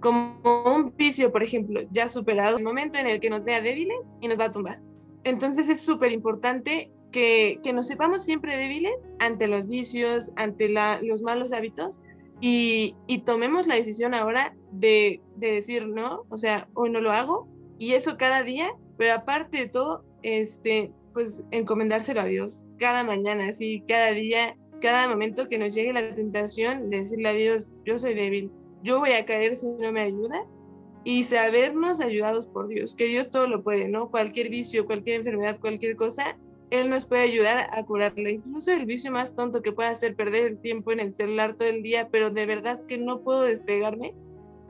como 0.00 0.40
un 0.64 0.94
vicio, 0.96 1.30
por 1.30 1.42
ejemplo, 1.42 1.82
ya 1.90 2.08
superado, 2.08 2.58
el 2.58 2.64
momento 2.64 2.98
en 2.98 3.06
el 3.06 3.20
que 3.20 3.30
nos 3.30 3.44
vea 3.44 3.60
débiles 3.60 4.08
y 4.20 4.28
nos 4.28 4.38
va 4.38 4.46
a 4.46 4.52
tumbar. 4.52 4.80
Entonces 5.24 5.68
es 5.68 5.80
súper 5.82 6.12
importante 6.12 6.90
que, 7.12 7.60
que, 7.62 7.72
nos 7.72 7.86
sepamos 7.86 8.24
siempre 8.24 8.56
débiles 8.56 9.10
ante 9.18 9.46
los 9.46 9.66
vicios, 9.66 10.30
ante 10.36 10.68
la, 10.68 11.00
los 11.02 11.22
malos 11.22 11.52
hábitos 11.52 12.00
y, 12.40 12.94
y, 13.06 13.18
tomemos 13.18 13.66
la 13.66 13.74
decisión 13.74 14.14
ahora 14.14 14.56
de, 14.72 15.20
de, 15.36 15.52
decir 15.52 15.88
no, 15.88 16.24
o 16.30 16.38
sea, 16.38 16.68
hoy 16.72 16.90
no 16.90 17.00
lo 17.00 17.10
hago 17.10 17.48
y 17.78 17.92
eso 17.92 18.16
cada 18.16 18.42
día, 18.42 18.70
pero 18.96 19.14
aparte 19.14 19.58
de 19.58 19.66
todo, 19.66 20.04
este, 20.22 20.92
pues 21.12 21.44
encomendárselo 21.50 22.20
a 22.20 22.24
Dios 22.24 22.66
cada 22.78 23.04
mañana, 23.04 23.48
así, 23.48 23.82
cada 23.86 24.12
día, 24.12 24.56
cada 24.80 25.08
momento 25.08 25.48
que 25.48 25.58
nos 25.58 25.74
llegue 25.74 25.92
la 25.92 26.14
tentación 26.14 26.90
de 26.90 26.98
decirle 26.98 27.28
a 27.28 27.32
Dios, 27.32 27.72
yo 27.84 27.98
soy 27.98 28.14
débil, 28.14 28.50
yo 28.82 28.98
voy 28.98 29.12
a 29.12 29.24
caer 29.24 29.56
si 29.56 29.68
no 29.68 29.92
me 29.92 30.00
ayudas 30.00 30.60
y 31.04 31.24
sabernos 31.24 32.00
ayudados 32.00 32.46
por 32.46 32.68
Dios, 32.68 32.94
que 32.94 33.06
Dios 33.06 33.30
todo 33.30 33.46
lo 33.46 33.62
puede, 33.62 33.88
¿no? 33.88 34.10
Cualquier 34.10 34.50
vicio, 34.50 34.86
cualquier 34.86 35.20
enfermedad, 35.20 35.58
cualquier 35.60 35.96
cosa, 35.96 36.36
Él 36.70 36.90
nos 36.90 37.06
puede 37.06 37.22
ayudar 37.22 37.68
a 37.72 37.84
curarlo. 37.84 38.28
Incluso 38.28 38.72
el 38.72 38.86
vicio 38.86 39.10
más 39.10 39.34
tonto 39.34 39.62
que 39.62 39.72
puede 39.72 39.88
hacer 39.88 40.14
perder 40.14 40.44
el 40.46 40.58
tiempo 40.60 40.92
en 40.92 41.00
el 41.00 41.12
celular 41.12 41.54
todo 41.54 41.68
el 41.68 41.82
día, 41.82 42.08
pero 42.10 42.30
de 42.30 42.46
verdad 42.46 42.84
que 42.86 42.98
no 42.98 43.22
puedo 43.22 43.42
despegarme. 43.42 44.14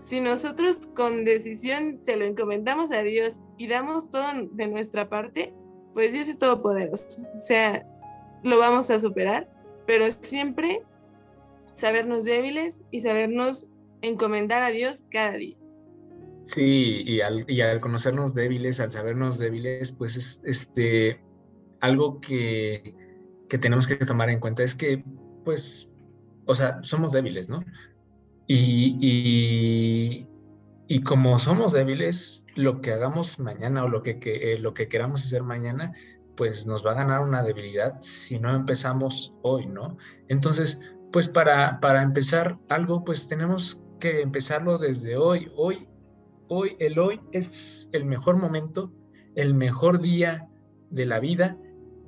Si 0.01 0.21
nosotros 0.21 0.89
con 0.95 1.25
decisión 1.25 1.99
se 1.99 2.17
lo 2.17 2.25
encomendamos 2.25 2.91
a 2.93 3.03
Dios 3.03 3.41
y 3.59 3.67
damos 3.67 4.09
todo 4.09 4.25
de 4.53 4.67
nuestra 4.69 5.09
parte, 5.09 5.53
pues 5.95 6.13
Dios 6.13 6.29
es 6.29 6.39
todopoderoso. 6.39 7.21
O 7.35 7.39
sea, 7.39 7.85
lo 8.43 8.59
vamos 8.59 8.91
a 8.91 8.99
superar, 8.99 9.49
pero 9.91 10.09
siempre 10.21 10.85
sabernos 11.75 12.25
débiles 12.25 12.81
y 12.93 13.01
sabernos 13.01 13.67
encomendar 14.03 14.63
a 14.63 14.71
Dios 14.71 15.05
cada 15.11 15.33
día. 15.33 15.57
Sí, 16.45 17.03
y 17.05 17.21
al, 17.23 17.45
y 17.51 17.61
al 17.61 17.81
conocernos 17.81 18.33
débiles, 18.33 18.79
al 18.79 18.93
sabernos 18.93 19.41
débiles, 19.41 19.91
pues 19.91 20.15
es 20.15 20.43
este, 20.45 21.21
algo 21.81 22.21
que, 22.21 22.95
que 23.49 23.59
tenemos 23.59 23.89
que 23.89 23.97
tomar 23.97 24.31
en 24.31 24.39
cuenta 24.39 24.63
es 24.63 24.77
que, 24.77 25.03
pues, 25.45 25.89
o 26.47 26.55
sea, 26.55 26.81
somos 26.85 27.11
débiles, 27.11 27.49
¿no? 27.49 27.65
Y, 28.47 28.97
y, 29.01 30.29
y, 30.87 31.03
como 31.03 31.37
somos 31.41 31.73
débiles, 31.73 32.47
lo 32.55 32.81
que 32.81 32.93
hagamos 32.93 33.41
mañana 33.41 33.83
o 33.83 33.89
lo 33.89 34.05
que, 34.05 34.21
que 34.21 34.53
eh, 34.53 34.59
lo 34.59 34.73
que 34.73 34.87
queramos 34.87 35.25
hacer 35.25 35.43
mañana, 35.43 35.95
pues 36.41 36.67
nos 36.67 36.87
va 36.87 36.93
a 36.93 36.95
ganar 36.95 37.21
una 37.21 37.43
debilidad 37.43 38.01
si 38.01 38.39
no 38.39 38.57
empezamos 38.57 39.35
hoy, 39.43 39.67
¿no? 39.67 39.99
Entonces, 40.29 40.81
pues 41.13 41.29
para, 41.29 41.79
para 41.81 42.03
empezar 42.03 42.57
algo, 42.71 43.05
pues 43.05 43.29
tenemos 43.29 43.79
que 43.99 44.23
empezarlo 44.23 44.79
desde 44.79 45.19
hoy. 45.19 45.53
Hoy 45.55 45.87
hoy, 46.49 46.77
el 46.79 46.99
hoy 46.99 47.21
es 47.33 47.91
el 47.93 48.07
mejor 48.07 48.39
momento, 48.39 48.91
el 49.35 49.53
mejor 49.53 50.01
día 50.01 50.49
de 50.89 51.05
la 51.05 51.21
vida 51.21 51.59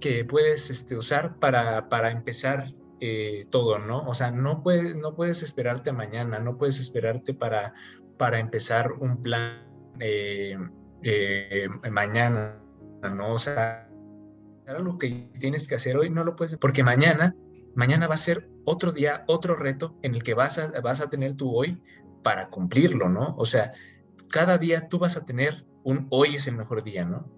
que 0.01 0.24
puedes 0.24 0.70
este, 0.70 0.97
usar 0.97 1.39
para, 1.39 1.91
para 1.91 2.11
empezar 2.11 2.72
eh, 3.01 3.47
todo, 3.51 3.78
¿no? 3.78 3.99
O 4.01 4.14
sea, 4.14 4.30
no, 4.30 4.62
puedes 4.62 4.97
no 4.97 5.14
puedes 5.14 5.43
esperarte 5.43 5.93
mañana, 5.93 6.39
no 6.39 6.57
puedes 6.57 6.80
esperarte 6.80 7.35
para, 7.35 7.74
para 8.16 8.41
empezar 8.41 8.93
un 8.93 9.22
plan 9.22 9.68
eh, 10.01 10.57
eh, 11.03 11.68
mañana, 11.91 12.59
¿no? 13.03 13.35
O 13.35 13.39
sea, 13.39 13.91
lo 14.79 14.99
que 14.99 15.31
tienes 15.39 15.68
que 15.68 15.75
hacer 15.75 15.97
hoy 15.97 16.11
no 16.11 16.25
lo 16.25 16.37
puedes, 16.37 16.57
porque 16.59 16.83
mañana, 16.83 17.35
mañana 17.75 18.07
va 18.07 18.14
a 18.14 18.18
ser 18.18 18.49
otro 18.64 18.93
día, 18.93 19.25
otro 19.27 19.57
reto 19.57 19.97
en 20.03 20.14
el 20.14 20.23
que 20.23 20.35
vas 20.35 20.59
a, 20.59 20.81
vas 20.81 21.01
a 21.01 21.11
tener 21.11 21.35
tu 21.35 21.55
hoy 21.55 21.81
para 22.23 22.49
cumplirlo, 22.49 23.09
¿no? 23.09 23.35
O 23.37 23.45
sea, 23.45 23.73
cada 24.31 24.59
día 24.59 24.89
tú 24.89 24.99
vas 24.99 25.16
a 25.16 25.25
tener 25.25 25.66
un 25.85 26.07
hoy 26.11 26.37
es 26.37 26.47
el 26.47 26.57
mejor 26.57 26.83
día, 26.83 27.05
¿no? 27.05 27.31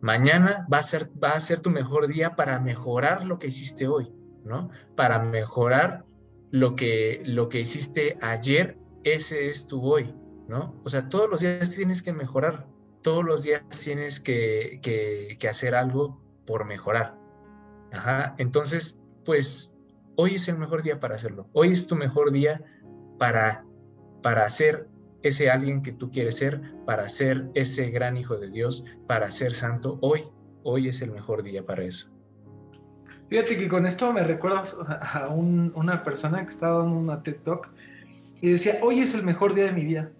Mañana 0.00 0.66
va 0.72 0.78
a 0.78 0.82
ser, 0.82 1.10
va 1.22 1.30
a 1.30 1.40
ser 1.40 1.60
tu 1.60 1.70
mejor 1.70 2.06
día 2.06 2.36
para 2.36 2.60
mejorar 2.60 3.24
lo 3.24 3.38
que 3.38 3.48
hiciste 3.48 3.88
hoy, 3.88 4.12
¿no? 4.44 4.70
Para 4.94 5.18
mejorar 5.18 6.04
lo 6.50 6.76
que, 6.76 7.22
lo 7.24 7.48
que 7.48 7.60
hiciste 7.60 8.16
ayer, 8.20 8.78
ese 9.04 9.48
es 9.48 9.66
tu 9.66 9.82
hoy, 9.84 10.14
¿no? 10.48 10.80
O 10.84 10.88
sea, 10.88 11.08
todos 11.08 11.28
los 11.28 11.40
días 11.40 11.74
tienes 11.74 12.02
que 12.02 12.12
mejorar, 12.12 12.66
todos 13.02 13.24
los 13.24 13.42
días 13.42 13.62
tienes 13.84 14.20
que, 14.20 14.80
que, 14.82 15.48
hacer 15.48 15.74
algo 15.74 16.20
por 16.48 16.64
mejorar. 16.64 17.14
Ajá, 17.92 18.34
entonces, 18.38 18.98
pues 19.26 19.76
hoy 20.16 20.36
es 20.36 20.48
el 20.48 20.56
mejor 20.56 20.82
día 20.82 20.98
para 20.98 21.16
hacerlo. 21.16 21.46
Hoy 21.52 21.72
es 21.72 21.86
tu 21.86 21.94
mejor 21.94 22.32
día 22.32 22.64
para, 23.18 23.66
para 24.22 24.46
hacer 24.46 24.88
ese 25.22 25.50
alguien 25.50 25.82
que 25.82 25.92
tú 25.92 26.10
quieres 26.10 26.38
ser, 26.38 26.62
para 26.86 27.06
ser 27.10 27.50
ese 27.54 27.90
gran 27.90 28.16
hijo 28.16 28.38
de 28.38 28.48
Dios, 28.48 28.84
para 29.06 29.30
ser 29.30 29.54
santo, 29.54 29.98
hoy, 30.00 30.22
hoy 30.62 30.88
es 30.88 31.02
el 31.02 31.10
mejor 31.10 31.42
día 31.42 31.66
para 31.66 31.84
eso. 31.84 32.08
Fíjate 33.28 33.58
que 33.58 33.68
con 33.68 33.84
esto 33.84 34.10
me 34.14 34.24
recuerdas 34.24 34.74
a 35.02 35.28
una 35.28 36.02
persona 36.02 36.42
que 36.46 36.50
estaba 36.50 36.82
en 36.82 36.92
una 36.92 37.22
TED 37.22 37.36
Talk 37.44 37.70
y 38.40 38.52
decía, 38.52 38.78
hoy 38.82 39.00
es 39.00 39.14
el 39.14 39.22
mejor 39.22 39.54
día 39.54 39.66
de 39.66 39.72
mi 39.72 39.84
vida. 39.84 40.10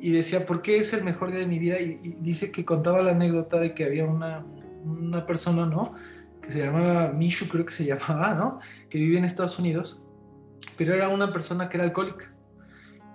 Y 0.00 0.12
decía, 0.12 0.46
¿por 0.46 0.62
qué 0.62 0.78
es 0.78 0.94
el 0.94 1.04
mejor 1.04 1.32
día 1.32 1.40
de 1.40 1.46
mi 1.46 1.58
vida? 1.58 1.78
Y, 1.80 2.16
dice 2.20 2.50
que 2.50 2.64
contaba 2.64 3.02
la 3.02 3.10
anécdota 3.10 3.60
de 3.60 3.74
que 3.74 3.84
había 3.84 4.06
una, 4.06 4.46
una 4.88 5.26
persona, 5.26 5.66
¿no? 5.66 5.94
Que 6.42 6.52
se 6.52 6.60
llamaba 6.60 7.12
Mishu, 7.12 7.48
creo 7.48 7.64
que 7.64 7.72
se 7.72 7.84
llamaba, 7.84 8.34
¿no? 8.34 8.60
Que 8.88 8.98
vivía 8.98 9.18
en 9.18 9.24
Estados 9.24 9.58
Unidos, 9.58 10.02
pero 10.76 10.94
era 10.94 11.08
una 11.08 11.32
persona 11.32 11.68
que 11.68 11.76
era 11.76 11.84
alcohólica 11.84 12.34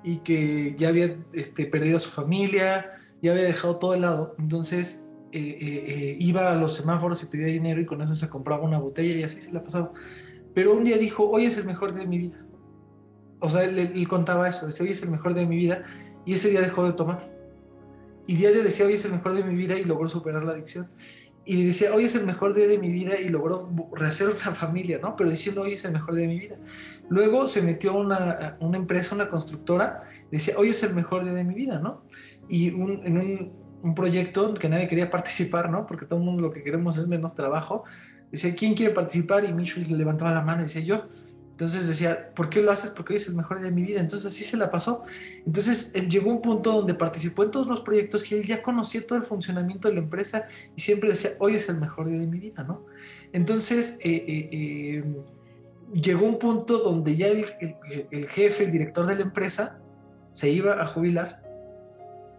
y 0.04 0.18
que 0.18 0.76
ya 0.78 0.90
había 0.90 1.18
este, 1.32 1.66
perdido 1.66 1.98
a 1.98 2.00
su 2.00 2.10
familia, 2.10 2.92
ya 3.22 3.32
había 3.32 3.46
dejado 3.46 3.78
todo 3.78 3.94
de 3.94 4.00
lado. 4.00 4.36
Entonces 4.38 5.10
eh, 5.32 5.40
eh, 5.40 5.86
eh, 5.88 6.18
iba 6.20 6.52
a 6.52 6.56
los 6.56 6.76
semáforos 6.76 7.24
y 7.24 7.26
pedía 7.26 7.48
dinero 7.48 7.82
y 7.82 7.86
con 7.86 8.02
eso 8.02 8.14
se 8.14 8.30
compraba 8.30 8.64
una 8.64 8.78
botella 8.78 9.16
y 9.16 9.24
así 9.24 9.42
se 9.42 9.54
la 9.54 9.64
pasaba. 9.64 9.92
Pero 10.54 10.74
un 10.74 10.84
día 10.84 10.98
dijo, 10.98 11.28
hoy 11.30 11.46
es 11.46 11.58
el 11.58 11.66
mejor 11.66 11.94
de 11.94 12.06
mi 12.06 12.18
vida. 12.20 12.46
O 13.40 13.50
sea, 13.50 13.64
él, 13.64 14.08
contaba 14.08 14.48
eso, 14.48 14.68
decía, 14.68 14.86
hoy 14.86 14.92
es 14.92 15.02
el 15.04 15.10
mejor 15.10 15.34
de 15.34 15.46
mi 15.46 15.58
vida 15.58 15.84
y 16.26 16.34
ese 16.34 16.50
día 16.50 16.62
dejó 16.62 16.86
de 16.86 16.94
tomar. 16.94 17.30
Y 18.28 18.36
diario 18.36 18.64
decía, 18.64 18.86
hoy 18.86 18.94
es 18.94 19.04
el 19.06 19.12
mejor 19.12 19.34
de 19.34 19.44
mi 19.44 19.56
vida 19.56 19.78
y 19.78 19.84
logró 19.84 20.08
superar 20.08 20.44
la 20.44 20.54
adicción 20.54 20.90
y 21.46 21.66
decía, 21.66 21.94
hoy 21.94 22.06
es 22.06 22.16
el 22.16 22.26
mejor 22.26 22.54
día 22.54 22.68
de 22.68 22.78
mi 22.78 22.90
vida 22.90 23.20
y 23.20 23.28
logró 23.28 23.70
rehacer 23.94 24.30
una 24.30 24.56
familia, 24.56 25.00
¿no? 25.02 25.16
Pero 25.16 25.30
diciendo, 25.30 25.62
hoy 25.62 25.74
es 25.74 25.84
el 25.86 25.92
mejor 25.92 26.16
día 26.16 26.28
de 26.28 26.34
mi 26.34 26.40
vida. 26.40 26.56
Luego 27.10 27.48
se 27.48 27.62
metió 27.62 27.92
a 27.92 27.96
una, 27.96 28.58
una, 28.60 28.78
empresa, 28.78 29.14
una 29.14 29.28
constructora, 29.28 30.00
decía, 30.32 30.56
hoy 30.58 30.70
es 30.70 30.82
el 30.84 30.96
mejor 30.96 31.24
día 31.24 31.34
de 31.34 31.44
mi 31.44 31.54
vida, 31.54 31.80
¿no? 31.80 32.06
Y 32.48 32.72
un, 32.72 33.06
en 33.06 33.18
un, 33.18 33.54
un, 33.84 33.96
proyecto 33.96 34.54
que 34.54 34.70
nadie 34.70 34.88
quería 34.88 35.12
participar, 35.12 35.70
¿no? 35.70 35.86
Porque 35.86 36.06
todo 36.06 36.20
el 36.20 36.26
mundo 36.26 36.42
lo 36.42 36.52
que 36.52 36.64
queremos 36.64 36.98
es 36.98 37.08
menos 37.08 37.36
trabajo. 37.36 37.84
Decía, 38.32 38.56
¿quién 38.56 38.74
quiere 38.74 38.94
participar? 38.94 39.44
Y 39.44 39.54
Michu 39.54 39.82
levantaba 39.82 40.32
la 40.32 40.42
mano 40.42 40.62
y 40.62 40.66
decía, 40.66 40.82
yo. 40.82 41.08
Entonces 41.54 41.88
decía, 41.88 42.32
¿por 42.34 42.50
qué 42.50 42.64
lo 42.64 42.72
haces? 42.72 42.90
Porque 42.90 43.14
hoy 43.14 43.18
es 43.18 43.28
el 43.28 43.36
mejor 43.36 43.60
día 43.60 43.68
de 43.68 43.76
mi 43.76 43.84
vida. 43.84 44.02
Entonces 44.02 44.34
así 44.34 44.44
se 44.44 44.58
la 44.58 44.72
pasó. 44.72 45.04
Entonces 45.46 45.92
eh, 45.94 46.08
llegó 46.10 46.32
un 46.32 46.42
punto 46.42 46.72
donde 46.72 46.96
participó 46.96 47.44
en 47.44 47.52
todos 47.52 47.68
los 47.68 47.82
proyectos 47.82 48.32
y 48.32 48.36
él 48.36 48.44
ya 48.44 48.64
conocía 48.64 49.06
todo 49.06 49.20
el 49.20 49.24
funcionamiento 49.24 49.88
de 49.88 49.94
la 49.94 50.00
empresa 50.00 50.48
y 50.76 50.82
siempre 50.82 51.12
decía, 51.12 51.34
hoy 51.38 51.56
es 51.56 51.70
el 51.70 51.80
mejor 51.80 52.10
día 52.10 52.18
de 52.18 52.26
mi 52.26 52.40
vida, 52.40 52.64
¿no? 52.64 52.88
Entonces 53.34 54.00
eh, 54.04 54.26
eh, 54.26 55.04
llegó 55.94 56.26
un 56.26 56.40
punto 56.40 56.80
donde 56.80 57.16
ya 57.16 57.28
el, 57.28 57.46
el, 58.10 58.28
jefe, 58.30 58.64
el 58.64 58.72
director 58.72 59.06
de 59.06 59.14
la 59.14 59.22
empresa, 59.22 59.80
se 60.32 60.50
iba 60.50 60.82
a 60.82 60.88
jubilar 60.88 61.44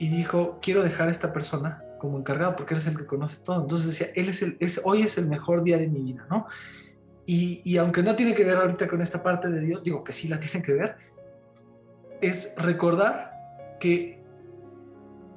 y 0.00 0.08
dijo, 0.08 0.58
quiero 0.60 0.82
dejar 0.82 1.06
a 1.06 1.12
esta 1.12 1.32
persona 1.32 1.84
como 2.00 2.18
encargado 2.18 2.56
porque 2.56 2.74
él 2.74 2.80
es 2.80 2.88
el 2.88 2.96
que 2.96 3.06
conoce 3.06 3.36
todo. 3.44 3.62
Entonces 3.62 3.86
decía, 3.96 4.08
él 4.16 4.28
es 4.28 4.42
el, 4.42 4.56
es, 4.58 4.80
hoy 4.82 5.02
es 5.02 5.18
el 5.18 5.28
mejor 5.28 5.62
día 5.62 5.78
de 5.78 5.86
mi 5.86 6.00
vida, 6.00 6.26
¿no? 6.28 6.46
Y, 7.26 7.76
aunque 7.78 8.02
no 8.02 8.14
tiene 8.14 8.34
que 8.34 8.44
ver 8.44 8.58
ahorita 8.58 8.86
con 8.86 9.00
esta 9.00 9.22
parte 9.22 9.48
de 9.48 9.60
Dios, 9.60 9.82
digo 9.82 10.04
que 10.04 10.12
sí 10.12 10.28
la 10.28 10.38
tiene 10.40 10.64
que 10.64 10.72
ver, 10.72 10.96
es 12.20 12.54
recordar 12.58 13.32
que 13.80 14.22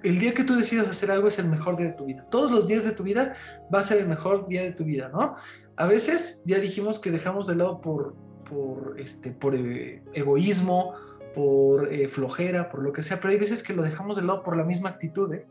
el 0.03 0.19
día 0.19 0.33
que 0.33 0.43
tú 0.43 0.55
decidas 0.55 0.87
hacer 0.87 1.11
algo 1.11 1.27
es 1.27 1.39
el 1.39 1.49
mejor 1.49 1.77
día 1.77 1.87
de 1.87 1.93
tu 1.93 2.05
vida. 2.05 2.25
Todos 2.29 2.51
los 2.51 2.67
días 2.67 2.85
de 2.85 2.91
tu 2.91 3.03
vida 3.03 3.35
va 3.73 3.79
a 3.79 3.83
ser 3.83 4.01
el 4.01 4.07
mejor 4.07 4.47
día 4.47 4.63
de 4.63 4.71
tu 4.71 4.83
vida, 4.83 5.09
¿no? 5.09 5.35
A 5.75 5.87
veces 5.87 6.43
ya 6.45 6.59
dijimos 6.59 6.99
que 6.99 7.11
dejamos 7.11 7.47
de 7.47 7.55
lado 7.55 7.81
por, 7.81 8.15
por, 8.49 8.99
este, 8.99 9.31
por 9.31 9.55
eh, 9.55 10.03
egoísmo, 10.13 10.93
por 11.33 11.91
eh, 11.91 12.07
flojera, 12.07 12.69
por 12.69 12.83
lo 12.83 12.93
que 12.93 13.03
sea, 13.03 13.17
pero 13.17 13.29
hay 13.29 13.37
veces 13.37 13.63
que 13.63 13.73
lo 13.73 13.83
dejamos 13.83 14.17
de 14.17 14.23
lado 14.23 14.43
por 14.43 14.55
la 14.55 14.63
misma 14.63 14.89
actitud, 14.89 15.33
¿eh? 15.33 15.45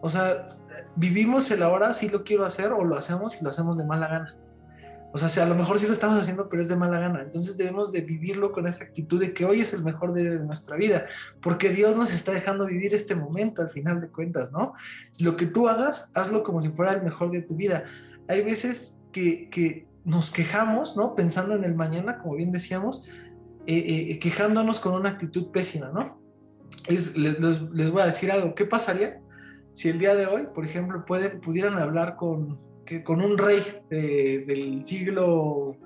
O 0.00 0.08
sea, 0.08 0.44
vivimos 0.96 1.48
el 1.52 1.62
ahora, 1.62 1.92
si 1.92 2.08
lo 2.08 2.24
quiero 2.24 2.44
hacer, 2.44 2.72
o 2.72 2.84
lo 2.84 2.96
hacemos 2.96 3.40
y 3.40 3.44
lo 3.44 3.50
hacemos 3.50 3.78
de 3.78 3.84
mala 3.84 4.08
gana. 4.08 4.36
O 5.12 5.18
sea, 5.18 5.28
si 5.28 5.40
a 5.40 5.46
lo 5.46 5.54
mejor 5.54 5.78
sí 5.78 5.86
lo 5.86 5.92
estamos 5.92 6.16
haciendo, 6.16 6.48
pero 6.48 6.62
es 6.62 6.68
de 6.68 6.76
mala 6.76 6.98
gana. 6.98 7.20
Entonces 7.22 7.58
debemos 7.58 7.92
de 7.92 8.00
vivirlo 8.00 8.50
con 8.50 8.66
esa 8.66 8.84
actitud 8.84 9.20
de 9.20 9.34
que 9.34 9.44
hoy 9.44 9.60
es 9.60 9.74
el 9.74 9.84
mejor 9.84 10.14
día 10.14 10.30
de 10.30 10.44
nuestra 10.44 10.76
vida, 10.76 11.04
porque 11.42 11.68
Dios 11.68 11.96
nos 11.96 12.12
está 12.12 12.32
dejando 12.32 12.64
vivir 12.64 12.94
este 12.94 13.14
momento 13.14 13.60
al 13.60 13.68
final 13.68 14.00
de 14.00 14.08
cuentas, 14.08 14.52
¿no? 14.52 14.72
Lo 15.20 15.36
que 15.36 15.46
tú 15.46 15.68
hagas, 15.68 16.10
hazlo 16.14 16.42
como 16.42 16.62
si 16.62 16.70
fuera 16.70 16.92
el 16.92 17.02
mejor 17.02 17.30
de 17.30 17.42
tu 17.42 17.54
vida. 17.54 17.84
Hay 18.26 18.42
veces 18.42 19.02
que, 19.12 19.50
que 19.50 19.86
nos 20.04 20.30
quejamos, 20.30 20.96
¿no? 20.96 21.14
Pensando 21.14 21.54
en 21.54 21.64
el 21.64 21.74
mañana, 21.74 22.18
como 22.18 22.36
bien 22.36 22.50
decíamos, 22.50 23.06
eh, 23.66 24.08
eh, 24.10 24.18
quejándonos 24.18 24.80
con 24.80 24.94
una 24.94 25.10
actitud 25.10 25.50
pésima, 25.50 25.90
¿no? 25.92 26.20
Es, 26.88 27.18
les, 27.18 27.38
les, 27.38 27.90
voy 27.90 28.00
a 28.00 28.06
decir 28.06 28.32
algo. 28.32 28.54
¿Qué 28.54 28.64
pasaría 28.64 29.20
si 29.74 29.90
el 29.90 29.98
día 29.98 30.14
de 30.14 30.26
hoy, 30.26 30.48
por 30.54 30.64
ejemplo, 30.64 31.04
pudieran 31.42 31.78
hablar 31.78 32.16
con 32.16 32.58
que 32.84 33.02
con 33.02 33.22
un 33.22 33.38
rey 33.38 33.62
del 33.90 34.82
siglo 34.84 35.76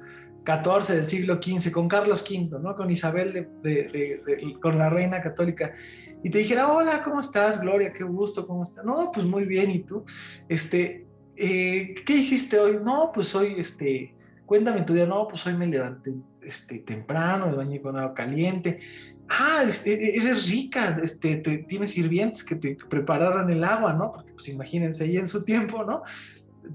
XIV, 0.46 0.94
del 0.94 1.06
siglo 1.06 1.40
XV, 1.42 1.72
con 1.72 1.88
Carlos 1.88 2.24
V, 2.28 2.58
¿no? 2.60 2.76
con 2.76 2.90
Isabel, 2.90 3.48
de, 3.62 4.56
con 4.62 4.78
la 4.78 4.88
reina 4.88 5.20
católica, 5.20 5.74
y 6.22 6.30
te 6.30 6.38
dijera, 6.38 6.72
hola, 6.72 7.02
¿cómo 7.02 7.20
estás, 7.20 7.60
Gloria? 7.60 7.92
Qué 7.92 8.04
gusto, 8.04 8.46
¿cómo 8.46 8.62
estás? 8.62 8.84
No, 8.84 9.10
pues 9.12 9.26
muy 9.26 9.44
bien, 9.44 9.70
¿y 9.70 9.80
tú? 9.80 10.04
Este, 10.48 11.06
eh, 11.36 11.94
¿Qué 12.06 12.14
hiciste 12.14 12.58
hoy? 12.58 12.78
No, 12.82 13.10
pues 13.12 13.34
hoy, 13.34 13.54
este, 13.58 14.14
cuéntame 14.46 14.82
tu 14.82 14.94
día, 14.94 15.06
no, 15.06 15.28
pues 15.28 15.46
hoy 15.46 15.54
me 15.54 15.66
levanté 15.66 16.14
este, 16.42 16.78
temprano, 16.80 17.48
me 17.48 17.56
bañé 17.56 17.80
con 17.80 17.98
agua 17.98 18.14
caliente. 18.14 18.80
Ah, 19.28 19.64
e, 19.64 19.90
e, 19.90 20.16
eres 20.16 20.48
rica, 20.48 20.98
este, 21.02 21.36
te, 21.36 21.58
tienes 21.58 21.90
sirvientes 21.90 22.42
que 22.44 22.56
te 22.56 22.76
prepararon 22.88 23.50
el 23.50 23.62
agua, 23.64 23.92
¿no? 23.92 24.12
Porque 24.12 24.32
pues 24.32 24.48
imagínense, 24.48 25.04
ahí 25.04 25.16
en 25.16 25.28
su 25.28 25.44
tiempo, 25.44 25.84
¿no? 25.84 26.02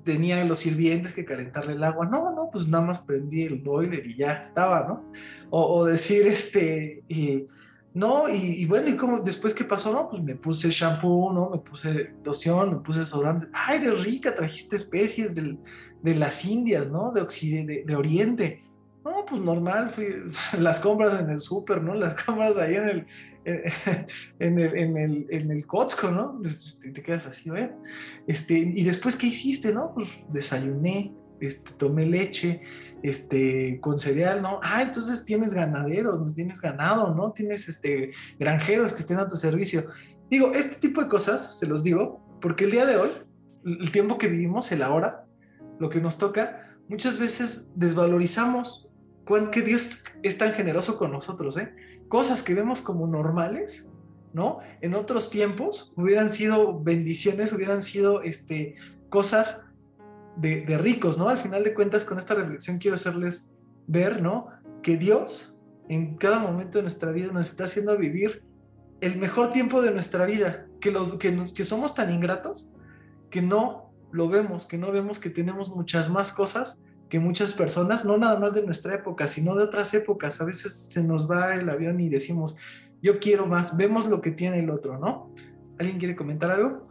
Tenía 0.04 0.44
los 0.46 0.60
sirvientes 0.60 1.14
que 1.14 1.26
calentarle 1.26 1.74
el 1.74 1.84
agua. 1.84 2.06
No, 2.06 2.32
no, 2.34 2.50
pues 2.52 2.68
nada 2.68 2.86
más 2.86 3.00
prendí 3.00 3.44
el 3.44 3.56
boiler 3.60 4.06
y 4.06 4.16
ya 4.16 4.34
estaba, 4.34 4.88
¿no? 4.88 5.12
O, 5.50 5.86
decir, 5.86 6.28
este, 6.28 7.04
no, 7.94 8.30
y, 8.30 8.66
bueno, 8.66 8.89
y 8.89 8.96
como 8.96 9.20
después 9.20 9.54
que 9.54 9.66
pasó, 9.66 9.92
no, 9.92 10.10
pues 10.10 10.24
me 10.24 10.36
puse 10.36 10.70
shampoo, 10.70 11.34
¿no? 11.34 11.50
Me 11.50 11.58
puse 11.58 12.14
loción, 12.24 12.70
me 12.70 12.80
puse 12.80 13.02
desodorante. 13.02 13.48
Ay, 13.54 13.80
eres 13.80 14.06
rica, 14.06 14.34
trajiste 14.34 14.78
especies 14.78 15.36
de 15.36 16.16
las 16.16 16.46
Indias, 16.46 16.89
¿no? 16.89 17.12
De, 17.12 17.22
Occidente, 17.22 17.84
de 17.86 17.96
Oriente. 17.96 18.64
No, 19.04 19.26
pues 19.26 19.41
normal, 19.41 19.89
fui 19.89 20.08
las 20.60 20.80
compras 20.80 21.20
en 21.20 21.30
el 21.30 21.39
súper, 21.39 21.82
¿no? 21.82 21.95
Las 21.95 22.14
compras 22.24 22.58
ahí 22.58 22.76
en 22.76 22.88
el, 22.88 23.08
en 24.39 24.60
el, 24.60 24.78
en 24.78 24.97
el, 24.97 25.28
en 25.30 25.52
el 25.52 25.66
Costco, 25.66 26.12
¿no? 26.12 26.39
Te, 26.80 26.91
te 26.91 27.02
quedas 27.02 27.26
así, 27.26 27.49
¿eh? 27.49 27.72
Este, 28.28 28.58
y 28.58 28.84
después, 28.84 29.16
¿qué 29.16 29.28
hiciste, 29.28 29.74
no? 29.74 29.93
Pues 29.95 30.26
desayuné, 30.30 31.16
este, 31.39 31.72
tomé 31.74 32.06
leche, 32.06 32.62
este, 33.02 33.80
con 33.80 33.97
cereal, 33.97 34.43
¿no? 34.43 34.60
Ah, 34.62 34.84
entonces 34.84 35.26
tienes 35.26 35.56
ganaderos, 35.56 36.36
tienes 36.36 36.62
ganado, 36.62 37.16
¿no? 37.16 37.32
Tienes, 37.32 37.68
este, 37.68 38.12
granjeros 38.39 38.93
que 38.93 39.02
estén 39.02 39.18
a 39.18 39.28
tu 39.28 39.36
servicio. 39.36 39.86
Digo, 40.30 40.54
este 40.54 40.76
tipo 40.76 41.02
de 41.02 41.10
cosas, 41.10 41.58
se 41.58 41.66
los 41.66 41.84
digo, 41.84 42.38
porque 42.39 42.66
el 42.66 42.72
día 42.72 42.86
de 42.86 42.97
hoy, 42.97 43.12
el 43.66 43.91
tiempo 43.91 44.20
que 44.20 44.28
vivimos, 44.28 44.72
el 44.72 44.84
ahora, 44.84 45.26
lo 45.80 45.89
que 45.89 45.99
nos 45.99 46.20
toca, 46.20 46.78
muchas 46.88 47.18
veces 47.18 47.74
desvalorizamos 47.76 48.88
que 49.51 49.61
Dios 49.61 50.03
es 50.24 50.38
tan 50.38 50.53
generoso 50.53 50.97
con 50.97 51.11
nosotros, 51.11 51.57
¿eh? 51.57 51.74
Cosas 52.07 52.43
que 52.43 52.53
vemos 52.53 52.82
como 52.82 53.07
normales, 53.07 53.89
¿no? 54.34 54.59
En 54.82 54.93
otros 54.93 55.30
tiempos 55.30 55.93
hubieran 55.95 56.30
sido 56.30 56.80
bendiciones, 56.80 57.53
hubieran 57.53 57.82
sido 57.82 58.22
este, 58.22 58.76
cosas 59.09 59.63
de, 60.36 60.61
de, 60.61 60.78
ricos, 60.78 61.17
¿no? 61.17 61.30
Al 61.30 61.38
final 61.38 61.63
de 61.63 61.74
cuentas, 61.74 62.03
con 62.03 62.19
esta 62.19 62.34
reflexión 62.36 62.78
quiero 62.78 62.95
hacerles 62.95 63.51
ver, 63.88 64.22
¿no? 64.22 64.47
Que 64.82 64.97
Dios 64.97 65.57
en 65.88 66.15
cada 66.17 66.39
momento 66.39 66.78
de 66.78 66.84
nuestra 66.84 67.11
vida 67.11 67.32
nos 67.32 67.49
está 67.49 67.65
haciendo 67.65 67.97
vivir 67.97 68.43
el 69.01 69.17
mejor 69.17 69.51
tiempo 69.51 69.82
de 69.82 69.91
nuestra 69.91 70.26
vida, 70.26 70.67
que, 70.80 70.91
los, 70.91 71.15
que, 71.15 71.45
que 71.55 71.63
somos 71.65 71.95
tan 71.95 72.13
ingratos 72.13 72.69
que 73.30 73.41
no 73.41 73.91
lo 74.11 74.30
vemos, 74.30 74.65
que 74.65 74.78
no 74.78 74.91
vemos 74.91 75.19
que 75.19 75.30
tenemos 75.30 75.76
muchas 75.76 76.09
más 76.09 76.32
cosas 76.32 76.84
que 77.12 77.20
muchas 77.20 77.53
personas, 77.53 78.05
no 78.05 78.18
nada 78.18 78.39
más 78.39 78.53
de 78.53 78.64
nuestra 78.64 78.95
época, 78.95 79.28
sino 79.28 79.53
de 79.53 79.66
otras 79.66 79.93
épocas, 79.93 80.39
a 80.39 80.45
veces 80.45 80.88
se 80.89 81.03
nos 81.03 81.30
va 81.30 81.55
el 81.55 81.70
avión 81.70 81.99
y 81.99 82.07
decimos, 82.07 82.57
yo 83.01 83.20
quiero 83.20 83.47
más, 83.47 83.76
vemos 83.76 84.07
lo 84.07 84.22
que 84.22 84.32
tiene 84.32 84.59
el 84.59 84.70
otro, 84.70 84.97
¿no? 84.97 85.30
¿Alguien 85.78 85.99
quiere 85.99 86.16
comentar 86.16 86.49
algo? 86.49 86.84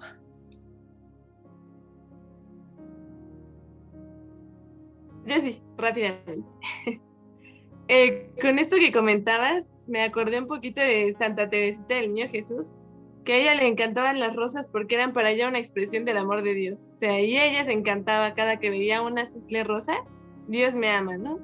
Yo 5.27 5.41
sí, 5.41 5.63
rápidamente. 5.77 6.49
Eh, 7.93 8.31
con 8.41 8.61
esto 8.61 8.77
que 8.77 8.93
comentabas, 8.93 9.75
me 9.89 10.03
acordé 10.03 10.39
un 10.39 10.47
poquito 10.47 10.81
de 10.81 11.13
Santa 11.13 11.51
Teresita 11.51 11.97
del 11.97 12.15
Niño 12.15 12.29
Jesús, 12.29 12.73
que 13.31 13.35
a 13.35 13.39
ella 13.39 13.55
le 13.55 13.69
encantaban 13.69 14.19
las 14.19 14.35
rosas 14.35 14.69
porque 14.69 14.97
eran 14.97 15.13
para 15.13 15.31
ella 15.31 15.47
una 15.47 15.61
expresión 15.61 16.05
del 16.05 16.17
amor 16.17 16.43
de 16.43 16.53
Dios. 16.53 16.91
O 16.97 16.99
sea, 16.99 17.21
y 17.21 17.39
ella 17.39 17.63
se 17.65 17.71
encantaba 17.71 18.35
cada 18.35 18.57
que 18.57 18.71
veía 18.71 19.03
una 19.03 19.25
simple 19.25 19.63
rosa, 19.63 20.05
Dios 20.49 20.75
me 20.75 20.89
ama, 20.89 21.17
¿no? 21.17 21.39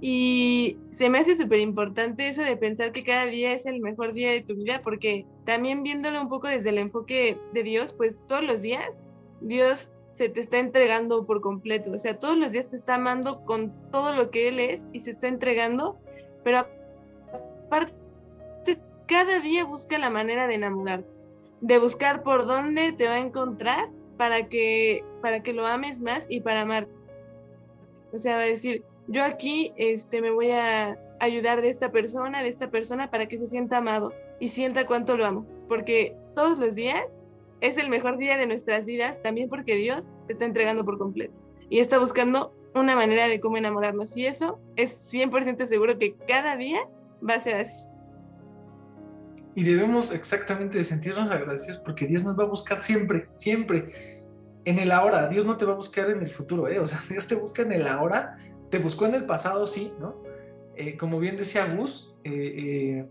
Y 0.00 0.78
se 0.90 1.10
me 1.10 1.18
hace 1.18 1.34
súper 1.34 1.58
importante 1.58 2.28
eso 2.28 2.42
de 2.42 2.56
pensar 2.56 2.92
que 2.92 3.02
cada 3.02 3.26
día 3.26 3.50
es 3.50 3.66
el 3.66 3.80
mejor 3.80 4.12
día 4.12 4.30
de 4.30 4.40
tu 4.40 4.54
vida, 4.54 4.82
porque 4.84 5.26
también 5.44 5.82
viéndolo 5.82 6.22
un 6.22 6.28
poco 6.28 6.46
desde 6.46 6.70
el 6.70 6.78
enfoque 6.78 7.40
de 7.52 7.62
Dios, 7.64 7.92
pues 7.92 8.20
todos 8.28 8.44
los 8.44 8.62
días 8.62 9.00
Dios 9.40 9.90
se 10.12 10.28
te 10.28 10.38
está 10.38 10.60
entregando 10.60 11.26
por 11.26 11.40
completo, 11.40 11.90
o 11.90 11.98
sea, 11.98 12.20
todos 12.20 12.38
los 12.38 12.52
días 12.52 12.68
te 12.68 12.76
está 12.76 12.94
amando 12.94 13.44
con 13.44 13.90
todo 13.90 14.12
lo 14.12 14.30
que 14.30 14.46
Él 14.46 14.60
es 14.60 14.86
y 14.92 15.00
se 15.00 15.10
está 15.10 15.26
entregando, 15.26 15.98
pero 16.44 16.68
aparte 17.64 18.05
cada 19.06 19.40
día 19.40 19.64
busca 19.64 19.98
la 19.98 20.10
manera 20.10 20.46
de 20.46 20.56
enamorarte, 20.56 21.16
de 21.60 21.78
buscar 21.78 22.22
por 22.22 22.46
dónde 22.46 22.92
te 22.92 23.06
va 23.06 23.14
a 23.14 23.18
encontrar 23.18 23.90
para 24.16 24.48
que, 24.48 25.04
para 25.22 25.42
que 25.42 25.52
lo 25.52 25.66
ames 25.66 26.00
más 26.00 26.26
y 26.28 26.40
para 26.40 26.62
amar. 26.62 26.88
O 28.12 28.18
sea, 28.18 28.36
va 28.36 28.42
a 28.42 28.46
decir, 28.46 28.84
yo 29.08 29.24
aquí 29.24 29.72
este, 29.76 30.20
me 30.20 30.30
voy 30.30 30.50
a 30.50 30.98
ayudar 31.20 31.62
de 31.62 31.68
esta 31.68 31.92
persona, 31.92 32.42
de 32.42 32.48
esta 32.48 32.70
persona, 32.70 33.10
para 33.10 33.26
que 33.26 33.38
se 33.38 33.46
sienta 33.46 33.78
amado 33.78 34.12
y 34.40 34.48
sienta 34.48 34.86
cuánto 34.86 35.16
lo 35.16 35.24
amo. 35.24 35.46
Porque 35.68 36.16
todos 36.34 36.58
los 36.58 36.74
días 36.74 37.18
es 37.60 37.78
el 37.78 37.88
mejor 37.88 38.18
día 38.18 38.36
de 38.36 38.46
nuestras 38.46 38.84
vidas, 38.84 39.22
también 39.22 39.48
porque 39.48 39.76
Dios 39.76 40.10
se 40.20 40.32
está 40.32 40.44
entregando 40.44 40.84
por 40.84 40.98
completo 40.98 41.38
y 41.68 41.78
está 41.78 41.98
buscando 41.98 42.52
una 42.74 42.94
manera 42.94 43.28
de 43.28 43.40
cómo 43.40 43.56
enamorarnos. 43.56 44.16
Y 44.16 44.26
eso 44.26 44.58
es 44.76 45.12
100% 45.12 45.64
seguro 45.66 45.98
que 45.98 46.14
cada 46.26 46.56
día 46.56 46.88
va 47.26 47.34
a 47.34 47.40
ser 47.40 47.56
así 47.56 47.86
y 49.56 49.64
debemos 49.64 50.12
exactamente 50.12 50.76
de 50.76 50.84
sentirnos 50.84 51.30
agradecidos 51.30 51.78
porque 51.78 52.06
Dios 52.06 52.22
nos 52.24 52.38
va 52.38 52.44
a 52.44 52.46
buscar 52.46 52.78
siempre, 52.78 53.30
siempre 53.32 54.20
en 54.66 54.78
el 54.78 54.92
ahora. 54.92 55.28
Dios 55.28 55.46
no 55.46 55.56
te 55.56 55.64
va 55.64 55.72
a 55.72 55.76
buscar 55.76 56.10
en 56.10 56.20
el 56.20 56.30
futuro, 56.30 56.68
¿eh? 56.68 56.78
O 56.78 56.86
sea, 56.86 57.00
Dios 57.08 57.26
te 57.26 57.36
busca 57.36 57.62
en 57.62 57.72
el 57.72 57.86
ahora, 57.86 58.36
te 58.70 58.78
buscó 58.78 59.06
en 59.06 59.14
el 59.14 59.24
pasado, 59.24 59.66
sí, 59.66 59.94
¿no? 59.98 60.22
Eh, 60.76 60.98
como 60.98 61.18
bien 61.18 61.38
decía 61.38 61.74
Gus, 61.74 62.14
eh, 62.22 62.30
eh, 62.34 63.08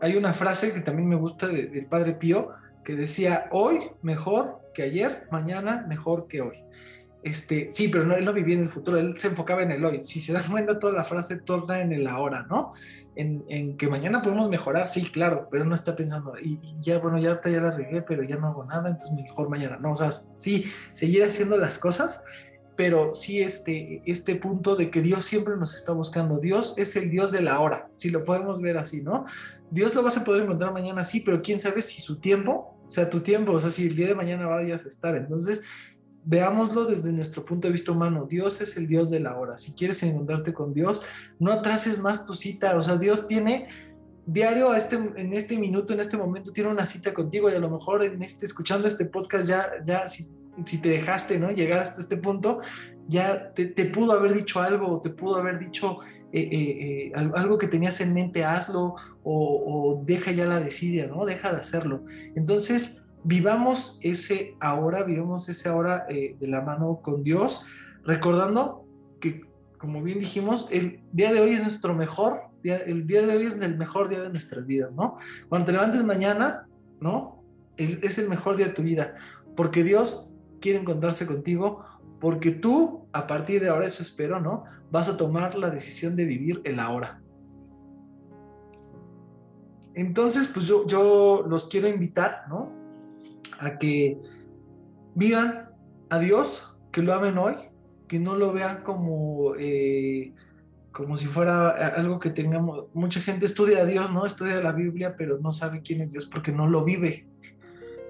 hay 0.00 0.16
una 0.16 0.32
frase 0.32 0.74
que 0.74 0.80
también 0.80 1.08
me 1.08 1.14
gusta 1.14 1.46
del 1.46 1.86
Padre 1.86 2.14
Pío 2.14 2.50
que 2.84 2.96
decía, 2.96 3.46
hoy 3.52 3.92
mejor 4.02 4.58
que 4.74 4.82
ayer, 4.82 5.28
mañana 5.30 5.86
mejor 5.88 6.26
que 6.26 6.40
hoy. 6.40 6.64
Este, 7.22 7.68
sí, 7.70 7.86
pero 7.86 8.04
no, 8.04 8.16
él 8.16 8.24
no 8.24 8.32
vivía 8.32 8.56
en 8.56 8.62
el 8.62 8.68
futuro, 8.68 8.98
él 8.98 9.14
se 9.16 9.28
enfocaba 9.28 9.62
en 9.62 9.70
el 9.70 9.84
hoy. 9.84 10.00
Si 10.02 10.18
se 10.18 10.32
dan 10.32 10.50
cuenta, 10.50 10.80
toda 10.80 10.92
la 10.92 11.04
frase 11.04 11.38
torna 11.38 11.80
en 11.80 11.92
el 11.92 12.08
ahora, 12.08 12.44
¿no? 12.50 12.72
En, 13.14 13.76
que 13.76 13.88
mañana 13.88 14.22
podemos 14.22 14.48
mejorar, 14.48 14.86
sí, 14.86 15.02
claro, 15.02 15.48
pero 15.50 15.64
no 15.64 15.74
está 15.74 15.94
pensando, 15.94 16.32
y, 16.40 16.58
ya, 16.80 16.98
bueno, 16.98 17.18
ya 17.18 17.30
ahorita 17.30 17.50
ya 17.50 17.60
la 17.60 17.70
regué, 17.70 18.02
pero 18.02 18.22
ya 18.22 18.36
no 18.36 18.46
hago 18.46 18.64
nada, 18.64 18.88
entonces 18.88 19.14
mejor 19.14 19.50
mañana. 19.50 19.78
No, 19.80 19.92
o 19.92 19.96
sea, 19.96 20.12
sí, 20.12 20.64
seguir 20.94 21.22
haciendo 21.22 21.58
las 21.58 21.78
cosas, 21.78 22.22
pero 22.76 23.12
sí 23.14 23.42
este, 23.42 24.02
este 24.06 24.36
punto 24.36 24.76
de 24.76 24.90
que 24.90 25.02
Dios 25.02 25.24
siempre 25.24 25.56
nos 25.56 25.74
está 25.74 25.92
buscando. 25.92 26.38
Dios 26.38 26.74
es 26.78 26.96
el 26.96 27.10
Dios 27.10 27.30
de 27.32 27.42
la 27.42 27.60
hora, 27.60 27.88
si 27.96 28.10
lo 28.10 28.24
podemos 28.24 28.62
ver 28.62 28.78
así, 28.78 29.02
¿no? 29.02 29.26
Dios 29.70 29.94
lo 29.94 30.02
vas 30.02 30.16
a 30.16 30.24
poder 30.24 30.44
encontrar 30.44 30.72
mañana, 30.72 31.04
sí, 31.04 31.20
pero 31.20 31.42
quién 31.42 31.58
sabe 31.58 31.82
si 31.82 32.00
su 32.00 32.18
tiempo 32.18 32.78
sea 32.86 33.08
tu 33.08 33.20
tiempo, 33.20 33.52
o 33.52 33.60
sea, 33.60 33.70
si 33.70 33.86
el 33.86 33.96
día 33.96 34.08
de 34.08 34.14
mañana 34.14 34.46
vayas 34.46 34.84
a 34.84 34.88
estar. 34.88 35.16
Entonces, 35.16 35.64
veámoslo 36.24 36.84
desde 36.84 37.12
nuestro 37.12 37.44
punto 37.44 37.68
de 37.68 37.72
vista 37.72 37.92
humano. 37.92 38.26
Dios 38.28 38.60
es 38.60 38.76
el 38.76 38.86
Dios 38.86 39.10
de 39.10 39.20
la 39.20 39.36
hora. 39.36 39.58
Si 39.58 39.72
quieres 39.72 40.02
encontrarte 40.02 40.52
con 40.52 40.72
Dios, 40.72 41.02
no 41.38 41.52
atrases 41.52 42.00
más 42.00 42.24
tu 42.24 42.34
cita. 42.34 42.76
O 42.76 42.82
sea, 42.82 42.96
Dios 42.96 43.26
tiene 43.26 43.68
diario 44.26 44.70
a 44.70 44.78
este, 44.78 44.96
en 44.96 45.32
este 45.32 45.58
minuto, 45.58 45.92
en 45.92 46.00
este 46.00 46.16
momento, 46.16 46.52
tiene 46.52 46.70
una 46.70 46.86
cita 46.86 47.12
contigo 47.12 47.50
y 47.50 47.54
a 47.54 47.58
lo 47.58 47.70
mejor 47.70 48.04
en 48.04 48.22
este, 48.22 48.46
escuchando 48.46 48.86
este 48.86 49.06
podcast 49.06 49.48
ya, 49.48 49.66
ya 49.84 50.06
si, 50.06 50.28
si 50.64 50.80
te 50.80 50.90
dejaste, 50.90 51.38
¿no? 51.38 51.50
Llegar 51.50 51.80
hasta 51.80 52.00
este 52.00 52.16
punto, 52.16 52.60
ya 53.08 53.52
te, 53.52 53.66
pudo 53.86 54.12
haber 54.12 54.34
dicho 54.34 54.60
algo 54.60 54.88
o 54.88 55.00
te 55.00 55.10
pudo 55.10 55.36
haber 55.36 55.58
dicho 55.58 55.98
eh, 56.32 56.40
eh, 56.40 57.06
eh, 57.08 57.12
algo 57.34 57.58
que 57.58 57.66
tenías 57.66 58.00
en 58.00 58.14
mente, 58.14 58.44
hazlo 58.44 58.94
o, 59.24 59.94
o 59.94 60.02
deja 60.04 60.30
ya 60.30 60.46
la 60.46 60.60
desidia, 60.60 61.08
¿no? 61.08 61.24
Deja 61.24 61.52
de 61.52 61.60
hacerlo. 61.60 62.04
Entonces, 62.36 63.04
vivamos 63.24 63.98
ese 64.02 64.56
ahora, 64.60 65.02
vivamos 65.04 65.48
ese 65.48 65.68
ahora 65.68 66.06
eh, 66.08 66.36
de 66.38 66.46
la 66.48 66.62
mano 66.62 67.00
con 67.02 67.22
Dios, 67.22 67.66
recordando 68.04 68.84
que, 69.20 69.42
como 69.78 70.02
bien 70.02 70.20
dijimos, 70.20 70.68
el 70.70 71.00
día 71.12 71.32
de 71.32 71.40
hoy 71.40 71.52
es 71.52 71.62
nuestro 71.62 71.94
mejor, 71.94 72.42
día, 72.62 72.78
el 72.78 73.06
día 73.06 73.22
de 73.22 73.36
hoy 73.36 73.46
es 73.46 73.58
el 73.58 73.76
mejor 73.76 74.08
día 74.08 74.20
de 74.20 74.30
nuestras 74.30 74.66
vidas, 74.66 74.92
¿no? 74.92 75.18
Cuando 75.48 75.66
te 75.66 75.72
levantes 75.72 76.04
mañana, 76.04 76.66
¿no? 77.00 77.40
es 77.78 78.18
el 78.18 78.28
mejor 78.28 78.56
día 78.56 78.66
de 78.66 78.74
tu 78.74 78.82
vida, 78.82 79.14
porque 79.56 79.82
Dios 79.82 80.30
quiere 80.60 80.78
encontrarse 80.78 81.26
contigo, 81.26 81.84
porque 82.20 82.52
tú, 82.52 83.06
a 83.12 83.26
partir 83.26 83.60
de 83.60 83.70
ahora, 83.70 83.86
eso 83.86 84.02
espero, 84.02 84.40
¿no? 84.40 84.64
Vas 84.90 85.08
a 85.08 85.16
tomar 85.16 85.56
la 85.56 85.70
decisión 85.70 86.14
de 86.14 86.24
vivir 86.24 86.60
el 86.64 86.78
ahora. 86.78 87.20
Entonces, 89.94 90.46
pues 90.46 90.66
yo, 90.66 90.86
yo 90.86 91.44
los 91.48 91.68
quiero 91.68 91.88
invitar, 91.88 92.44
¿no? 92.48 92.81
A 93.62 93.78
que 93.78 94.18
vivan 95.14 95.70
a 96.10 96.18
Dios, 96.18 96.78
que 96.90 97.02
lo 97.02 97.12
amen 97.14 97.38
hoy, 97.38 97.54
que 98.08 98.18
no 98.18 98.36
lo 98.36 98.52
vean 98.52 98.82
como, 98.82 99.54
eh, 99.58 100.32
como 100.90 101.16
si 101.16 101.26
fuera 101.26 101.70
algo 101.70 102.18
que 102.18 102.30
tengamos. 102.30 102.86
Mucha 102.92 103.20
gente 103.20 103.46
estudia 103.46 103.80
a 103.82 103.86
Dios, 103.86 104.12
¿no? 104.12 104.26
Estudia 104.26 104.60
la 104.60 104.72
Biblia, 104.72 105.14
pero 105.16 105.38
no 105.38 105.52
sabe 105.52 105.82
quién 105.82 106.00
es 106.00 106.10
Dios 106.10 106.26
porque 106.26 106.52
no 106.52 106.66
lo 106.66 106.84
vive. 106.84 107.26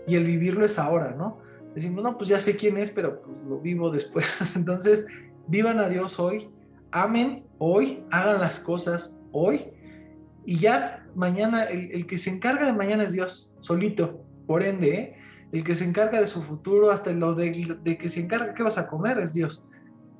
Y 0.09 0.17
el 0.17 0.25
vivirlo 0.25 0.65
es 0.65 0.79
ahora, 0.79 1.15
¿no? 1.17 1.39
Decimos, 1.75 2.03
no, 2.03 2.19
pues 2.19 2.29
ya 2.29 2.39
sé 2.39 2.57
quién 2.57 2.77
es, 2.77 2.91
pero 2.91 3.23
pues 3.23 3.37
lo 3.49 3.61
vivo 3.61 3.91
después. 3.91 4.41
Entonces, 4.57 5.07
vivan 5.47 5.79
a 5.79 5.89
Dios 5.89 6.19
hoy, 6.19 6.51
amen 6.91 7.45
hoy, 7.59 8.05
hagan 8.11 8.41
las 8.41 8.59
cosas 8.59 9.17
hoy 9.31 9.73
y 10.45 10.57
ya 10.57 11.07
mañana, 11.15 11.65
el, 11.65 11.93
el 11.93 12.07
que 12.07 12.19
se 12.19 12.31
encarga 12.31 12.67
de 12.67 12.73
mañana 12.73 13.05
es 13.05 13.13
Dios, 13.13 13.55
solito. 13.61 14.25
Por 14.47 14.65
ende, 14.65 14.95
¿eh? 14.95 15.17
El 15.53 15.65
que 15.65 15.75
se 15.75 15.85
encarga 15.85 16.21
de 16.21 16.27
su 16.27 16.43
futuro, 16.43 16.91
hasta 16.91 17.13
lo 17.13 17.35
de, 17.35 17.79
de 17.83 17.99
que 17.99 18.09
se 18.09 18.21
encarga 18.21 18.55
qué 18.55 18.63
vas 18.63 18.79
a 18.79 18.89
comer, 18.89 19.19
es 19.19 19.35
Dios. 19.35 19.69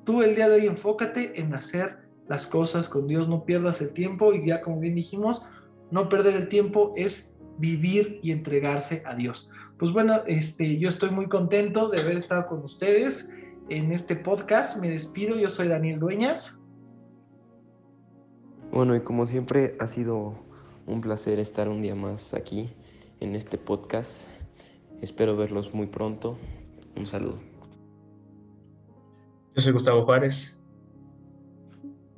Tú 0.05 0.21
el 0.21 0.35
día 0.35 0.47
de 0.47 0.61
hoy 0.61 0.67
enfócate 0.67 1.39
en 1.39 1.53
hacer 1.53 1.97
las 2.27 2.47
cosas 2.47 2.87
con 2.87 3.07
Dios, 3.07 3.27
no 3.27 3.43
pierdas 3.43 3.81
el 3.81 3.93
tiempo 3.93 4.33
y 4.33 4.47
ya 4.47 4.61
como 4.61 4.79
bien 4.79 4.95
dijimos, 4.95 5.47
no 5.91 6.09
perder 6.09 6.35
el 6.35 6.47
tiempo 6.47 6.93
es 6.95 7.39
vivir 7.57 8.19
y 8.23 8.31
entregarse 8.31 9.03
a 9.05 9.15
Dios. 9.15 9.49
Pues 9.77 9.91
bueno, 9.91 10.21
este, 10.27 10.77
yo 10.77 10.87
estoy 10.87 11.11
muy 11.11 11.27
contento 11.27 11.89
de 11.89 12.01
haber 12.01 12.17
estado 12.17 12.45
con 12.45 12.61
ustedes 12.63 13.35
en 13.69 13.91
este 13.91 14.15
podcast. 14.15 14.81
Me 14.81 14.89
despido, 14.89 15.35
yo 15.35 15.49
soy 15.49 15.67
Daniel 15.67 15.99
Dueñas. 15.99 16.63
Bueno, 18.71 18.95
y 18.95 19.01
como 19.01 19.27
siempre 19.27 19.75
ha 19.79 19.87
sido 19.87 20.33
un 20.87 21.01
placer 21.01 21.39
estar 21.39 21.69
un 21.69 21.81
día 21.81 21.95
más 21.95 22.33
aquí 22.33 22.73
en 23.19 23.35
este 23.35 23.57
podcast. 23.57 24.21
Espero 25.03 25.35
verlos 25.35 25.73
muy 25.73 25.87
pronto. 25.87 26.37
Un 26.95 27.05
saludo. 27.05 27.37
Yo 29.53 29.61
soy 29.61 29.73
Gustavo 29.73 30.05
Juárez. 30.05 30.63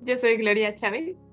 Yo 0.02 0.16
soy 0.18 0.38
Gloria 0.38 0.76
Chávez. 0.76 1.32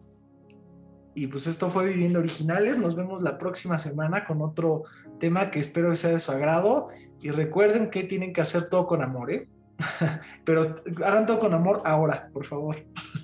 Y 1.14 1.26
pues 1.26 1.46
esto 1.46 1.68
fue 1.68 1.88
Viviendo 1.88 2.20
Originales. 2.20 2.78
Nos 2.78 2.96
vemos 2.96 3.20
la 3.20 3.36
próxima 3.36 3.78
semana 3.78 4.24
con 4.24 4.40
otro 4.40 4.84
tema 5.20 5.50
que 5.50 5.60
espero 5.60 5.94
sea 5.94 6.12
de 6.12 6.20
su 6.20 6.32
agrado. 6.32 6.88
Y 7.20 7.28
recuerden 7.28 7.90
que 7.90 8.04
tienen 8.04 8.32
que 8.32 8.40
hacer 8.40 8.70
todo 8.70 8.86
con 8.86 9.02
amor, 9.02 9.30
¿eh? 9.30 9.46
Pero 10.46 10.62
hagan 11.04 11.26
todo 11.26 11.38
con 11.38 11.52
amor 11.52 11.82
ahora, 11.84 12.30
por 12.32 12.46
favor. 12.46 12.76